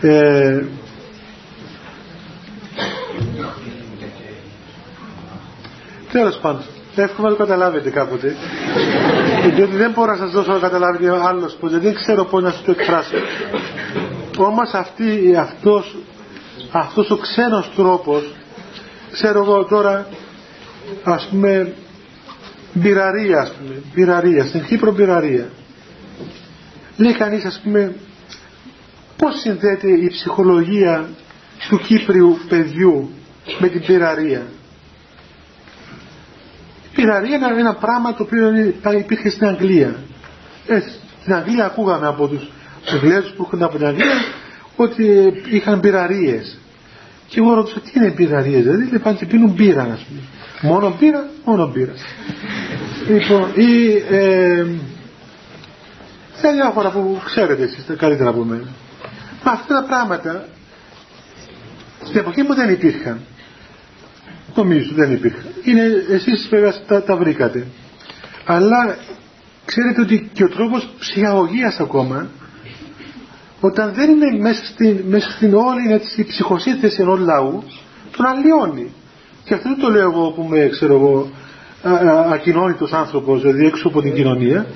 ε, 0.00 0.64
τέλος 6.12 6.38
πάντων 6.42 6.62
εύχομαι 6.96 7.28
να 7.28 7.34
το 7.34 7.42
καταλάβετε 7.42 7.90
κάποτε. 7.90 8.36
Διότι 9.54 9.76
δεν 9.76 9.90
μπορώ 9.90 10.12
να 10.12 10.18
σας 10.18 10.30
δώσω 10.30 10.52
να 10.52 10.58
καταλάβετε 10.58 11.26
άλλος 11.26 11.56
πως 11.60 11.78
δεν 11.78 11.94
ξέρω 11.94 12.24
πώς 12.24 12.42
να 12.42 12.50
σας 12.50 12.62
το 12.62 12.70
εκφράσω. 12.70 13.16
Όμως 14.38 14.72
αυτή, 14.72 15.36
αυτός, 15.38 15.96
αυτός 16.70 17.10
ο 17.10 17.16
ξένος 17.16 17.70
τρόπος 17.76 18.34
ξέρω 19.12 19.42
εγώ 19.42 19.64
τώρα 19.64 20.06
ας 21.02 21.28
πούμε 21.30 21.74
μπειραρία 22.72 23.40
ας 23.40 23.52
πούμε 23.52 23.82
μπειραρία, 23.94 24.44
στην 24.44 24.64
Κύπρο 24.64 24.92
μπειραρία. 24.92 25.48
Λέει 26.96 27.12
κανείς 27.12 27.44
ας 27.44 27.60
πούμε 27.64 27.94
πώς 29.16 29.40
συνδέεται 29.40 29.88
η 29.90 30.08
ψυχολογία 30.08 31.08
του 31.68 31.78
Κύπριου 31.78 32.38
παιδιού 32.48 33.10
με 33.58 33.68
την 33.68 33.80
πυραρία. 33.86 34.42
Η 36.84 36.94
πυραρία 36.94 37.36
είναι 37.36 37.60
ένα 37.60 37.74
πράγμα 37.74 38.14
το 38.14 38.22
οποίο 38.22 38.52
υπήρχε 38.98 39.30
στην 39.30 39.46
Αγγλία. 39.46 39.96
Ε, 40.66 40.80
στην 41.20 41.34
Αγγλία 41.34 41.64
ακούγαμε 41.64 42.06
από 42.06 42.28
τους 42.28 42.50
Εγγλέζους 42.92 43.30
που 43.30 43.42
έχουν 43.46 43.62
από 43.62 43.76
την 43.76 43.86
Αγγλία 43.86 44.24
ότι 44.76 45.32
είχαν 45.50 45.80
πυραρίες. 45.80 46.58
Και 47.28 47.40
εγώ 47.40 47.54
ρωτούσα 47.54 47.80
τι 47.80 47.90
είναι 47.94 48.10
πυραρίες, 48.10 48.62
δηλαδή 48.62 48.84
λοιπόν 48.84 49.16
και 49.16 49.26
πίνουν 49.26 49.50
μπύρα 49.50 49.82
ας 49.82 50.04
πούμε. 50.08 50.20
Μόνο 50.72 50.96
μπύρα, 50.98 51.28
μόνο 51.44 51.68
μπύρα. 51.68 51.92
λοιπόν, 53.08 53.50
ή 53.54 53.90
ε, 54.10 54.66
σε 56.36 56.50
διάφορα 56.50 56.90
που 56.90 57.20
ξέρετε 57.24 57.62
εσείς 57.62 57.84
καλύτερα 57.96 58.30
από 58.30 58.44
μένα. 58.44 58.68
Μα 59.44 59.52
αυτά 59.52 59.74
τα 59.74 59.86
πράγματα 59.86 60.44
στην 62.04 62.18
εποχή 62.18 62.42
μου 62.42 62.54
δεν 62.54 62.70
υπήρχαν. 62.70 63.20
Νομίζω 64.54 64.90
δεν 64.94 65.12
υπήρχαν. 65.12 65.44
Είναι, 65.64 65.82
εσείς 66.10 66.48
βέβαια 66.50 66.74
τα, 66.86 67.02
τα 67.02 67.16
βρήκατε. 67.16 67.66
Αλλά 68.44 68.96
ξέρετε 69.64 70.00
ότι 70.00 70.30
και 70.32 70.44
ο 70.44 70.48
τρόπος 70.48 70.88
ψυχαγωγίας 70.98 71.80
ακόμα 71.80 72.28
όταν 73.60 73.92
δεν 73.94 74.10
είναι 74.10 74.38
μέσα 74.40 74.64
στην, 74.64 75.00
μέσα 75.08 75.30
στην 75.30 75.54
όλη 75.54 75.92
έτσι, 75.92 76.24
ψυχοσύνθεση 76.24 77.02
ενός 77.02 77.18
λαού 77.18 77.64
τον 78.16 78.26
αλλοιώνει. 78.26 78.92
Και 79.44 79.54
αυτό 79.54 79.68
δεν 79.68 79.78
το 79.78 79.90
λέω 79.90 80.10
εγώ 80.10 80.30
που 80.30 80.42
είμαι 80.42 80.68
ξέρω 80.68 80.94
εγώ 80.94 81.30
ακοινώνητος 82.32 82.92
άνθρωπος 82.92 83.40
δηλαδή 83.42 83.66
έξω 83.66 83.88
από 83.88 84.02
την 84.02 84.14
κοινωνία 84.14 84.66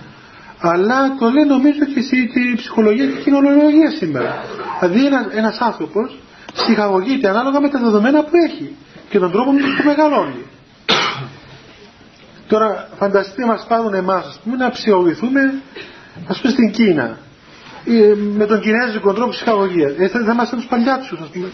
αλλά 0.61 1.17
το 1.19 1.31
λέει 1.31 1.45
νομίζω 1.45 1.85
και 1.85 2.01
η 2.41 2.55
ψυχολογία 2.57 3.07
και 3.07 3.19
η 3.19 3.23
κοινωνιολογία 3.23 3.91
σήμερα. 3.91 4.45
Δηλαδή 4.81 5.07
ένας, 5.07 5.27
ένας 5.31 5.59
άνθρωπος 5.61 6.19
ψυχαγωγείται 6.53 7.29
ανάλογα 7.29 7.61
με 7.61 7.69
τα 7.69 7.79
δεδομένα 7.79 8.23
που 8.23 8.31
έχει 8.49 8.77
και 9.09 9.19
τον 9.19 9.31
τρόπο 9.33 9.51
που 9.51 9.85
μεγαλώνει. 9.85 10.45
Τώρα 12.49 12.89
φανταστείτε 12.99 13.47
μας 13.47 13.67
πάρουν 13.69 13.95
εμάς 13.95 14.27
ας 14.27 14.41
πούμε, 14.45 14.57
να 14.57 14.71
ψυχαγωγηθούμε 14.71 15.63
ας 16.29 16.41
πούμε 16.41 16.53
στην 16.53 16.71
Κίνα 16.71 17.19
ε, 17.85 18.15
με 18.37 18.47
τον 18.47 18.61
κινέζικο 18.61 19.13
τρόπο 19.13 19.31
ψυχαγωγίας. 19.31 19.93
Ε, 19.99 20.09
θα, 20.09 20.25
θα 20.25 20.33
είμαστε 20.33 20.57
τους 20.57 20.67
παλιάτσους, 20.67 21.21
ας 21.21 21.29
πούμε. 21.29 21.49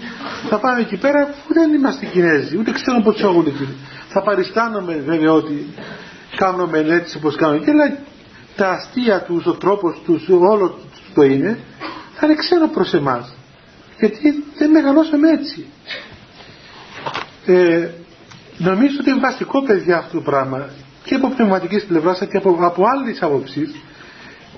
Θα 0.49 0.59
πάμε 0.59 0.81
εκεί 0.81 0.97
πέρα 0.97 1.27
που 1.27 1.55
δεν 1.55 1.75
είμαστε 1.75 2.07
Κινέζοι, 2.07 2.59
ούτε 2.59 2.71
ξέρουμε 2.73 3.03
πώς 3.05 3.15
ψυχαγωγούνται 3.15 3.51
εκείνοι. 3.51 3.75
Θα 4.09 4.23
παριστάνουμε 4.23 4.95
βέβαια 5.07 5.33
ότι 5.33 5.67
κάνουμε 6.37 6.79
έτσι 6.79 7.17
όπως 7.17 7.37
κάνουμε. 7.37 7.65
Και 7.65 7.71
αλλά 7.71 7.97
τα 8.57 8.71
αστεία 8.71 9.23
τους, 9.23 9.47
ο 9.47 9.53
τρόπος 9.53 10.01
τους, 10.05 10.29
όλο 10.29 10.79
το 11.15 11.23
είναι, 11.23 11.59
θα 12.15 12.27
είναι 12.27 12.35
ξένο 12.35 12.69
προς 12.69 12.95
εμάς. 12.95 13.35
Γιατί 13.99 14.45
δεν 14.59 14.71
μεγαλώσαμε 14.71 15.31
έτσι. 15.31 15.67
Ε, 17.47 17.89
νομίζω 18.59 18.97
ότι 19.01 19.11
είναι 19.11 19.21
βασικό 19.21 19.63
παιδιά 19.63 19.97
αυτό 19.99 20.17
το 20.17 20.23
πράγμα 20.23 20.69
και 21.05 21.15
από 21.15 21.29
πνευματικής 21.29 21.85
πλευράς 21.85 22.19
και 22.31 22.37
από, 22.37 22.59
από 22.61 22.85
άλλης 22.87 23.23
άποψης 23.23 23.75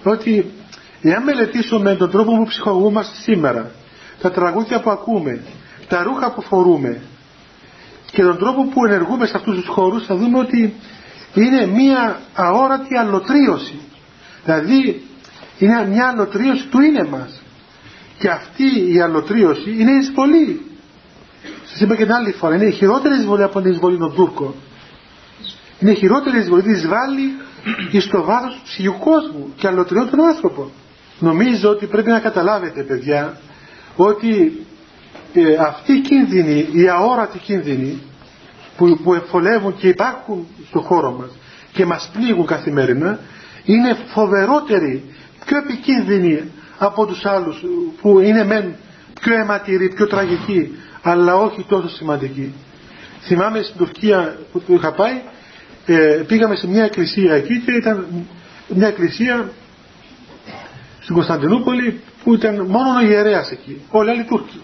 ότι 0.03 0.51
εάν 1.03 1.23
μελετήσουμε 1.23 1.95
τον 1.95 2.11
τρόπο 2.11 2.37
που 2.37 2.45
ψυχολογούμαστε 2.45 3.17
σήμερα, 3.23 3.71
τα 4.21 4.31
τραγούδια 4.31 4.81
που 4.81 4.91
ακούμε, 4.91 5.41
τα 5.89 6.03
ρούχα 6.03 6.33
που 6.33 6.43
φορούμε 6.43 7.01
και 8.11 8.23
τον 8.23 8.39
τρόπο 8.39 8.65
που 8.65 8.85
ενεργούμε 8.85 9.27
σε 9.27 9.37
αυτούς 9.37 9.57
τους 9.57 9.69
χώρους 9.69 10.07
θα 10.07 10.17
δούμε 10.17 10.39
ότι 10.39 10.75
είναι 11.41 11.67
μία 11.67 12.21
αόρατη 12.35 12.97
αλωτρίωση 12.97 13.81
Δηλαδή 14.47 15.03
είναι 15.59 15.87
μια 15.87 16.07
αλωτρίωση 16.09 16.67
του 16.67 16.81
είναι 16.81 17.05
μας. 17.05 17.43
Και 18.19 18.29
αυτή 18.29 18.93
η 18.95 19.01
αλωτρίωση 19.01 19.71
είναι 19.79 19.93
εισβολή. 19.93 20.61
Σας 21.67 21.81
είπα 21.81 21.97
και 21.97 22.03
την 22.03 22.13
άλλη 22.13 22.33
φορά, 22.33 22.55
είναι 22.55 22.65
η 22.65 22.71
χειρότερη 22.71 23.15
εισβολή 23.15 23.43
από 23.43 23.61
την 23.61 23.71
εισβολή 23.71 23.99
των 23.99 24.15
Τούρκων. 24.15 24.55
Είναι 25.81 25.91
η 25.91 25.95
χειρότερη 25.95 26.39
εισβολή, 26.39 26.63
της 26.63 26.77
εισβάλλει 26.79 27.33
στο 28.01 28.23
βάθος 28.23 28.55
του 28.55 28.61
ψυχικού 28.65 28.99
κόσμου 28.99 29.53
και 29.57 29.67
αλωτριών 29.67 30.11
των 30.11 30.21
άνθρωπων. 30.21 30.71
Νομίζω 31.19 31.71
ότι 31.71 31.87
πρέπει 31.87 32.11
να 32.11 32.19
καταλάβετε 32.21 32.83
παιδιά 32.83 33.41
ότι 33.97 34.67
ε, 35.33 35.55
αυτοί 35.61 35.93
οι 35.93 36.01
κίνδυνοι, 36.01 36.69
οι 36.73 36.89
αόρατοι 36.89 37.39
κίνδυνοι 37.39 38.03
που, 38.77 38.99
που 39.03 39.15
εφολεύουν 39.15 39.77
και 39.77 39.89
υπάρχουν 39.89 40.47
στον 40.69 40.83
χώρο 40.83 41.11
μας 41.11 41.31
και 41.73 41.87
μας 41.87 42.11
πνίγουν 42.13 42.47
καθημερινά 42.47 43.19
είναι 43.65 43.97
φοβερότεροι, 44.07 45.05
πιο 45.47 45.59
επικίνδυνοι 45.59 46.51
από 46.79 47.07
τους 47.07 47.25
άλλους 47.25 47.63
που 48.01 48.21
είναι 48.21 48.45
μεν 48.45 48.75
πιο 49.21 49.35
αιματηροί, 49.35 49.89
πιο 49.89 50.07
τραγικοί, 50.07 50.77
αλλά 51.03 51.37
όχι 51.37 51.65
τόσο 51.69 51.89
σημαντικοί. 51.89 52.55
Θυμάμαι 53.21 53.63
στην 53.63 53.77
Τουρκία 53.77 54.39
που 54.53 54.73
είχα 54.73 54.93
πάει, 54.93 55.23
ε, 55.87 56.23
πήγαμε 56.27 56.57
σε 56.57 56.69
μια 56.69 56.85
εκκλησία 56.85 57.35
εκεί 57.35 57.61
και 57.61 57.73
ήταν 57.73 58.07
μια 58.69 58.89
εκκλησία 58.89 59.51
στην 61.01 61.15
Κωνσταντινούπολη 61.15 62.01
που 62.25 62.35
ήταν 62.35 62.55
μόνο 62.55 62.99
ο 62.99 63.07
ιερέας 63.07 63.51
εκεί, 63.51 63.81
όλοι 63.91 64.11
άλλοι 64.11 64.25
Τούρκοι. 64.25 64.61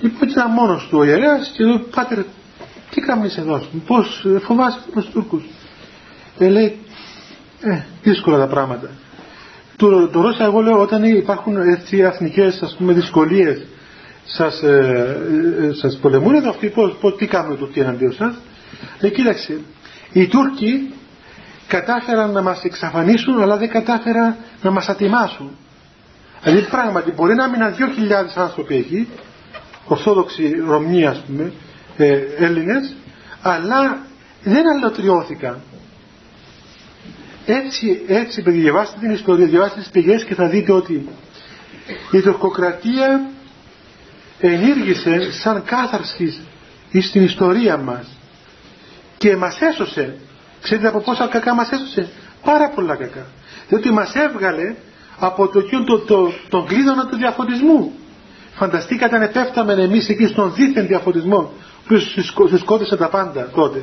Λοιπόν 0.00 0.28
ήταν 0.28 0.50
μόνος 0.50 0.86
του 0.90 0.98
ο 0.98 1.04
ιερέας 1.04 1.52
και 1.56 1.64
λέω 1.64 1.78
πάτερ 1.78 2.18
τι 2.90 3.00
κάνεις 3.00 3.36
εδώ, 3.36 3.62
πώς 3.86 4.26
φοβάσαι 4.40 4.78
τους 4.92 5.10
Τούρκους. 5.10 5.44
Ε, 6.38 6.48
λέει, 6.48 6.78
ε, 7.60 7.80
δύσκολα 8.02 8.38
τα 8.38 8.46
πράγματα. 8.46 8.90
Το, 9.76 10.08
το 10.08 10.20
Ρώσα 10.20 10.44
εγώ 10.44 10.60
λέω 10.60 10.80
όταν 10.80 11.04
υπάρχουν 11.04 11.56
έτσι 11.56 12.04
αθνικές 12.04 12.62
ας 12.62 12.74
πούμε 12.78 12.92
δυσκολίες 12.92 13.66
σας, 14.24 14.62
ε, 14.62 15.16
ε, 15.60 15.72
σας 15.72 15.98
πολεμούν 16.00 16.34
εδώ 16.34 16.50
αυτοί 16.50 16.68
πώς, 16.68 16.96
πώς, 17.00 17.16
τι 17.16 17.26
κάνουν 17.26 17.52
οι 17.52 17.56
Τούρκοι 17.56 17.80
εναντίον 17.80 18.12
σας. 18.12 18.34
Λέει 19.00 19.10
κοίταξε, 19.10 19.60
οι 20.12 20.26
Τούρκοι 20.26 20.92
κατάφεραν 21.66 22.30
να 22.30 22.42
μας 22.42 22.64
εξαφανίσουν 22.64 23.42
αλλά 23.42 23.56
δεν 23.56 23.68
κατάφεραν 23.68 24.36
να 24.62 24.70
μας 24.70 24.88
ατιμάσουν. 24.88 25.50
Δηλαδή 26.42 26.66
πράγματι 26.70 27.10
μπορεί 27.10 27.34
να 27.34 27.48
μείναν 27.48 27.74
2.000 27.78 28.42
άνθρωποι 28.42 28.74
εκεί, 28.76 29.08
Ορθόδοξοι 29.84 30.62
Ρωμνοί 30.66 31.06
ας 31.06 31.22
πούμε, 31.26 31.52
ε, 31.96 32.18
Έλληνες, 32.36 32.94
αλλά 33.42 33.98
δεν 34.42 34.64
αλλοτριώθηκαν. 34.76 35.60
Έτσι, 37.46 38.02
έτσι 38.06 38.42
παιδιά, 38.42 38.60
διαβάστε 38.60 38.96
την 39.00 39.10
ιστορία, 39.10 39.46
διαβάστε 39.46 39.80
τις 39.80 39.90
πηγές 39.90 40.24
και 40.24 40.34
θα 40.34 40.48
δείτε 40.48 40.72
ότι 40.72 41.08
η 42.10 42.20
τουρκοκρατία 42.20 43.30
ενήργησε 44.40 45.32
σαν 45.32 45.62
κάθαρσης 45.64 46.40
στην 47.00 47.24
ιστορία 47.24 47.76
μας 47.76 48.16
και 49.18 49.36
μας 49.36 49.60
έσωσε. 49.60 50.16
Ξέρετε 50.62 50.88
από 50.88 51.00
πόσα 51.00 51.26
κακά 51.26 51.54
μας 51.54 51.70
έσωσε; 51.70 52.08
Πάρα 52.44 52.70
πολλά 52.70 52.96
κακά. 52.96 53.26
Διότι 53.68 53.90
μας 53.92 54.14
έβγαλε 54.14 54.74
από 55.18 55.48
το, 55.48 55.62
το, 55.84 55.98
το, 55.98 56.32
τον 56.48 56.66
κλείδωνα 56.66 57.06
του 57.06 57.16
διαφωτισμού. 57.16 57.92
Φανταστήκατε 58.60 59.16
αν 59.16 59.22
επέφταμε 59.22 59.72
εμείς 59.72 60.08
εκεί 60.08 60.26
στον 60.26 60.52
δίθεν 60.54 60.86
διαφωτισμό 60.86 61.52
που 62.34 62.46
συσκότησε 62.48 62.96
τα 62.96 63.08
πάντα 63.08 63.50
τότε. 63.54 63.82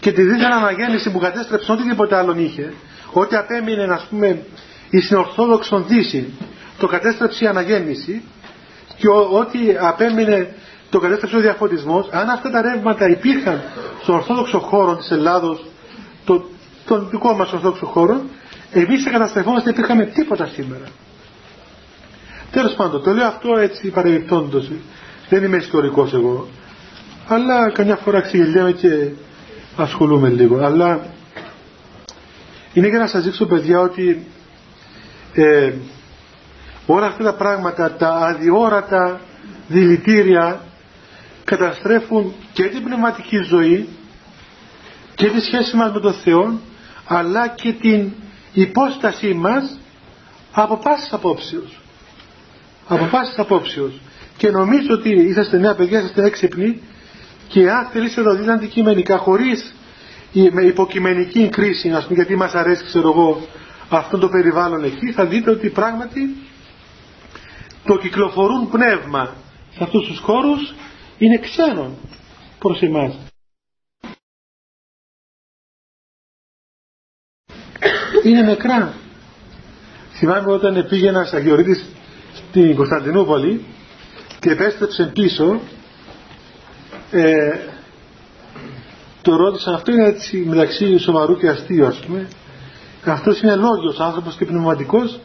Και 0.00 0.12
τη 0.12 0.22
δίθεν 0.22 0.52
αναγέννηση 0.52 1.10
που 1.10 1.18
κατέστρεψε 1.18 1.72
ό,τι 1.72 1.88
τίποτε 1.88 2.16
άλλον 2.16 2.38
είχε 2.38 2.72
ό,τι 3.12 3.36
απέμεινε 3.36 3.86
να 3.86 4.00
πούμε 4.10 4.42
η 4.90 5.00
συνορθόδοξον 5.00 5.84
δύση 5.88 6.32
το 6.78 6.86
κατέστρεψε 6.86 7.44
η 7.44 7.46
αναγέννηση 7.46 8.22
και 8.96 9.08
ό,τι 9.32 9.58
απέμεινε 9.80 10.54
το 10.90 10.98
κατέστρεψε 10.98 11.36
ο 11.36 11.40
διαφωτισμός. 11.40 12.08
Αν 12.10 12.28
αυτά 12.28 12.50
τα 12.50 12.62
ρεύματα 12.62 13.08
υπήρχαν 13.08 13.62
στον 14.02 14.14
ορθόδοξο 14.14 14.58
χώρο 14.58 14.96
της 14.96 15.10
Ελλάδος 15.10 15.64
το, 16.24 16.44
τον 16.86 17.08
δικό 17.10 17.32
μας 17.32 17.52
ορθόδοξο 17.52 17.86
χώρο 17.86 18.20
εμείς 18.72 19.02
σε 19.02 19.10
καταστρεφόμαστε 19.10 19.70
υπήρχαμε 19.70 20.04
τίποτα 20.04 20.46
σήμερα 20.46 20.84
τέλος 22.50 22.74
πάντων 22.74 23.02
το 23.02 23.10
λέω 23.10 23.26
αυτό 23.26 23.58
έτσι 23.58 23.88
παρεμπιπτόντως. 23.88 24.70
Δεν 25.28 25.42
είμαι 25.42 25.56
ιστορικός 25.56 26.12
εγώ. 26.12 26.48
Αλλά 27.28 27.70
καμιά 27.70 27.96
φορά 27.96 28.20
ξεγελιάμαι 28.20 28.72
και 28.72 29.08
ασχολούμαι 29.76 30.28
λίγο. 30.28 30.64
Αλλά 30.64 31.00
είναι 32.72 32.88
για 32.88 32.98
να 32.98 33.06
σας 33.06 33.24
δείξω 33.24 33.46
παιδιά 33.46 33.80
ότι 33.80 34.26
ε, 35.34 35.72
όλα 36.86 37.06
αυτά 37.06 37.24
τα 37.24 37.34
πράγματα 37.34 37.92
τα 37.92 38.08
αδιόρατα 38.08 39.20
δηλητήρια 39.68 40.60
καταστρέφουν 41.44 42.32
και 42.52 42.62
την 42.62 42.82
πνευματική 42.84 43.36
ζωή 43.36 43.88
και 45.14 45.28
τη 45.28 45.40
σχέση 45.40 45.76
μας 45.76 45.92
με 45.92 46.00
τον 46.00 46.12
Θεό 46.12 46.60
αλλά 47.06 47.48
και 47.48 47.72
την 47.72 48.12
υπόστασή 48.52 49.34
μας 49.34 49.78
από 50.52 50.76
πάσης 50.76 51.12
απόψεως 51.12 51.79
από 52.92 53.04
πάσης 53.04 53.38
απόψεως 53.38 54.00
και 54.36 54.50
νομίζω 54.50 54.94
ότι 54.94 55.10
είσαστε 55.10 55.58
νέα 55.58 55.74
παιδιά, 55.74 55.98
είσαστε 55.98 56.24
έξυπνοι 56.24 56.82
και 57.48 57.70
αν 57.70 57.86
θέλετε 57.86 58.20
να 58.22 58.34
δείτε 58.34 58.52
αντικειμενικά 58.52 59.18
χωρίς 59.18 59.74
με 60.52 60.62
υποκειμενική 60.62 61.48
κρίση 61.48 61.90
ας 61.90 62.02
πούμε, 62.02 62.14
γιατί 62.14 62.36
μας 62.36 62.54
αρέσει 62.54 62.84
ξέρω 62.84 63.08
εγώ 63.10 63.46
αυτό 63.88 64.18
το 64.18 64.28
περιβάλλον 64.28 64.84
εκεί 64.84 65.12
θα 65.12 65.26
δείτε 65.26 65.50
ότι 65.50 65.68
πράγματι 65.68 66.36
το 67.84 67.96
κυκλοφορούν 67.96 68.70
πνεύμα 68.70 69.34
σε 69.76 69.82
αυτούς 69.84 70.06
τους 70.06 70.18
χώρους 70.18 70.74
είναι 71.18 71.38
ξένον 71.38 71.96
προς 72.58 72.80
εμάς. 72.80 73.18
Είναι 78.24 78.42
νεκρά. 78.42 78.94
Θυμάμαι 80.12 80.52
όταν 80.52 80.86
πήγε 80.88 81.08
ένας 81.08 81.32
αγιορείτης 81.32 81.84
στην 82.34 82.76
Κωνσταντινούπολη 82.76 83.64
και 84.40 84.50
επέστρεψε 84.50 85.10
πίσω 85.14 85.60
ε, 87.10 87.58
το 89.22 89.36
ρώτησαν 89.36 89.74
αυτό 89.74 89.92
είναι 89.92 90.06
έτσι 90.06 90.36
μεταξύ 90.48 90.98
σοβαρού 90.98 91.36
και 91.36 91.48
αστείου 91.48 91.86
ας 91.86 91.96
πούμε. 91.96 92.28
Αυτός 93.04 93.40
είναι 93.40 93.54
λόγιος 93.54 94.00
άνθρωπος 94.00 94.34
και 94.36 94.44
πνευματικός 94.44 95.20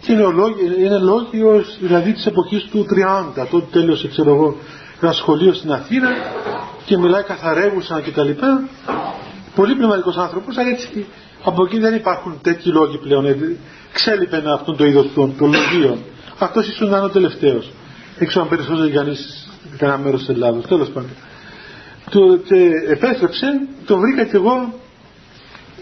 και 0.00 0.12
είναι, 0.12 0.22
λόγιο, 0.22 0.66
είναι 0.78 0.98
λόγιος 0.98 1.76
δηλαδή 1.80 2.12
της 2.12 2.26
εποχής 2.26 2.62
του 2.64 2.86
30 3.38 3.46
τότε 3.50 3.66
τέλειωσε 3.70 4.08
ξέρω 4.08 4.34
εγώ 4.34 4.56
ένα 5.00 5.12
σχολείο 5.12 5.52
στην 5.52 5.72
Αθήνα 5.72 6.08
και 6.84 6.96
μιλάει 6.98 7.22
καθαρεύουσαν 7.22 8.02
και 8.02 8.10
τα 8.10 8.24
λοιπά. 8.24 8.68
Πολύ 9.54 9.74
πνευματικός 9.74 10.16
άνθρωπος 10.16 10.56
αλλά 10.56 10.68
έτσι 10.68 11.06
από 11.44 11.64
εκεί 11.64 11.78
δεν 11.78 11.94
υπάρχουν 11.94 12.38
τέτοιοι 12.42 12.68
λόγοι 12.68 12.98
πλέον. 12.98 13.26
Έτσι. 13.26 13.56
ξέλιπε 13.92 14.42
αυτόν 14.54 14.76
το 14.76 14.84
είδος 14.84 15.06
των, 15.14 15.36
των 15.38 15.52
λογίων 15.52 15.98
αυτός 16.38 16.68
ίσως 16.68 16.88
να 16.88 16.96
είναι 16.96 17.06
ο 17.06 17.10
τελευταίος. 17.10 17.72
Έξω 18.18 18.40
αν 18.40 18.48
περισσότερο 18.48 18.86
για 18.86 19.04
κανένα 19.76 19.98
μέρος 19.98 20.20
της 20.20 20.28
Ελλάδος 20.28 20.66
τέλος 20.66 20.88
πάντων. 20.88 21.10
Του, 22.10 22.42
και 22.44 22.70
επέστρεψε, 22.88 23.46
το 23.86 23.98
βρήκα 23.98 24.24
και 24.24 24.36
εγώ. 24.36 24.74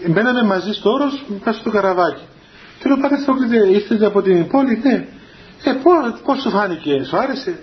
Μέναμε 0.07 0.43
μαζί 0.43 0.73
στο 0.73 0.91
όρος 0.91 1.23
κάτω 1.43 1.57
στο 1.57 1.69
καραβάκι. 1.69 2.23
Και 2.79 2.87
λέω 2.87 2.97
πάτε 2.97 3.21
στο 3.21 3.33
είστε 3.73 4.05
από 4.05 4.21
την 4.21 4.47
πόλη 4.47 4.79
ναι 4.83 5.05
ε, 5.63 5.71
πώς, 5.83 6.21
πώς 6.25 6.41
σου 6.41 6.49
φάνηκε, 6.49 7.03
σου 7.03 7.17
άρεσε; 7.17 7.59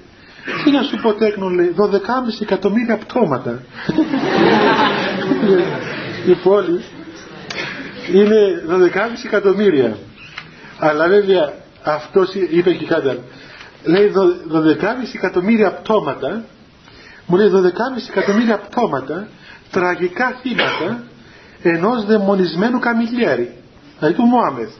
Τι 0.65 0.71
να 0.71 0.83
σου 0.83 0.97
πω 1.03 1.13
τέκνο 1.13 1.49
λέει 1.49 1.75
12,5 1.77 1.97
εκατομμύρια 2.41 2.97
πτώματα 2.97 3.63
η 6.33 6.35
πόλη 6.35 6.85
είναι 8.13 8.65
12,5 8.69 8.79
εκατομμύρια. 9.25 9.97
Αλλά 10.79 11.09
βέβαια 11.09 11.53
αυτός 11.83 12.35
είπε 12.35 12.73
και 12.73 12.87
κάτι 12.87 13.21
λέει 13.85 14.13
12,5 14.15 14.23
εκατομμύρια 15.15 15.73
πτώματα 15.73 16.45
μου 17.27 17.37
λέει 17.37 17.51
12,5 17.55 17.61
εκατομμύρια 18.11 18.59
πτώματα 18.59 19.29
τραγικά 19.71 20.39
θύματα 20.43 21.05
ενός 21.63 22.05
δαιμονισμένου 22.05 22.79
καμιλιέρη 22.79 23.57
δηλαδή 23.99 24.15
του 24.15 24.23
Μωάμεθ. 24.23 24.71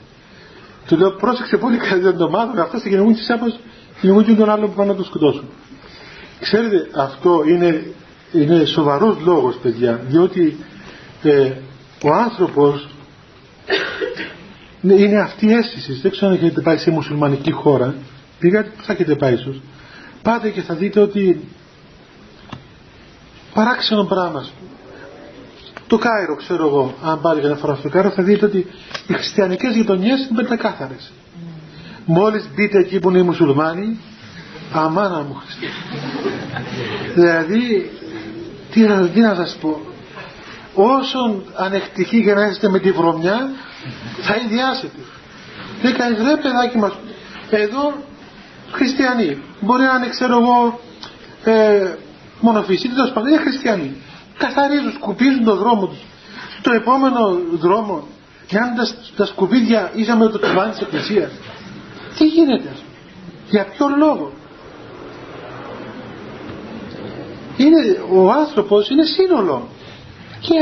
Του 0.87 0.97
λέω 0.97 1.11
πρόσεξε 1.11 1.57
πολύ 1.57 1.77
κάτι 1.77 1.99
δεν 1.99 2.17
το 2.17 2.29
μάθουν 2.29 2.59
αυτό 2.59 2.79
και 2.79 2.89
γεννούν 2.89 3.13
τις 3.13 3.29
άπως 3.29 3.59
γεννούν 4.01 4.25
και 4.25 4.33
τον 4.33 4.49
άλλο 4.49 4.67
που 4.67 4.73
πάνε 4.73 4.91
να 4.91 4.97
το 4.97 5.03
σκοτώσουν. 5.03 5.49
Ξέρετε 6.39 6.89
αυτό 6.95 7.43
είναι, 7.47 7.85
είναι 8.31 8.65
σοβαρός 8.65 9.17
λόγος 9.19 9.55
παιδιά 9.55 10.01
διότι 10.07 10.57
ε, 11.23 11.51
ο 12.03 12.13
άνθρωπος 12.13 12.89
είναι 14.89 15.19
αυτή 15.19 15.45
η 15.45 15.53
αίσθηση. 15.53 15.93
Δεν 15.93 16.11
ξέρω 16.11 16.31
αν 16.31 16.37
έχετε 16.37 16.61
πάει 16.61 16.77
σε 16.77 16.91
μουσουλμανική 16.91 17.51
χώρα. 17.51 17.95
Πήγατε 18.39 18.69
που 18.77 18.83
θα 18.83 18.93
έχετε 18.93 19.15
πάει 19.15 19.33
ίσως 19.33 19.61
πάτε 20.23 20.49
και 20.49 20.61
θα 20.61 20.73
δείτε 20.73 20.99
ότι 20.99 21.47
παράξενο 23.53 24.03
πράγμα 24.03 24.45
το 25.87 25.97
Κάιρο 25.97 26.35
ξέρω 26.35 26.67
εγώ 26.67 26.95
αν 27.03 27.21
πάρει 27.21 27.39
για 27.39 27.49
να 27.49 27.55
φορά 27.55 27.75
στο 27.75 27.89
Κάιρο 27.89 28.09
θα 28.09 28.23
δείτε 28.23 28.45
ότι 28.45 28.67
οι 29.07 29.13
χριστιανικές 29.13 29.75
γειτονιές 29.75 30.19
είναι 30.19 30.41
πεντακάθαρες. 30.41 31.11
Mm. 31.11 32.01
μόλις 32.05 32.49
μπείτε 32.55 32.79
εκεί 32.79 32.99
που 32.99 33.09
είναι 33.09 33.19
οι 33.19 33.23
μουσουλμάνοι 33.23 33.99
αμάνα 34.73 35.23
μου 35.23 35.33
Χριστέ. 35.33 35.67
Δηλαδή 37.13 37.91
τι, 38.71 38.85
τι 39.13 39.19
να 39.19 39.35
σας 39.35 39.57
πω. 39.61 39.81
Όσον 40.73 41.43
ανεκτικοί 41.55 42.23
και 42.23 42.33
να 42.33 42.45
είστε 42.47 42.69
με 42.69 42.79
τη 42.79 42.91
βρωμιά 42.91 43.49
θα 44.21 44.35
ιδιάσετε 44.35 44.99
δεν 45.81 45.93
κάνεις 45.97 46.17
ρε 46.17 46.37
παιδάκι 46.37 46.77
μας 46.77 46.93
εδώ 47.49 47.93
χριστιανοί 48.71 49.41
μπορεί 49.59 49.83
να 49.83 49.95
είναι 49.95 50.09
ξέρω 50.09 50.39
εγώ 50.39 50.79
ε, 51.43 51.95
μονοφυσί, 52.39 52.89
τέλο 52.89 53.11
πάντων 53.13 53.29
είναι 53.29 53.41
χριστιανοί. 53.41 53.95
Καθαρίζουν, 54.37 54.91
σκουπίζουν 54.91 55.43
τον 55.43 55.57
δρόμο 55.57 55.87
τους. 55.87 55.99
Στο 56.59 56.73
επόμενο 56.73 57.39
δρόμο 57.53 58.07
Κάνοντα 58.47 58.87
τα 59.15 59.25
σκουπίδια 59.25 59.91
με 60.17 60.27
το 60.27 60.39
ταβάνι 60.39 60.71
της 60.71 60.81
Εκκλησίας. 60.81 61.31
Τι 62.17 62.25
γίνεται. 62.25 62.71
Για 63.49 63.65
ποιο 63.65 63.87
λόγο. 63.97 64.31
Είναι, 67.57 67.79
ο 68.11 68.31
άνθρωπος 68.31 68.89
είναι 68.89 69.03
σύνολο. 69.03 69.67
Και, 70.39 70.53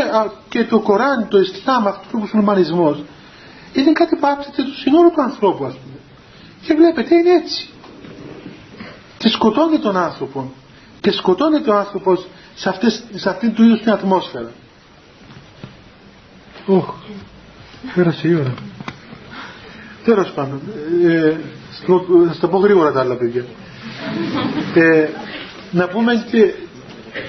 και 0.51 0.63
το 0.63 0.79
Κοράνι, 0.79 1.25
το 1.25 1.39
Ισλάμ, 1.39 1.87
αυτό 1.87 2.17
ο 2.17 2.17
μουσουλμανισμός 2.17 3.03
είναι 3.73 3.91
κάτι 3.91 4.15
που 4.15 4.27
άπτεται 4.27 4.63
του 4.63 4.77
συνόλου 4.77 5.11
του 5.11 5.21
ανθρώπου 5.21 5.65
ας 5.65 5.73
πούμε. 5.73 5.99
Και 6.61 6.73
βλέπετε 6.73 7.15
είναι 7.15 7.31
έτσι. 7.31 7.69
Και 9.17 9.29
σκοτώνει 9.29 9.79
τον 9.79 9.97
άνθρωπο. 9.97 10.53
Και 11.01 11.11
σκοτώνει 11.11 11.61
τον 11.61 11.77
άνθρωπο 11.77 12.17
σε, 12.55 12.69
αυτές, 12.69 13.03
σε 13.13 13.29
αυτήν 13.29 13.53
του 13.53 13.63
είδους 13.63 13.81
την 13.81 13.91
ατμόσφαιρα. 13.91 14.51
Οχ, 16.65 16.93
πέρασε 17.95 18.27
η 18.27 18.33
ώρα. 18.35 18.53
Τέλος 20.03 20.31
πάντων, 20.31 20.61
ε, 21.05 21.35
θα 22.27 22.33
στα 22.33 22.47
πω 22.47 22.57
γρήγορα 22.57 22.91
τα 22.91 22.99
άλλα 22.99 23.15
παιδιά. 23.15 23.45
Ε, 24.75 25.07
να 25.71 25.87
πούμε 25.87 26.25
και, 26.31 26.53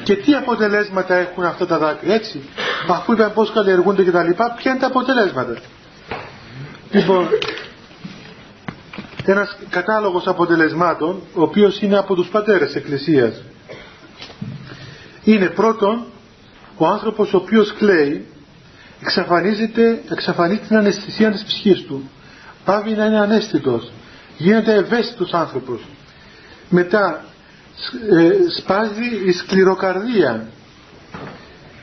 και 0.02 0.16
τι 0.16 0.34
αποτελέσματα 0.34 1.14
έχουν 1.14 1.44
αυτά 1.44 1.66
τα 1.66 1.78
δάκρυα, 1.78 2.14
έτσι. 2.14 2.42
Αφού 2.88 3.12
είπαμε 3.12 3.30
πώς 3.30 3.52
καλλιεργούνται 3.52 4.02
και 4.04 4.10
τα 4.10 4.22
λοιπά, 4.22 4.54
ποια 4.56 4.70
είναι 4.70 4.80
τα 4.80 4.86
αποτελέσματα. 4.86 5.56
Λοιπόν, 6.90 7.28
ένας 9.24 9.56
κατάλογος 9.70 10.26
αποτελεσμάτων, 10.26 11.22
ο 11.34 11.42
οποίος 11.42 11.80
είναι 11.80 11.98
από 11.98 12.14
τους 12.14 12.28
πατέρες 12.28 12.74
Εκκλησίας. 12.74 13.42
Είναι 15.24 15.48
πρώτον, 15.48 16.04
ο 16.76 16.86
άνθρωπος 16.86 17.32
ο 17.32 17.36
οποίος 17.36 17.72
κλαίει, 17.72 18.26
εξαφανίζεται, 19.02 20.02
εξαφανίζει 20.10 20.60
την 20.60 20.76
αναισθησία 20.76 21.30
της 21.30 21.44
ψυχής 21.44 21.82
του. 21.82 22.10
Πάβει 22.64 22.90
να 22.90 23.04
είναι 23.06 23.20
ανέστητος. 23.20 23.92
Γίνεται 24.36 24.74
ευαίσθητος 24.74 25.32
άνθρωπος. 25.32 25.80
Μετά, 26.68 27.24
ε, 28.10 28.30
σπάζει 28.58 29.26
η 29.26 29.32
σκληροκαρδία. 29.32 30.46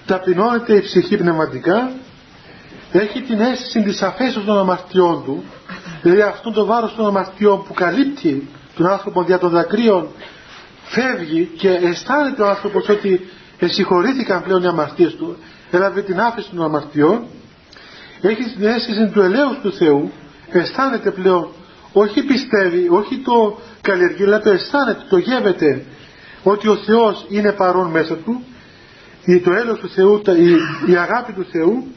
Ταπεινώνεται 0.10 0.76
η 0.76 0.82
ψυχή 0.82 1.18
πνευματικά 1.18 1.92
έχει 2.92 3.22
την 3.22 3.40
αίσθηση 3.40 3.82
της 3.84 4.02
αφέσεως 4.02 4.46
των 4.46 4.58
αμαρτιών 4.58 5.24
του 5.26 5.44
δηλαδή 6.02 6.22
αυτόν 6.22 6.54
το 6.54 6.66
βάρος 6.66 6.96
των 6.96 7.06
αμαρτιών 7.06 7.64
που 7.64 7.74
καλύπτει 7.74 8.48
τον 8.76 8.88
άνθρωπο 8.88 9.24
δια 9.24 9.38
των 9.38 9.50
δακρύων 9.50 10.08
φεύγει 10.84 11.52
και 11.58 11.70
αισθάνεται 11.70 12.42
ο 12.42 12.50
άνθρωπος 12.50 12.90
ότι 12.90 13.30
εσυγχωρήθηκαν 13.60 14.44
πλέον 14.44 14.64
οι 14.64 14.68
αμαρτίες 14.68 15.16
του 15.16 15.38
έλαβε 15.72 16.02
την 16.02 16.20
άφεση 16.20 16.50
των 16.50 16.64
αμαρτιών 16.64 17.24
έχει 18.22 18.44
την 18.44 18.66
αίσθηση 18.66 19.10
του 19.14 19.22
ελέους 19.22 19.60
του 19.62 19.74
Θεού 19.74 20.12
αισθάνεται 20.52 21.12
πλέον 21.12 21.50
όχι 21.94 22.24
πιστεύει, 22.24 22.88
όχι 22.90 23.18
το 23.18 23.60
καλλιεργεί 23.82 24.24
αλλά 24.24 24.40
το 24.40 24.50
αισθάνεται, 24.50 25.04
το 25.10 25.18
γεύεται 25.18 25.86
ότι 26.44 26.68
ο 26.68 26.76
Θεός 26.76 27.26
είναι 27.30 27.52
παρόν 27.52 27.88
μέσα 27.90 28.16
του 28.16 28.44
το 29.38 29.54
έλεος 29.54 29.80
του 29.80 29.90
Θεού, 29.90 30.22
η, 30.26 30.92
η 30.92 30.96
αγάπη 30.96 31.34
του 31.34 31.46
Θεού 31.52 31.88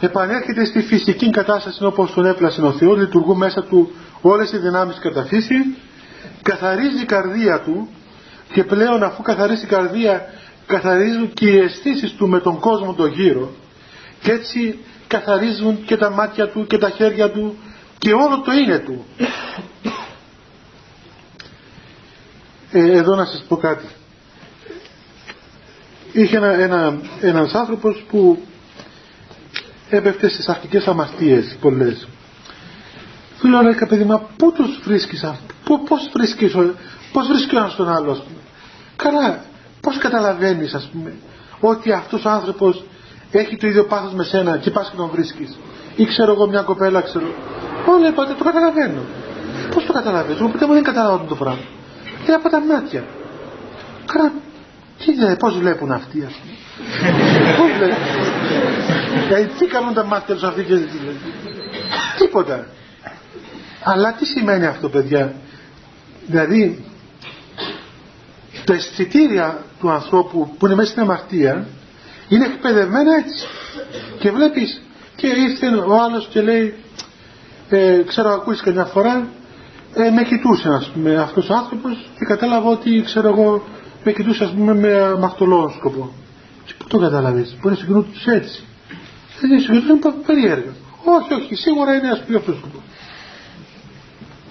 επανέρχεται 0.00 0.64
στη 0.64 0.82
φυσική 0.82 1.30
κατάσταση 1.30 1.84
όπως 1.84 2.12
τον 2.12 2.26
έπλασε 2.26 2.62
ο 2.62 2.72
Θεός, 2.72 2.98
λειτουργούν 2.98 3.36
μέσα 3.36 3.62
του 3.62 3.92
όλες 4.20 4.52
οι 4.52 4.58
δυνάμεις 4.58 4.98
κατά 4.98 5.24
φύση, 5.24 5.54
καθαρίζει 6.42 7.02
η 7.02 7.04
καρδία 7.04 7.60
του 7.60 7.88
και 8.52 8.64
πλέον 8.64 9.02
αφού 9.02 9.22
καθαρίζει 9.22 9.64
η 9.64 9.68
καρδία 9.68 10.24
καθαρίζουν 10.66 11.32
και 11.32 11.46
οι 11.46 11.58
αισθήσεις 11.58 12.12
του 12.12 12.28
με 12.28 12.40
τον 12.40 12.58
κόσμο 12.58 12.94
το 12.94 13.06
γύρω 13.06 13.50
και 14.20 14.32
έτσι 14.32 14.78
καθαρίζουν 15.06 15.84
και 15.84 15.96
τα 15.96 16.10
μάτια 16.10 16.48
του 16.48 16.66
και 16.66 16.78
τα 16.78 16.90
χέρια 16.90 17.30
του 17.30 17.58
και 17.98 18.12
όλο 18.12 18.40
το 18.40 18.52
είναι 18.52 18.78
του. 18.78 19.04
Ε, 22.72 22.96
εδώ 22.96 23.14
να 23.14 23.24
σας 23.24 23.44
πω 23.48 23.56
κάτι. 23.56 23.84
Είχε 26.12 26.36
ένα, 26.36 26.46
ένα, 26.46 26.98
ένας 27.20 27.54
άνθρωπος 27.54 28.04
που 28.10 28.38
έπεφτε 29.90 30.28
στις 30.28 30.48
αρχικές 30.48 30.86
αμαρτίες 30.86 31.56
πολλές. 31.60 32.08
Του 33.40 33.48
λέω 33.48 33.60
ρε 33.60 33.86
παιδί 33.86 34.04
μα 34.04 34.28
πού 34.36 34.52
τους 34.52 34.80
βρίσκεις 34.84 35.24
αυτούς, 35.24 35.80
πώς 35.88 36.10
βρίσκεις, 36.12 36.52
πώς 37.12 37.26
βρίσκει 37.26 37.56
ο 37.56 37.58
ένας 37.58 37.76
τον 37.76 37.88
άλλο 37.88 38.10
ας 38.10 38.18
πούμε; 38.18 38.38
Καλά, 38.96 39.44
πώς 39.80 39.98
καταλαβαίνεις 39.98 40.74
ας 40.74 40.88
πούμε 40.92 41.12
ότι 41.60 41.92
αυτός 41.92 42.24
ο 42.24 42.28
άνθρωπος 42.30 42.84
έχει 43.30 43.56
το 43.56 43.66
ίδιο 43.66 43.84
πάθος 43.84 44.12
με 44.12 44.24
σένα 44.24 44.58
και 44.58 44.70
πας 44.70 44.90
και 44.90 44.96
τον 44.96 45.08
βρίσκεις; 45.08 45.58
Ή 45.96 46.04
ξέρω 46.06 46.32
εγώ 46.32 46.46
μια 46.46 46.62
κοπέλα 46.62 47.00
ξέρω. 47.00 47.34
Όλα 47.86 48.08
είπατε 48.08 48.34
το 48.38 48.44
καταλαβαίνω. 48.44 49.00
Πώς 49.74 49.84
το 49.86 49.92
καταλαβαίνεις, 49.92 50.40
μου 50.40 50.50
πείτε 50.50 50.66
μου 50.66 50.72
δεν 50.72 50.82
καταλαβαίνω 50.82 51.28
το 51.28 51.36
πράγμα. 51.36 51.64
Και 52.24 52.32
από 52.32 52.48
τα 52.48 52.60
μάτια. 52.60 53.04
Καλά, 54.12 54.32
τι, 55.04 55.36
πώς 55.38 55.58
βλέπουν 55.58 55.92
αυτοί 55.92 56.24
ας 56.26 56.32
πούμε. 56.32 56.54
πώς 57.56 57.70
βλέπουν. 57.78 58.04
Ε, 59.30 59.46
τι 59.58 59.66
κάνουν 59.66 59.94
τα 59.94 60.04
μάτια 60.04 60.34
τους 60.34 60.44
αυτοί 60.44 60.64
και... 60.64 60.78
Τίποτα. 62.18 62.66
Αλλά 63.82 64.12
τι 64.12 64.24
σημαίνει 64.26 64.66
αυτό 64.66 64.88
παιδιά; 64.88 65.34
Δηλαδή 66.26 66.84
τα 68.64 68.74
αισθητήρια 68.74 69.64
του 69.80 69.90
ανθρώπου 69.90 70.54
που 70.58 70.66
είναι 70.66 70.74
μέσα 70.74 70.90
στην 70.90 71.02
αμαρτία 71.02 71.66
είναι 72.28 72.44
εκπαιδευμένα 72.44 73.14
έτσι. 73.14 73.46
Και 74.18 74.30
βλέπεις 74.30 74.82
και 75.16 75.26
ήρθε 75.26 75.66
ο 75.66 76.02
άλλος 76.02 76.28
και 76.30 76.40
λέει 76.40 76.74
ε, 77.68 78.02
ξέρω 78.06 78.30
ακούεις 78.30 78.60
καμιά 78.60 78.84
φορά 78.84 79.28
ε, 79.94 80.10
με 80.10 80.22
κοιτούσε 80.22 80.68
ας 80.68 80.90
πούμε 80.94 81.16
αυτός 81.16 81.48
ο 81.48 81.54
άνθρωπος 81.54 82.10
και 82.18 82.24
κατάλαβα 82.24 82.68
ότι 82.68 83.02
ξέρω 83.04 83.28
εγώ 83.28 83.62
με 84.04 84.12
κοιτούσε 84.12 84.44
ας 84.44 84.50
πούμε 84.50 84.74
με 84.74 84.92
αμαρτωλό 84.92 85.72
σκοπό. 85.76 86.12
Και 86.64 86.72
πού 86.78 86.86
το 86.86 86.98
καταλαβείς, 86.98 87.56
μπορεί 87.60 87.74
να 87.74 87.80
συγκινούν 87.80 88.06
έτσι. 88.26 88.62
Δεν 89.40 89.50
είναι 89.50 90.14
περίεργα. 90.26 90.72
Όχι, 91.04 91.34
όχι, 91.34 91.54
σίγουρα 91.54 91.94
είναι 91.94 92.08
ας 92.08 92.22
πούμε 92.24 92.38
αυτό 92.38 92.52
σκοπό. 92.52 92.82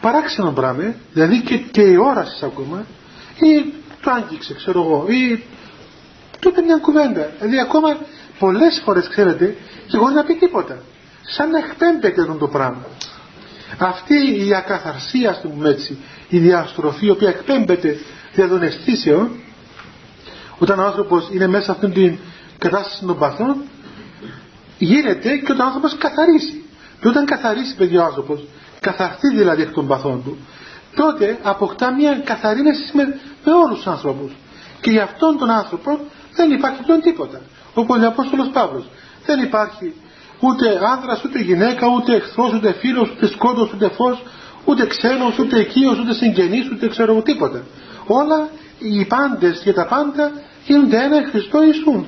Παράξενο 0.02 0.52
πράγμα, 0.52 0.84
ε. 0.84 0.96
δηλαδή 1.14 1.42
και, 1.42 1.58
και 1.58 1.82
η 1.82 1.96
όρασης 1.96 2.44
ακόμα, 2.44 2.86
ή 3.40 3.74
το 4.02 4.12
άγγιξε, 4.12 4.54
ξέρω 4.54 4.82
εγώ, 4.82 5.06
ή 5.08 5.44
του 6.40 6.50
είπε 6.50 6.62
μια 6.62 6.78
κουβέντα. 6.78 7.32
Δηλαδή 7.40 7.60
ακόμα 7.60 7.98
πολλές 8.40 8.82
φορές 8.86 9.08
ξέρετε, 9.08 9.56
και 9.88 9.96
εγώ 9.96 10.10
να 10.10 10.24
πει 10.24 10.34
τίποτα. 10.34 10.82
Σαν 11.22 11.50
να 11.50 11.58
εκπέμπεται 11.58 12.36
το 12.40 12.48
πράγμα. 12.48 12.86
Αυτή 13.78 14.46
η 14.48 14.56
ακαθαρσία, 14.56 15.30
ας 15.30 15.42
πούμε 15.42 15.70
έτσι, 15.70 15.98
η 16.30 16.38
διαστροφή, 16.38 17.06
η 17.06 17.10
οποία 17.10 17.30
εκπέμπεται 17.30 18.00
δια 18.34 18.48
των 18.48 18.62
αισθήσεων, 18.62 19.30
όταν 20.58 20.80
ο 20.80 20.84
άνθρωπος 20.84 21.30
είναι 21.32 21.48
μέσα 21.48 21.64
σε 21.64 21.72
αυτήν 21.72 21.94
την 21.94 22.18
κατάσταση 22.58 23.06
των 23.06 23.18
παθών, 23.18 23.56
γίνεται 24.78 25.38
και 25.38 25.52
όταν 25.52 25.60
ο 25.60 25.64
άνθρωπος 25.64 25.98
καθαρίσει. 25.98 26.64
Και 27.02 27.08
όταν 27.08 27.26
καθαρίσει 27.26 27.76
παιδιά 27.76 28.02
ο 28.02 28.06
άνθρωπος, 28.06 28.46
καθαρθεί 28.80 29.28
δηλαδή 29.36 29.62
εκ 29.62 29.72
των 29.72 29.88
παθών 29.88 30.24
του, 30.24 30.38
τότε 30.96 31.40
αποκτά 31.42 31.94
μια 31.94 32.22
καθαρή 32.24 32.62
με, 32.62 32.72
με 33.46 33.52
όλους 33.52 33.78
τους 33.78 33.88
άνθρωπους. 33.88 34.32
Και 34.82 34.92
για 34.92 35.04
αυτόν 35.04 35.38
τον 35.38 35.50
άνθρωπο 35.50 36.00
δεν 36.36 36.52
υπάρχει 36.52 36.84
πλέον 36.84 37.02
τίποτα. 37.02 37.42
Όπως 37.74 37.98
λέει 37.98 38.06
ο 38.06 38.10
Απόστολος 38.10 38.50
Παύλος. 38.54 38.86
Δεν 39.26 39.44
υπάρχει 39.44 39.94
ούτε 40.40 40.80
άνδρας, 40.94 41.24
ούτε 41.24 41.40
γυναίκα, 41.40 41.88
ούτε 41.88 42.16
εχθρός, 42.16 42.54
ούτε 42.54 42.74
φίλος, 42.74 43.10
ούτε 43.10 43.28
σκότος, 43.28 43.74
ούτε 43.74 43.90
φως, 43.90 44.24
ούτε 44.66 44.88
ξένος, 44.88 45.40
ούτε 45.40 45.60
οικείος, 45.60 46.00
ούτε 46.00 46.14
συγγενής, 46.14 46.70
ούτε 46.72 46.88
ξέρω 46.88 47.22
τίποτα. 47.22 47.64
Όλα 48.12 48.50
οι 48.80 49.06
πάντες 49.06 49.62
και 49.64 49.74
τα 49.74 49.86
πάντα 49.86 50.32
γίνονται 50.66 51.04
ένα 51.04 51.28
Χριστό 51.30 51.64
Ιησού. 51.64 52.06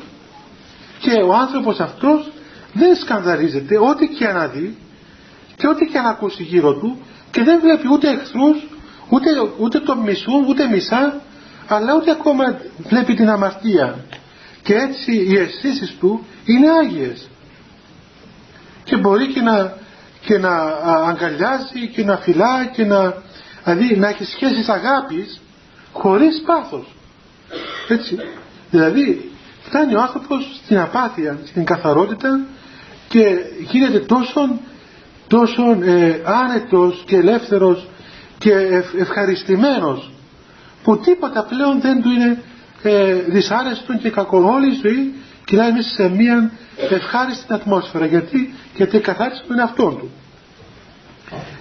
Και 1.00 1.12
ο 1.12 1.34
άνθρωπος 1.34 1.80
αυτός 1.80 2.32
δεν 2.74 2.96
σκανδαλίζεται 2.96 3.78
ό,τι 3.78 4.08
και 4.08 4.28
να 4.28 4.48
δει 4.48 4.78
και 5.56 5.68
ό,τι 5.68 5.86
και 5.86 6.00
να 6.00 6.10
ακούσει 6.10 6.44
γύρω 6.44 6.74
του 6.74 7.02
και 7.32 7.44
δεν 7.44 7.60
βλέπει 7.60 7.88
ούτε 7.92 8.10
εχθρούς, 8.10 8.68
ούτε, 9.10 9.30
ούτε 9.60 9.80
τον 9.80 9.98
μισούν, 9.98 10.46
ούτε 10.48 10.68
μισά, 10.68 11.22
αλλά 11.68 11.96
ούτε 11.96 12.12
ακόμα 12.12 12.62
βλέπει 12.78 13.14
την 13.14 13.30
αμαρτία. 13.30 14.06
Και 14.62 14.74
έτσι 14.74 15.12
οι 15.16 15.38
αισθήσεις 15.38 15.96
του 16.00 16.26
είναι 16.46 16.70
άγιες. 16.70 17.30
Και 18.84 18.98
μπορεί 18.98 19.28
και 19.28 19.42
να, 19.42 19.74
και 20.22 20.38
να 20.38 20.52
αγκαλιάζει 21.08 21.88
και 21.94 22.04
να 22.04 22.18
φυλά 22.18 22.66
και 22.66 22.86
να, 22.86 23.14
δηλαδή 23.64 23.96
να 23.96 24.08
έχει 24.08 24.24
σχέσεις 24.24 24.70
αγάπης 24.70 25.42
χωρίς 25.92 26.42
πάθος. 26.46 26.86
Έτσι. 27.88 28.18
Δηλαδή 28.72 29.32
φτάνει 29.64 29.96
ο 29.96 30.02
άνθρωπος 30.02 30.60
στην 30.64 30.80
απάθεια, 30.80 31.40
στην 31.46 31.66
καθαρότητα 31.66 32.40
και 33.08 33.36
γίνεται 33.72 34.00
τόσο, 34.00 34.60
τόσο 35.28 35.64
ε, 35.82 36.22
άνετος 36.26 37.04
και 37.06 37.16
ελεύθερος 37.16 37.88
και 38.38 38.84
ευχαριστημένος 39.00 40.12
που 40.84 40.98
τίποτα 41.00 41.44
πλέον 41.44 41.82
δεν 41.82 42.02
του 42.02 42.10
είναι 42.10 42.44
ε, 42.84 43.14
δυσάρεστο 43.14 43.94
και 43.94 44.10
κακό 44.10 44.38
όλη 44.54 44.68
η 44.68 44.80
ζωή 44.84 45.14
κυλάει 45.46 45.72
μέσα 45.72 45.90
σε 45.90 46.10
μια 46.10 46.52
ευχάριστη 46.90 47.54
ατμόσφαιρα 47.54 48.06
γιατί, 48.06 48.54
γιατί 48.76 49.00
καθάρισε 49.00 49.44
τον 49.48 49.60
εαυτό 49.60 49.84
του 50.00 50.10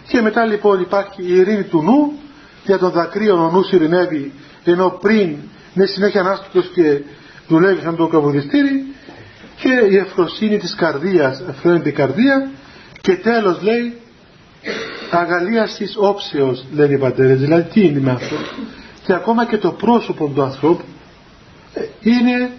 και 0.09 0.21
μετά 0.23 0.45
λοιπόν 0.45 0.81
υπάρχει 0.81 1.23
η 1.23 1.35
ειρήνη 1.35 1.63
του 1.63 1.83
νου 1.83 2.13
για 2.65 2.79
τον 2.79 2.91
δακρύο 2.91 3.45
ο 3.45 3.51
νους 3.51 3.71
ειρηνεύει 3.71 4.33
ενώ 4.65 4.99
πριν 5.01 5.37
είναι 5.75 5.87
συνέχεια 5.87 6.21
ανάστατος 6.21 6.71
και 6.75 7.03
δουλεύει 7.49 7.81
σαν 7.83 7.97
το 7.97 8.07
καβουδιστήρι 8.07 8.95
και 9.57 9.87
η 9.91 9.97
ευφροσύνη 9.97 10.59
της 10.59 10.75
καρδίας 10.75 11.43
ευφραίνεται 11.49 11.89
η 11.89 11.93
καρδία 11.93 12.51
και 13.01 13.17
τέλος 13.17 13.63
λέει 13.63 13.97
αγαλίασης 15.11 15.95
όψεως 15.99 16.65
λένε 16.75 16.95
οι 16.95 16.99
πατέρες. 16.99 17.41
Δηλαδή 17.41 17.71
τι 17.71 17.81
είναι 17.87 18.01
με 18.01 18.11
αυτό; 18.11 18.37
Και 19.07 19.13
ακόμα 19.13 19.47
και 19.47 19.57
το 19.57 19.71
πρόσωπο 19.71 20.29
του 20.35 20.43
ανθρώπου 20.43 20.85
ε, 21.75 21.85
είναι 22.01 22.51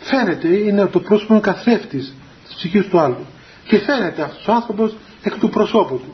φαίνεται 0.00 0.48
είναι 0.48 0.86
το 0.86 1.00
πρόσωπο 1.00 1.40
καθρέφτης 1.40 2.14
της 2.46 2.54
ψυχής 2.54 2.86
του 2.86 2.98
άλλου. 2.98 3.26
Και 3.64 3.78
φαίνεται 3.78 4.22
αυτός 4.22 4.46
ο 4.48 4.52
άνθρωπος 4.52 4.96
εκ 5.22 5.38
του 5.38 5.48
προσώπου 5.48 5.96
του. 5.96 6.12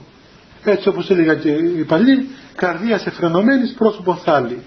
Έτσι 0.65 0.89
όπως 0.89 1.11
έλεγα 1.11 1.35
και 1.35 1.49
οι 1.51 1.85
παλιοί 1.85 2.29
καρδία 2.55 2.99
σε 2.99 3.11
φρενωμένης 3.11 3.73
πρόσωπο 3.73 4.15
θάλη 4.15 4.63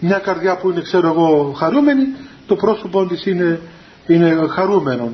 μια 0.00 0.18
καρδιά 0.18 0.56
που 0.56 0.70
είναι 0.70 0.80
ξέρω 0.80 1.08
εγώ 1.08 1.52
χαρούμενη 1.58 2.06
το 2.46 2.56
πρόσωπο 2.56 3.06
της 3.06 3.26
είναι, 3.26 3.60
είναι 4.06 4.46
χαρούμενο 4.50 5.12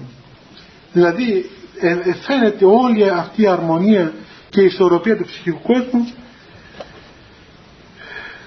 δηλαδή 0.92 1.50
ε, 1.80 1.88
ε, 1.90 2.14
φαίνεται 2.14 2.64
όλη 2.64 3.08
αυτή 3.08 3.42
η 3.42 3.46
αρμονία 3.46 4.12
και 4.48 4.60
η 4.60 4.64
ισορροπία 4.64 5.16
του 5.16 5.24
ψυχικού 5.24 5.60
κόσμου 5.62 6.12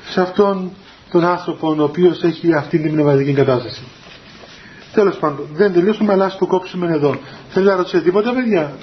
σε 0.09 0.21
αυτόν 0.21 0.71
τον 1.11 1.25
άνθρωπο 1.25 1.75
ο 1.79 1.83
οποίος 1.83 2.23
έχει 2.23 2.53
αυτή 2.53 2.79
την 2.79 2.91
πνευματική 2.91 3.33
κατάσταση. 3.33 3.83
Τέλος 4.93 5.17
πάντων, 5.17 5.47
δεν 5.53 5.73
τελειώσουμε 5.73 6.13
αλλά 6.13 6.25
ας 6.25 6.37
το 6.37 6.45
κόψουμε 6.45 6.87
εδώ. 6.93 7.15
Θέλει 7.49 7.65
να 7.65 7.75
ρωτήσετε 7.75 8.03
τίποτα 8.03 8.33
παιδιά; 8.33 8.73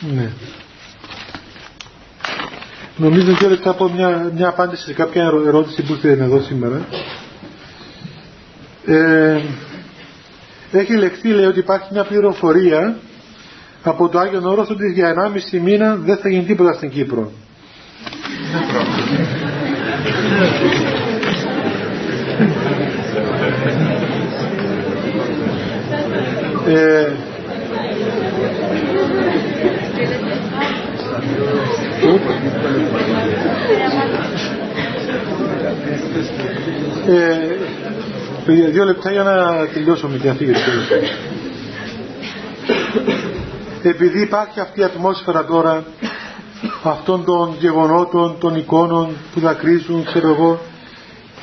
Ναι. 0.00 0.30
Νομίζω 2.96 3.32
ότι 3.32 3.56
θα 3.62 3.74
πω 3.74 3.88
μια, 3.88 4.30
μια 4.34 4.48
απάντηση 4.48 4.84
σε 4.84 4.92
κάποια 4.92 5.22
ερώτηση 5.46 5.82
που 5.82 5.92
ήρθε 5.92 6.10
εδώ 6.10 6.40
σήμερα. 6.40 6.86
Ε, 8.86 9.40
έχει 10.72 10.96
λεχθεί 10.96 11.28
λέει 11.28 11.46
ότι 11.46 11.58
υπάρχει 11.58 11.88
μια 11.92 12.04
πληροφορία 12.04 12.96
από 13.82 14.08
το 14.08 14.18
Άγιο 14.18 14.42
Όρος 14.50 14.70
ότι 14.70 14.92
για 14.92 15.14
1,5 15.52 15.60
μήνα 15.60 15.94
δεν 15.96 16.16
θα 16.16 16.28
γίνει 16.28 16.44
τίποτα 16.44 16.72
στην 16.72 16.90
Κύπρο. 16.90 17.32
ε, 26.66 27.12
ε, 38.46 38.70
δύο 38.70 38.84
λεπτά 38.84 39.10
για 39.10 39.22
να 39.22 39.66
τελειώσουμε 39.66 40.16
και 40.16 40.28
αφήγηση. 40.28 40.60
Επειδή 43.82 44.20
υπάρχει 44.20 44.60
αυτή 44.60 44.80
η 44.80 44.84
ατμόσφαιρα 44.84 45.44
τώρα 45.44 45.84
αυτών 46.82 47.24
των 47.24 47.54
γεγονότων, 47.58 48.36
των 48.38 48.54
εικόνων 48.56 49.16
που 49.34 49.40
δακρύζουν, 49.40 50.04
ξέρω 50.04 50.28
εγώ, 50.28 50.60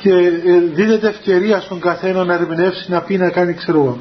και 0.00 0.10
ε, 0.10 0.60
δίνεται 0.74 1.08
ευκαιρία 1.08 1.60
στον 1.60 1.80
καθένα 1.80 2.24
να 2.24 2.34
ερμηνεύσει, 2.34 2.90
να 2.90 3.00
πει, 3.00 3.16
να 3.16 3.30
κάνει, 3.30 3.54
ξέρω 3.54 3.78
εγώ. 3.78 3.98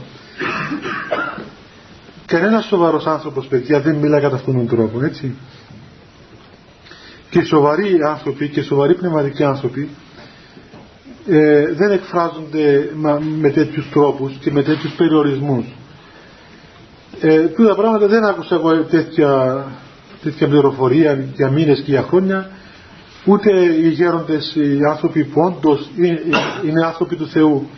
Κανένας 2.25 2.65
σοβαρός 2.65 3.05
άνθρωπος, 3.05 3.45
παιδιά, 3.45 3.79
δεν 3.79 3.95
μιλά 3.95 4.19
κατά 4.19 4.35
αυτόν 4.35 4.55
τον 4.55 4.67
τρόπο, 4.67 5.03
έτσι 5.05 5.35
και 7.29 7.43
σοβαροί 7.43 7.97
άνθρωποι 8.07 8.49
και 8.49 8.61
σοβαροί 8.61 8.93
πνευματικοί 8.93 9.43
άνθρωποι 9.43 9.89
ε, 11.27 11.73
δεν 11.73 11.91
εκφράζονται 11.91 12.89
με 13.39 13.49
τέτοιους 13.49 13.89
τρόπους 13.89 14.33
και 14.39 14.51
με 14.51 14.63
τέτοιους 14.63 14.93
περιορισμούς. 14.93 15.65
Ε, 17.21 17.47
τούτα 17.47 17.75
πράγματα 17.75 18.07
δεν 18.07 18.25
άκουσα 18.25 18.55
εγώ 18.55 18.83
τέτοια, 18.83 19.63
τέτοια 20.23 20.47
πληροφορία 20.47 21.25
για 21.35 21.49
μήνες 21.49 21.79
και 21.79 21.91
για 21.91 22.01
χρόνια 22.01 22.49
ούτε 23.25 23.51
οι 23.65 23.89
γέροντες 23.89 24.55
οι 24.55 24.79
άνθρωποι 24.89 25.23
που 25.23 25.41
όντως 25.41 25.89
είναι 26.65 26.85
άνθρωποι 26.85 27.15
του 27.15 27.27
Θεού 27.27 27.69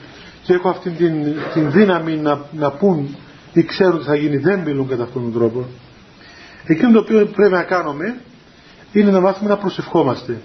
και 0.43 0.53
έχω 0.53 0.69
αυτή 0.69 0.89
την, 0.89 1.13
την 1.53 1.71
δύναμη 1.71 2.15
να, 2.15 2.45
να 2.51 2.71
πούν 2.71 3.15
ή 3.53 3.63
ξέρουν 3.63 3.99
τι 3.99 4.05
θα 4.05 4.15
γίνει 4.15 4.37
δεν 4.37 4.59
μιλούν 4.59 4.87
κατά 4.87 5.03
αυτόν 5.03 5.21
τον 5.21 5.33
τρόπο 5.33 5.65
εκείνο 6.67 6.91
το 6.91 6.99
οποίο 6.99 7.25
πρέπει 7.25 7.53
να 7.53 7.63
κάνουμε 7.63 8.17
είναι 8.91 9.11
να 9.11 9.19
μάθουμε 9.19 9.49
να 9.49 9.57
προσευχόμαστε. 9.57 10.41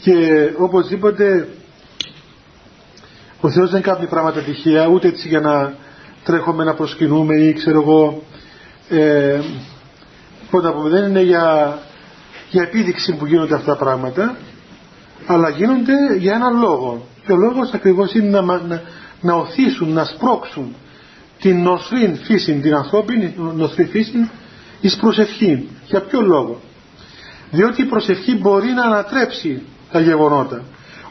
Και 0.00 0.14
οπωσδήποτε 0.58 1.48
ο 3.44 3.50
Θεός 3.50 3.70
δεν 3.70 3.82
κάνει 3.82 4.06
πράγματα 4.06 4.40
τυχαία 4.40 4.86
ούτε 4.86 5.08
έτσι 5.08 5.28
για 5.28 5.40
να 5.40 5.74
τρέχουμε 6.24 6.64
να 6.64 6.74
προσκυνούμε 6.74 7.34
ή 7.34 7.52
ξέρω 7.52 7.80
εγώ 7.80 8.22
ε, 8.88 9.40
να 10.50 10.72
πούμε, 10.72 10.88
δεν 10.88 11.08
είναι 11.08 11.22
για, 11.22 11.78
για 12.50 12.62
επίδειξη 12.62 13.16
που 13.16 13.26
γίνονται 13.26 13.54
αυτά 13.54 13.76
τα 13.76 13.84
πράγματα 13.84 14.36
αλλά 15.26 15.48
γίνονται 15.48 15.92
για 16.18 16.34
έναν 16.34 16.58
λόγο 16.58 17.06
και 17.26 17.32
ο 17.32 17.36
λόγος 17.36 17.72
ακριβώς 17.72 18.14
είναι 18.14 18.40
να, 18.40 18.60
να, 18.60 18.82
να 19.20 19.34
οθήσουν, 19.34 19.92
να 19.92 20.04
σπρώξουν 20.04 20.74
την 21.40 21.62
νοθρή 21.62 22.20
φύση, 22.22 22.52
την 22.52 22.74
ανθρώπινη 22.74 23.34
νοθρή 23.36 23.84
φύση 23.84 24.30
εις 24.80 24.96
προσευχή. 24.96 25.68
Για 25.86 26.00
ποιο 26.00 26.20
λόγο; 26.20 26.60
Διότι 27.50 27.82
η 27.82 27.84
προσευχή 27.84 28.36
μπορεί 28.36 28.68
να 28.68 28.82
ανατρέψει 28.82 29.62
τα 29.90 30.00
γεγονότα 30.00 30.62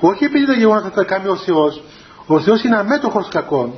όχι 0.06 0.24
επειδή 0.24 0.46
τα 0.46 0.54
γεγονότα 0.54 0.92
τα 0.92 1.04
κάνει 1.04 1.28
ο 1.28 1.36
Θεός 1.36 1.84
ο 2.28 2.40
Θεός 2.40 2.64
είναι 2.64 2.78
αμέτωχος 2.78 3.28
κακών 3.28 3.74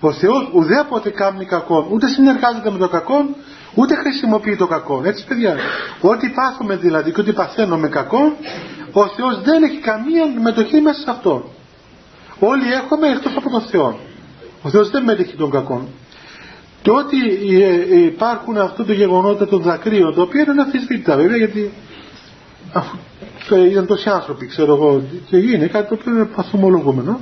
ο 0.00 0.12
Θεός 0.12 0.50
ουδέποτε 0.52 1.10
κάνει 1.10 1.44
κακό 1.44 1.88
ούτε 1.90 2.08
συνεργάζεται 2.08 2.70
με 2.70 2.78
το 2.78 2.88
κακό 2.88 3.26
ούτε 3.74 3.94
χρησιμοποιεί 3.94 4.56
το 4.56 4.66
κακό 4.66 5.02
έτσι 5.04 5.24
παιδιά 5.26 5.56
ό,τι 6.00 6.28
πάθουμε 6.28 6.76
δηλαδή 6.76 7.12
και 7.12 7.20
ό,τι 7.20 7.32
παθαίνουμε 7.32 7.88
κακό 7.88 8.32
ο 8.92 9.06
Θεός 9.06 9.42
δεν 9.42 9.62
έχει 9.62 9.78
καμία 9.78 10.24
μετοχή 10.42 10.80
μέσα 10.80 11.00
σε 11.00 11.10
αυτό 11.10 11.44
όλοι 12.38 12.72
έχουμε 12.72 13.08
εκτός 13.08 13.36
από 13.36 13.50
τον 13.50 13.60
Θεό. 13.60 13.98
Ο 14.62 14.68
Θεός 14.68 14.90
δεν 14.90 15.02
μετέχει 15.02 15.36
τον 15.36 15.50
κακό 15.50 15.88
και 16.82 16.90
ότι 16.90 17.16
ε, 17.62 17.94
ε, 17.94 18.04
υπάρχουν 18.04 18.58
αυτό 18.58 18.84
το 18.84 18.92
γεγονότα 18.92 19.46
των 19.46 19.62
δακρύων 19.62 20.14
το 20.14 20.22
οποίο 20.22 20.40
είναι 20.40 20.62
αφισβήτητα 20.62 21.16
βέβαια 21.16 21.36
γιατί 21.36 21.70
αφού 22.72 22.96
ήταν 23.70 23.86
τόσοι 23.86 24.08
άνθρωποι 24.08 24.46
ξέρω 24.46 24.74
εγώ 24.74 25.02
και 25.26 25.36
είναι 25.36 25.66
κάτι 25.66 25.88
το 25.88 25.94
οποίο 26.00 26.12
είναι 26.12 26.24
παθομολογούμενο 26.24 27.20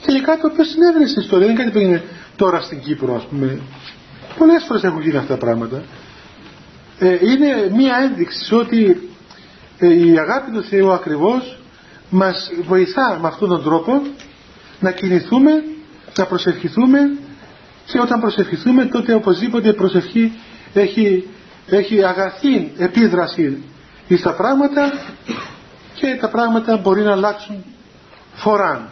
και 0.00 0.12
είναι 0.12 0.20
κάτι 0.20 0.40
το 0.40 0.46
οποίο 0.52 0.64
συνέβαινε 0.64 1.06
στην 1.06 1.22
ιστορία 1.22 1.46
δεν 1.46 1.54
είναι 1.54 1.64
κάτι 1.64 1.78
που 1.78 1.84
είναι 1.84 2.02
τώρα 2.36 2.60
στην 2.60 2.80
Κύπρο 2.80 3.14
ας 3.14 3.24
πούμε 3.24 3.60
πολλές 4.38 4.64
φορές 4.66 4.82
έχουν 4.84 5.00
γίνει 5.02 5.16
αυτά 5.16 5.34
τα 5.34 5.44
πράγματα 5.44 5.82
ε, 6.98 7.12
είναι 7.12 7.70
μία 7.76 7.96
ένδειξη 7.96 8.54
ότι 8.54 9.10
ε, 9.78 10.06
η 10.06 10.18
αγάπη 10.18 10.50
του 10.50 10.62
Θεού 10.62 10.92
ακριβώς 10.92 11.58
μας 12.10 12.50
βοηθά 12.66 13.18
με 13.22 13.28
αυτόν 13.28 13.48
τον 13.48 13.62
τρόπο 13.62 14.02
να 14.80 14.90
κινηθούμε 14.90 15.50
να 16.18 16.26
προσευχηθούμε 16.26 16.98
και 17.86 18.00
όταν 18.00 18.20
προσευχηθούμε 18.20 18.84
τότε 18.84 19.14
οπωσδήποτε 19.14 19.68
η 19.68 19.74
προσευχή 19.74 20.32
έχει, 20.74 21.28
έχει 21.66 22.04
αγαθή 22.04 22.72
επίδραση 22.78 23.62
στα 24.16 24.34
πράγματα 24.34 24.92
και 25.94 26.18
τα 26.20 26.28
πράγματα 26.28 26.76
μπορεί 26.76 27.02
να 27.02 27.12
αλλάξουν 27.12 27.64
φοράν. 28.34 28.88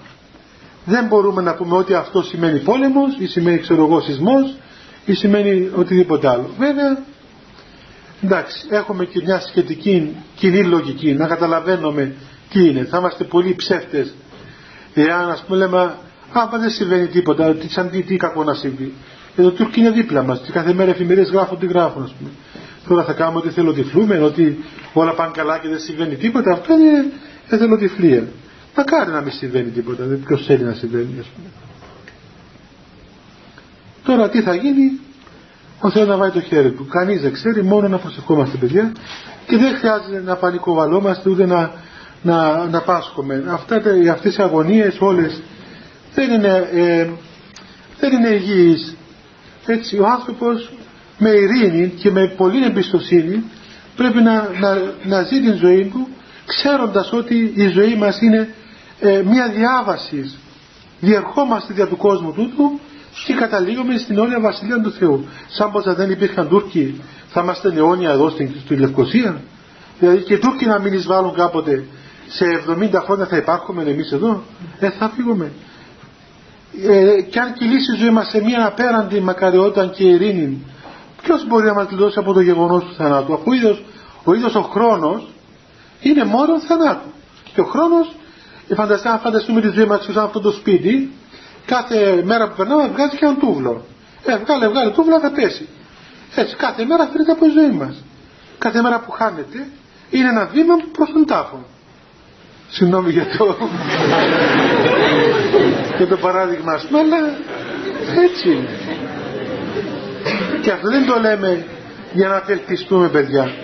Δεν 0.84 1.06
μπορούμε 1.06 1.42
να 1.42 1.54
πούμε 1.54 1.76
ότι 1.76 1.94
αυτό 1.94 2.22
σημαίνει 2.22 2.58
πόλεμος 2.58 3.16
ή 3.18 3.26
σημαίνει 3.26 3.58
ξέρω 3.58 3.84
εγώ 3.84 4.00
σεισμός 4.00 4.56
ή 5.04 5.14
σημαίνει 5.14 5.70
οτιδήποτε 5.74 6.28
άλλο. 6.28 6.50
Βέβαια, 6.58 6.98
εντάξει, 8.22 8.66
έχουμε 8.70 9.04
και 9.04 9.22
μια 9.24 9.40
σχετική 9.40 10.16
κοινή 10.34 10.64
λογική 10.64 11.12
να 11.12 11.26
καταλαβαίνουμε 11.26 12.14
τι 12.50 12.68
είναι. 12.68 12.84
Θα 12.84 12.98
είμαστε 12.98 13.24
πολύ 13.24 13.54
ψεύτες 13.54 14.14
εάν 14.94 15.30
ας 15.30 15.44
πούμε 15.46 15.58
λέμε 15.58 15.94
Α, 16.38 16.58
δεν 16.60 16.70
συμβαίνει 16.70 17.06
τίποτα, 17.06 17.54
τι, 17.54 17.68
σαν 17.70 17.90
τι, 17.90 18.02
τι 18.02 18.16
κακό 18.16 18.44
να 18.44 18.54
συμβεί. 18.54 18.92
Εδώ 19.36 19.50
Τούρκοι 19.50 19.80
είναι 19.80 19.90
δίπλα 19.90 20.22
μας 20.22 20.40
και 20.40 20.52
κάθε 20.52 20.72
μέρα 20.72 20.90
εφημερίες 20.90 21.30
γράφουν 21.30 21.58
τι 21.58 21.66
γράφουν 21.66 22.02
ας 22.02 22.14
πούμε. 22.18 22.30
Τώρα 22.88 23.04
θα 23.04 23.12
κάνουμε 23.12 23.38
ότι 23.38 23.48
θελοτυφλούμε, 23.48 24.18
ότι 24.18 24.64
όλα 24.92 25.14
πάνε 25.14 25.30
καλά 25.34 25.58
και 25.58 25.68
δεν 25.68 25.78
συμβαίνει 25.78 26.14
τίποτα. 26.14 26.52
Αυτό 26.52 26.72
είναι 26.72 27.12
εθελοτυφλία. 27.48 28.28
Μακάρι 28.76 29.10
να 29.10 29.20
μην 29.20 29.32
συμβαίνει 29.32 29.70
τίποτα. 29.70 30.04
Δεν 30.04 30.22
ποιος 30.26 30.44
θέλει 30.46 30.64
να 30.64 30.72
συμβαίνει, 30.72 31.18
ας 31.20 31.26
πούμε. 31.26 31.48
Τώρα 34.04 34.28
τι 34.28 34.42
θα 34.42 34.54
γίνει, 34.54 35.00
ο 35.80 35.90
Θεός 35.90 36.08
να 36.08 36.16
βάλει 36.16 36.32
το 36.32 36.40
χέρι 36.40 36.72
του. 36.72 36.86
Κανείς 36.86 37.20
δεν 37.20 37.32
ξέρει, 37.32 37.62
μόνο 37.62 37.88
να 37.88 37.98
προσευχόμαστε 37.98 38.56
παιδιά 38.56 38.92
και 39.46 39.56
δεν 39.56 39.76
χρειάζεται 39.76 40.22
να 40.24 40.36
πανικοβαλόμαστε 40.36 41.30
ούτε 41.30 41.46
να, 41.46 41.72
να, 42.22 42.66
να 42.66 42.80
πάσχουμε. 42.80 43.44
Αυτά, 43.48 43.82
αυτές 44.12 44.36
οι 44.36 44.42
αγωνίες 44.42 44.96
όλες 45.00 45.42
δεν 46.14 46.30
είναι, 46.30 46.68
ε, 46.72 47.08
δεν 48.00 48.12
είναι 48.12 48.28
υγιείς. 48.28 48.96
Έτσι 49.66 49.98
ο 49.98 50.06
άνθρωπος 50.06 50.72
με 51.18 51.30
ειρήνη 51.30 51.88
και 51.88 52.10
με 52.10 52.34
πολλή 52.36 52.64
εμπιστοσύνη 52.64 53.44
πρέπει 53.96 54.22
να, 54.22 54.48
να, 54.60 54.92
να 55.04 55.22
ζει 55.22 55.40
την 55.40 55.54
ζωή 55.54 55.84
του 55.92 56.08
ξέροντας 56.46 57.12
ότι 57.12 57.52
η 57.54 57.68
ζωή 57.68 57.94
μας 57.94 58.20
είναι 58.20 58.48
ε, 59.04 59.22
μια 59.22 59.48
διάβαση. 59.48 60.34
Διερχόμαστε 61.00 61.74
δια 61.74 61.86
του 61.86 61.96
κόσμου 61.96 62.32
τούτου 62.32 62.80
και 63.26 63.34
καταλήγουμε 63.34 63.98
στην 63.98 64.16
αιώνια 64.16 64.40
βασιλεία 64.40 64.80
του 64.80 64.92
Θεού. 64.92 65.24
Σαν 65.48 65.70
πως 65.70 65.94
δεν 65.94 66.10
υπήρχαν 66.10 66.48
Τούρκοι 66.48 67.00
θα 67.28 67.40
είμαστε 67.40 67.72
αιώνια 67.76 68.10
εδώ 68.10 68.30
στην, 68.30 68.50
στη 68.64 68.76
Λευκοσία. 68.76 69.40
Δηλαδή 69.98 70.22
και 70.22 70.38
Τούρκοι 70.38 70.66
να 70.66 70.78
μην 70.78 70.92
εισβάλλουν 70.92 71.34
κάποτε. 71.34 71.84
Σε 72.28 72.44
70 72.68 72.90
χρόνια 73.04 73.26
θα 73.26 73.36
υπάρχουμε 73.36 73.82
εμείς 73.82 74.12
εδώ. 74.12 74.42
Ε, 74.78 74.90
θα 74.90 75.12
φύγουμε. 75.16 75.52
Ε, 76.88 77.22
και 77.22 77.40
αν 77.40 77.52
κυλήσει 77.52 77.92
η 77.92 77.96
ζωή 77.96 78.10
μας 78.10 78.28
σε 78.28 78.42
μια 78.42 78.66
απέραντη 78.66 79.20
μακαριότητα 79.20 79.86
και 79.86 80.04
ειρήνη 80.04 80.64
ποιος 81.24 81.46
μπορεί 81.46 81.66
να 81.66 81.74
μας 81.74 81.86
δηλώσει 81.86 82.18
από 82.18 82.32
το 82.32 82.40
γεγονός 82.40 82.84
του 82.84 82.94
θανάτου 82.94 83.34
αφού 83.34 83.44
ο 83.46 83.52
ίδιος 83.52 83.84
ο, 84.24 84.34
ίδιος 84.34 84.54
ο 84.54 84.62
χρόνος 84.62 85.28
είναι 86.00 86.24
μόνο 86.24 86.60
θανάτου. 86.60 87.08
Και 87.54 87.60
ο 87.60 87.64
χρόνος 87.64 88.14
φανταστείτε 88.74 89.12
αν 89.12 89.18
φανταστούμε 89.18 89.60
τη 89.60 89.68
ζωή 89.68 89.84
μας 89.84 90.04
σαν 90.04 90.24
αυτό 90.24 90.40
το 90.40 90.50
σπίτι. 90.50 91.12
Κάθε 91.66 92.22
μέρα 92.24 92.48
που 92.48 92.54
περνάμε 92.56 92.88
βγάζει 92.88 93.16
και 93.16 93.24
έναν 93.24 93.38
τούβλο. 93.38 93.84
Ε, 94.24 94.36
βγάλε, 94.36 94.68
βγάλε 94.68 94.90
τούβλο 94.90 95.20
θα 95.20 95.30
πέσει. 95.30 95.68
Έτσι 96.34 96.56
κάθε 96.56 96.84
μέρα 96.84 97.08
φέρεται 97.12 97.32
από 97.32 97.46
η 97.46 97.48
ζωή 97.48 97.70
μας. 97.70 98.04
Κάθε 98.58 98.82
μέρα 98.82 99.00
που 99.00 99.10
χάνεται 99.10 99.66
είναι 100.10 100.28
ένα 100.28 100.46
βήμα 100.46 100.74
προς 100.92 101.12
τον 101.12 101.26
τάφο. 101.26 101.64
Συγγνώμη 102.70 103.10
για 103.10 103.26
το 103.38 103.56
για 105.96 106.06
το 106.06 106.16
παράδειγμα 106.16 106.72
ας 106.72 106.86
πούμε 106.86 106.98
αλλά 106.98 107.16
έτσι 108.24 108.50
είναι. 108.50 108.68
Και 110.62 110.70
αυτό 110.70 110.88
δεν 110.88 111.06
το 111.06 111.20
λέμε 111.20 111.66
για 112.12 112.28
να 112.28 112.36
απελπιστούμε 112.36 113.08
παιδιά. 113.08 113.54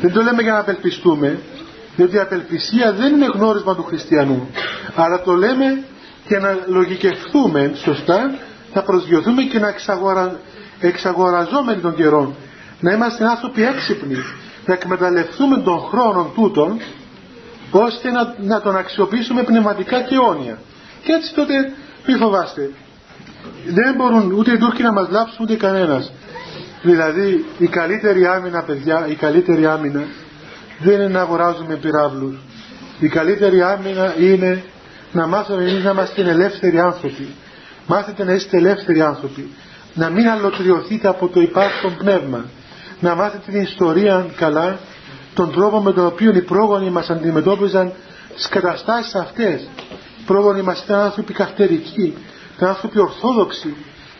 Δεν 0.00 0.12
το 0.12 0.22
λέμε 0.22 0.42
για 0.42 0.52
να 0.52 0.58
απελπιστούμε 0.58 1.38
διότι 1.96 2.16
η 2.16 2.18
απελπισία 2.18 2.92
δεν 2.92 3.14
είναι 3.14 3.26
γνώρισμα 3.34 3.74
του 3.74 3.82
χριστιανού. 3.82 4.48
Αλλά 4.94 5.22
το 5.22 5.32
λέμε 5.32 5.84
για 6.28 6.38
να 6.38 6.58
λογικευτούμε 6.66 7.72
σωστά 7.74 8.34
να 8.74 8.82
προσγειωθούμε 8.82 9.42
και 9.42 9.58
να 9.58 9.68
εξαγορα... 9.68 10.38
εξαγοραζόμενοι 10.80 11.80
των 11.80 11.94
καιρών. 11.94 12.34
Να 12.80 12.92
είμαστε 12.92 13.24
άνθρωποι 13.26 13.64
έξυπνοι 13.64 14.16
να 14.66 14.74
εκμεταλλευτούμε 14.74 15.56
τον 15.56 15.78
χρόνο 15.78 16.32
τούτον 16.34 16.80
ώστε 17.70 18.10
να, 18.10 18.34
να 18.38 18.60
τον 18.60 18.76
αξιοποιήσουμε 18.76 19.42
πνευματικά 19.42 20.00
και 20.02 20.14
αιώνια. 20.14 20.58
Και 21.02 21.12
έτσι 21.12 21.34
τότε 21.34 21.72
μη 22.06 22.14
φοβάστε. 22.14 22.70
Δεν 23.66 23.94
μπορούν 23.94 24.32
ούτε 24.32 24.52
οι 24.52 24.56
Τούρκοι 24.56 24.82
να 24.82 24.92
μας 24.92 25.08
λάψουν 25.10 25.38
ούτε 25.44 25.56
κανένας. 25.56 26.12
Δηλαδή 26.82 27.44
η 27.58 27.66
καλύτερη 27.66 28.26
άμυνα 28.26 28.62
παιδιά 28.62 29.06
η 29.08 29.14
καλύτερη 29.14 29.66
άμυνα 29.66 30.02
δεν 30.78 30.94
είναι 30.94 31.08
να 31.08 31.20
αγοράζουμε 31.20 31.76
πυράβλους. 31.76 32.36
Η 32.98 33.08
καλύτερη 33.08 33.62
άμυνα 33.62 34.14
είναι 34.18 34.62
να 35.12 35.26
μάθουμε 35.26 35.62
εμείς 35.62 35.84
να 35.84 35.90
είμαστε 35.90 36.22
ελεύθεροι 36.22 36.78
άνθρωποι. 36.78 37.28
Μάθετε 37.86 38.24
να 38.24 38.32
είστε 38.32 38.56
ελεύθεροι 38.56 39.00
άνθρωποι. 39.00 39.50
Να 39.94 40.10
μην 40.10 40.28
αλωτριωθείτε 40.28 41.08
από 41.08 41.28
το 41.28 41.40
υπάρχον 41.40 41.96
πνεύμα. 41.96 42.44
Να 43.00 43.14
μάθετε 43.14 43.50
την 43.50 43.60
ιστορία 43.60 44.26
καλά 44.36 44.78
τον 45.34 45.52
τρόπο 45.52 45.80
με 45.80 45.92
τον 45.92 46.06
οποίο 46.06 46.32
οι 46.34 46.42
πρόγονοι 46.42 46.90
μας 46.90 47.10
αντιμετώπιζαν 47.10 47.92
τις 48.34 48.48
καταστάσεις 48.48 49.14
αυτές. 49.14 49.68
Οι 50.18 50.24
πρόγονοι 50.26 50.62
μας 50.62 50.82
ήταν 50.82 50.98
άνθρωποι 51.00 51.32
καυτερικοί 51.32 52.14
ήταν 52.56 52.68
άνθρωποι 52.68 52.98
ορθόδοξοι. 52.98 53.74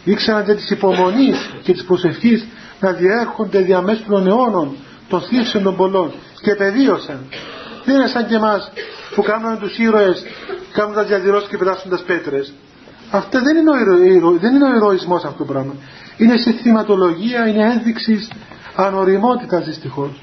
Ήξεραν 0.05 0.44
και 0.44 0.55
της 0.55 0.70
υπομονής 0.70 1.50
και 1.62 1.72
της 1.72 1.84
προσευχής 1.84 2.46
να 2.80 2.92
διέρχονται 2.92 3.59
διαμέσου 3.59 4.05
των 4.09 4.26
αιώνων 4.26 4.76
των 5.09 5.20
θύσεων 5.20 5.62
των 5.62 5.76
πολλών 5.76 6.12
και 6.43 6.55
πεδίωσαν. 6.55 7.26
Δεν 7.84 7.95
είναι 7.95 8.07
σαν 8.07 8.26
και 8.26 8.34
εμάς 8.34 8.72
που 9.14 9.22
κάνουν 9.22 9.59
τους 9.59 9.78
ήρωες 9.78 10.24
κάνουν 10.72 10.95
τα 10.95 11.05
διαδηλώσεις 11.05 11.49
και 11.49 11.57
πετάσσουν 11.57 11.90
πέτρες. 12.07 12.53
Αυτό 13.11 13.43
δεν 13.43 13.57
είναι 13.57 13.70
ο, 13.70 13.76
ηρωισμός 13.78 14.40
δεν 14.40 14.55
είναι 14.55 14.64
ο 14.64 14.74
ηρωισμός 14.74 15.24
αυτό 15.24 15.38
το 15.45 15.53
πράγμα. 15.53 15.74
Είναι 16.16 16.36
συστηματολογία, 16.36 17.49
είναι 17.49 17.72
ένδειξης 17.72 18.30
ανοριμότητας 18.74 19.64
δυστυχώς. 19.64 20.22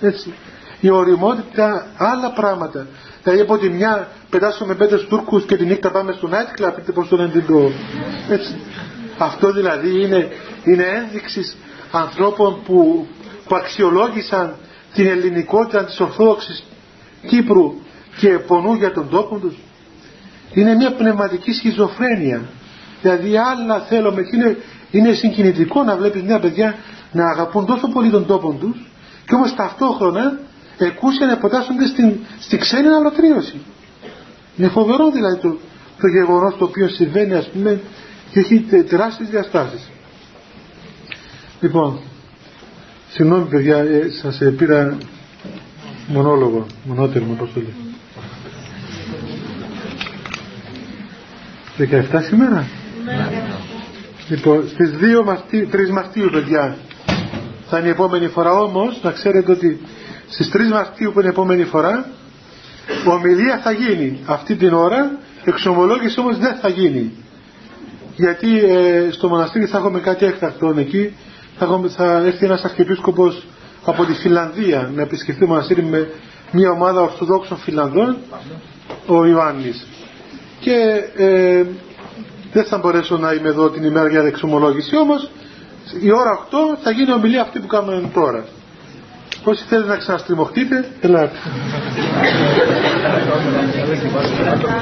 Έτσι. 0.00 0.34
Η 0.80 0.90
οριμότητα 0.90 1.86
άλλα 1.96 2.32
πράγματα. 2.32 2.86
Δηλαδή 3.22 3.42
από 3.42 3.58
τη 3.58 3.68
μια 3.68 4.08
πετάσουμε 4.30 4.74
πέντε 4.74 4.96
Τούρκους 4.96 5.44
και 5.44 5.56
τη 5.56 5.64
νύχτα 5.64 5.90
πάμε 5.90 6.12
στο 6.12 6.28
night 6.32 6.60
club 6.60 6.78
είτε 6.78 6.92
πως 6.92 7.08
το 7.08 7.16
λένε 7.16 7.42
έτσι. 8.28 8.60
Αυτό 9.18 9.52
δηλαδή 9.52 10.02
είναι, 10.02 10.28
είναι 10.64 10.84
ένδειξης 10.84 11.56
ανθρώπων 11.90 12.62
που, 12.64 13.06
που 13.48 13.54
αξιολόγησαν 13.54 14.54
την 14.94 15.06
ελληνικότητα 15.06 15.84
της 15.84 16.00
Ορθόδοξης 16.00 16.64
Κύπρου 17.26 17.74
και 18.16 18.28
πονούν 18.28 18.76
για 18.76 18.92
τον 18.92 19.08
τόπο 19.08 19.38
τους. 19.38 19.54
Είναι 20.54 20.74
μια 20.74 20.92
πνευματική 20.92 21.52
σχιζοφρένεια. 21.52 22.42
Δηλαδή 23.02 23.36
άλλα 23.36 23.80
θέλουμε 23.80 24.22
και 24.22 24.36
είναι, 24.36 24.56
είναι 24.90 25.12
συγκινητικό 25.12 25.82
να 25.82 25.96
βλέπεις 25.96 26.22
μια 26.22 26.38
παιδιά 26.38 26.74
να 27.12 27.24
αγαπούν 27.30 27.66
τόσο 27.66 27.88
πολύ 27.88 28.10
τον 28.10 28.26
τόπο 28.26 28.56
τους 28.60 28.90
και 29.26 29.34
όμως 29.34 29.54
ταυτόχρονα 29.54 30.38
εκούσια 30.78 31.26
να 31.26 31.32
υποτάσσονται 31.32 31.86
στην, 31.86 32.14
στη 32.40 32.56
ξένη 32.58 32.88
αλωτρίωση 32.88 33.60
είναι 34.56 34.68
φοβερό 34.68 35.10
δηλαδή 35.10 35.36
το, 35.40 35.58
το 36.00 36.06
γεγονός 36.06 36.56
το 36.58 36.64
οποίο 36.64 36.88
συμβαίνει 36.88 37.34
ας 37.34 37.48
πούμε 37.50 37.80
και 38.30 38.40
έχει 38.40 38.60
τεράστιες 38.88 39.28
διαστάσεις. 39.28 39.90
Λοιπόν 41.60 42.00
συγγνώμη 43.14 43.44
παιδιά 43.44 43.76
ε, 43.76 44.10
σας 44.22 44.40
ε, 44.40 44.50
πήρα 44.50 44.96
μονόλογο 46.06 46.66
μονότερμα 46.84 47.34
πώς 47.34 47.52
το 47.54 47.60
λέει 47.60 47.74
17 52.10 52.18
σήμερα 52.22 52.66
λοιπόν 54.28 54.68
στις 54.68 54.90
2 55.20 55.24
Μαρτίου, 55.24 55.68
3 55.72 55.90
Μαρτίου 55.90 56.28
παιδιά 56.32 56.76
θα 57.68 57.78
είναι 57.78 57.88
η 57.88 57.90
επόμενη 57.90 58.28
φορά 58.28 58.52
όμως 58.52 58.98
να 59.02 59.10
ξέρετε 59.10 59.52
ότι 59.52 59.80
στις 60.28 60.50
3 60.52 60.58
Μαρτίου 60.72 61.12
που 61.12 61.18
είναι 61.18 61.28
η 61.28 61.32
επόμενη 61.32 61.64
φορά 61.64 62.06
ομιλία 63.06 63.60
θα 63.62 63.72
γίνει. 63.72 64.20
Αυτή 64.26 64.54
την 64.54 64.72
ώρα 64.72 65.18
εξομολόγηση 65.44 66.20
όμως 66.20 66.38
δεν 66.38 66.54
θα 66.54 66.68
γίνει. 66.68 67.12
Γιατί 68.16 68.58
ε, 68.58 69.08
στο 69.10 69.28
μοναστήρι 69.28 69.66
θα 69.66 69.78
έχουμε 69.78 70.00
κάτι 70.00 70.24
έκτακτο 70.26 70.74
εκεί 70.78 71.12
θα, 71.58 71.64
έχουμε, 71.64 71.88
θα 71.88 72.16
έρθει 72.26 72.44
ένας 72.44 72.64
αρχιεπίσκοπος 72.64 73.46
από 73.84 74.04
τη 74.04 74.12
Φιλανδία 74.12 74.90
να 74.94 75.02
επισκεφθεί 75.02 75.40
το 75.40 75.46
μοναστήρι 75.46 75.82
με 75.82 76.10
μια 76.52 76.70
ομάδα 76.70 77.00
Ορθοδόξων 77.00 77.56
Φιλανδών 77.56 78.16
ο 79.06 79.26
Ιωάννης. 79.26 79.86
Και 80.60 81.02
ε, 81.16 81.64
δεν 82.52 82.64
θα 82.64 82.78
μπορέσω 82.78 83.16
να 83.16 83.32
είμαι 83.32 83.48
εδώ 83.48 83.70
την 83.70 83.84
ημέρα 83.84 84.08
για 84.08 84.22
εξομολόγηση 84.22 84.96
όμως. 84.96 85.30
Η 86.00 86.12
ώρα 86.12 86.46
8 86.50 86.78
θα 86.82 86.90
γίνει 86.90 87.12
ομιλία 87.12 87.42
αυτή 87.42 87.58
που 87.60 87.66
κάνουμε 87.66 88.10
τώρα. 88.14 88.44
Όσοι 89.44 89.64
θέλετε 89.68 89.88
να 89.88 89.96
ξαναστριμωχτείτε 89.96 90.88
ελάτε 91.00 91.36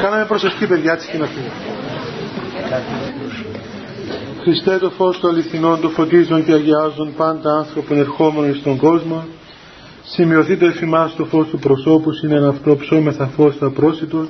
κάναμε 0.03 0.25
προσευχή 0.25 0.67
παιδιά 0.67 0.97
της 0.97 1.07
και 1.07 1.19
Χριστέ 4.43 4.79
το 4.79 4.91
φως 4.91 5.19
του 5.19 5.29
αληθινών 5.29 5.81
του 5.81 5.91
φωτίζουν 5.91 6.45
και 6.45 6.53
αγιάζουν 6.53 7.15
πάντα 7.17 7.51
άνθρωπον 7.59 7.99
ερχόμενοι 7.99 8.55
στον 8.55 8.77
κόσμο. 8.77 9.25
Σημειωθεί 10.05 10.57
το 10.57 10.67
εφημάς 10.67 11.15
το 11.17 11.25
φως 11.25 11.49
του 11.49 11.59
προσώπους 11.59 12.23
είναι 12.23 12.35
ένα 12.35 12.49
αυτό 12.49 12.77
ψώμεθα 12.77 13.27
φως 13.27 13.59
τα 13.59 13.71
πρόσιτο 13.71 14.27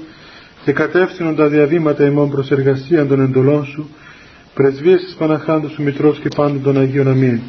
και 0.64 0.72
κατεύθυνον 0.72 1.36
τα 1.36 1.48
διαβήματα 1.48 2.06
ημών 2.06 2.30
προς 2.30 2.50
εργασία 2.50 3.06
των 3.06 3.20
εντολών 3.20 3.64
σου. 3.64 3.88
Πρεσβείες 4.54 5.00
της 5.00 5.14
Παναχάντου 5.14 5.68
σου 5.68 5.82
Μητρός 5.82 6.18
και 6.18 6.28
πάντων 6.36 6.62
των 6.62 6.78
Αγίων 6.78 7.08
Αμήν. 7.08 7.40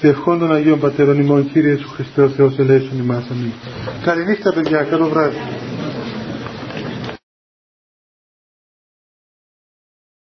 Διευχών 0.00 0.38
των 0.38 0.52
Αγίων 0.52 0.78
Πατέρων 0.78 1.18
ημών 1.18 1.50
Κύριε 1.52 1.76
Σου 1.76 1.88
Χριστέ 1.88 2.22
ο 2.22 2.28
Θεός 2.28 2.58
ελέησον 2.58 2.98
ημάς 2.98 3.24
Αμήν. 3.30 3.52
Καληνύχτα 4.04 4.52
παιδιά, 4.52 4.82
καλό 4.82 5.08
βράδυ 5.08 5.36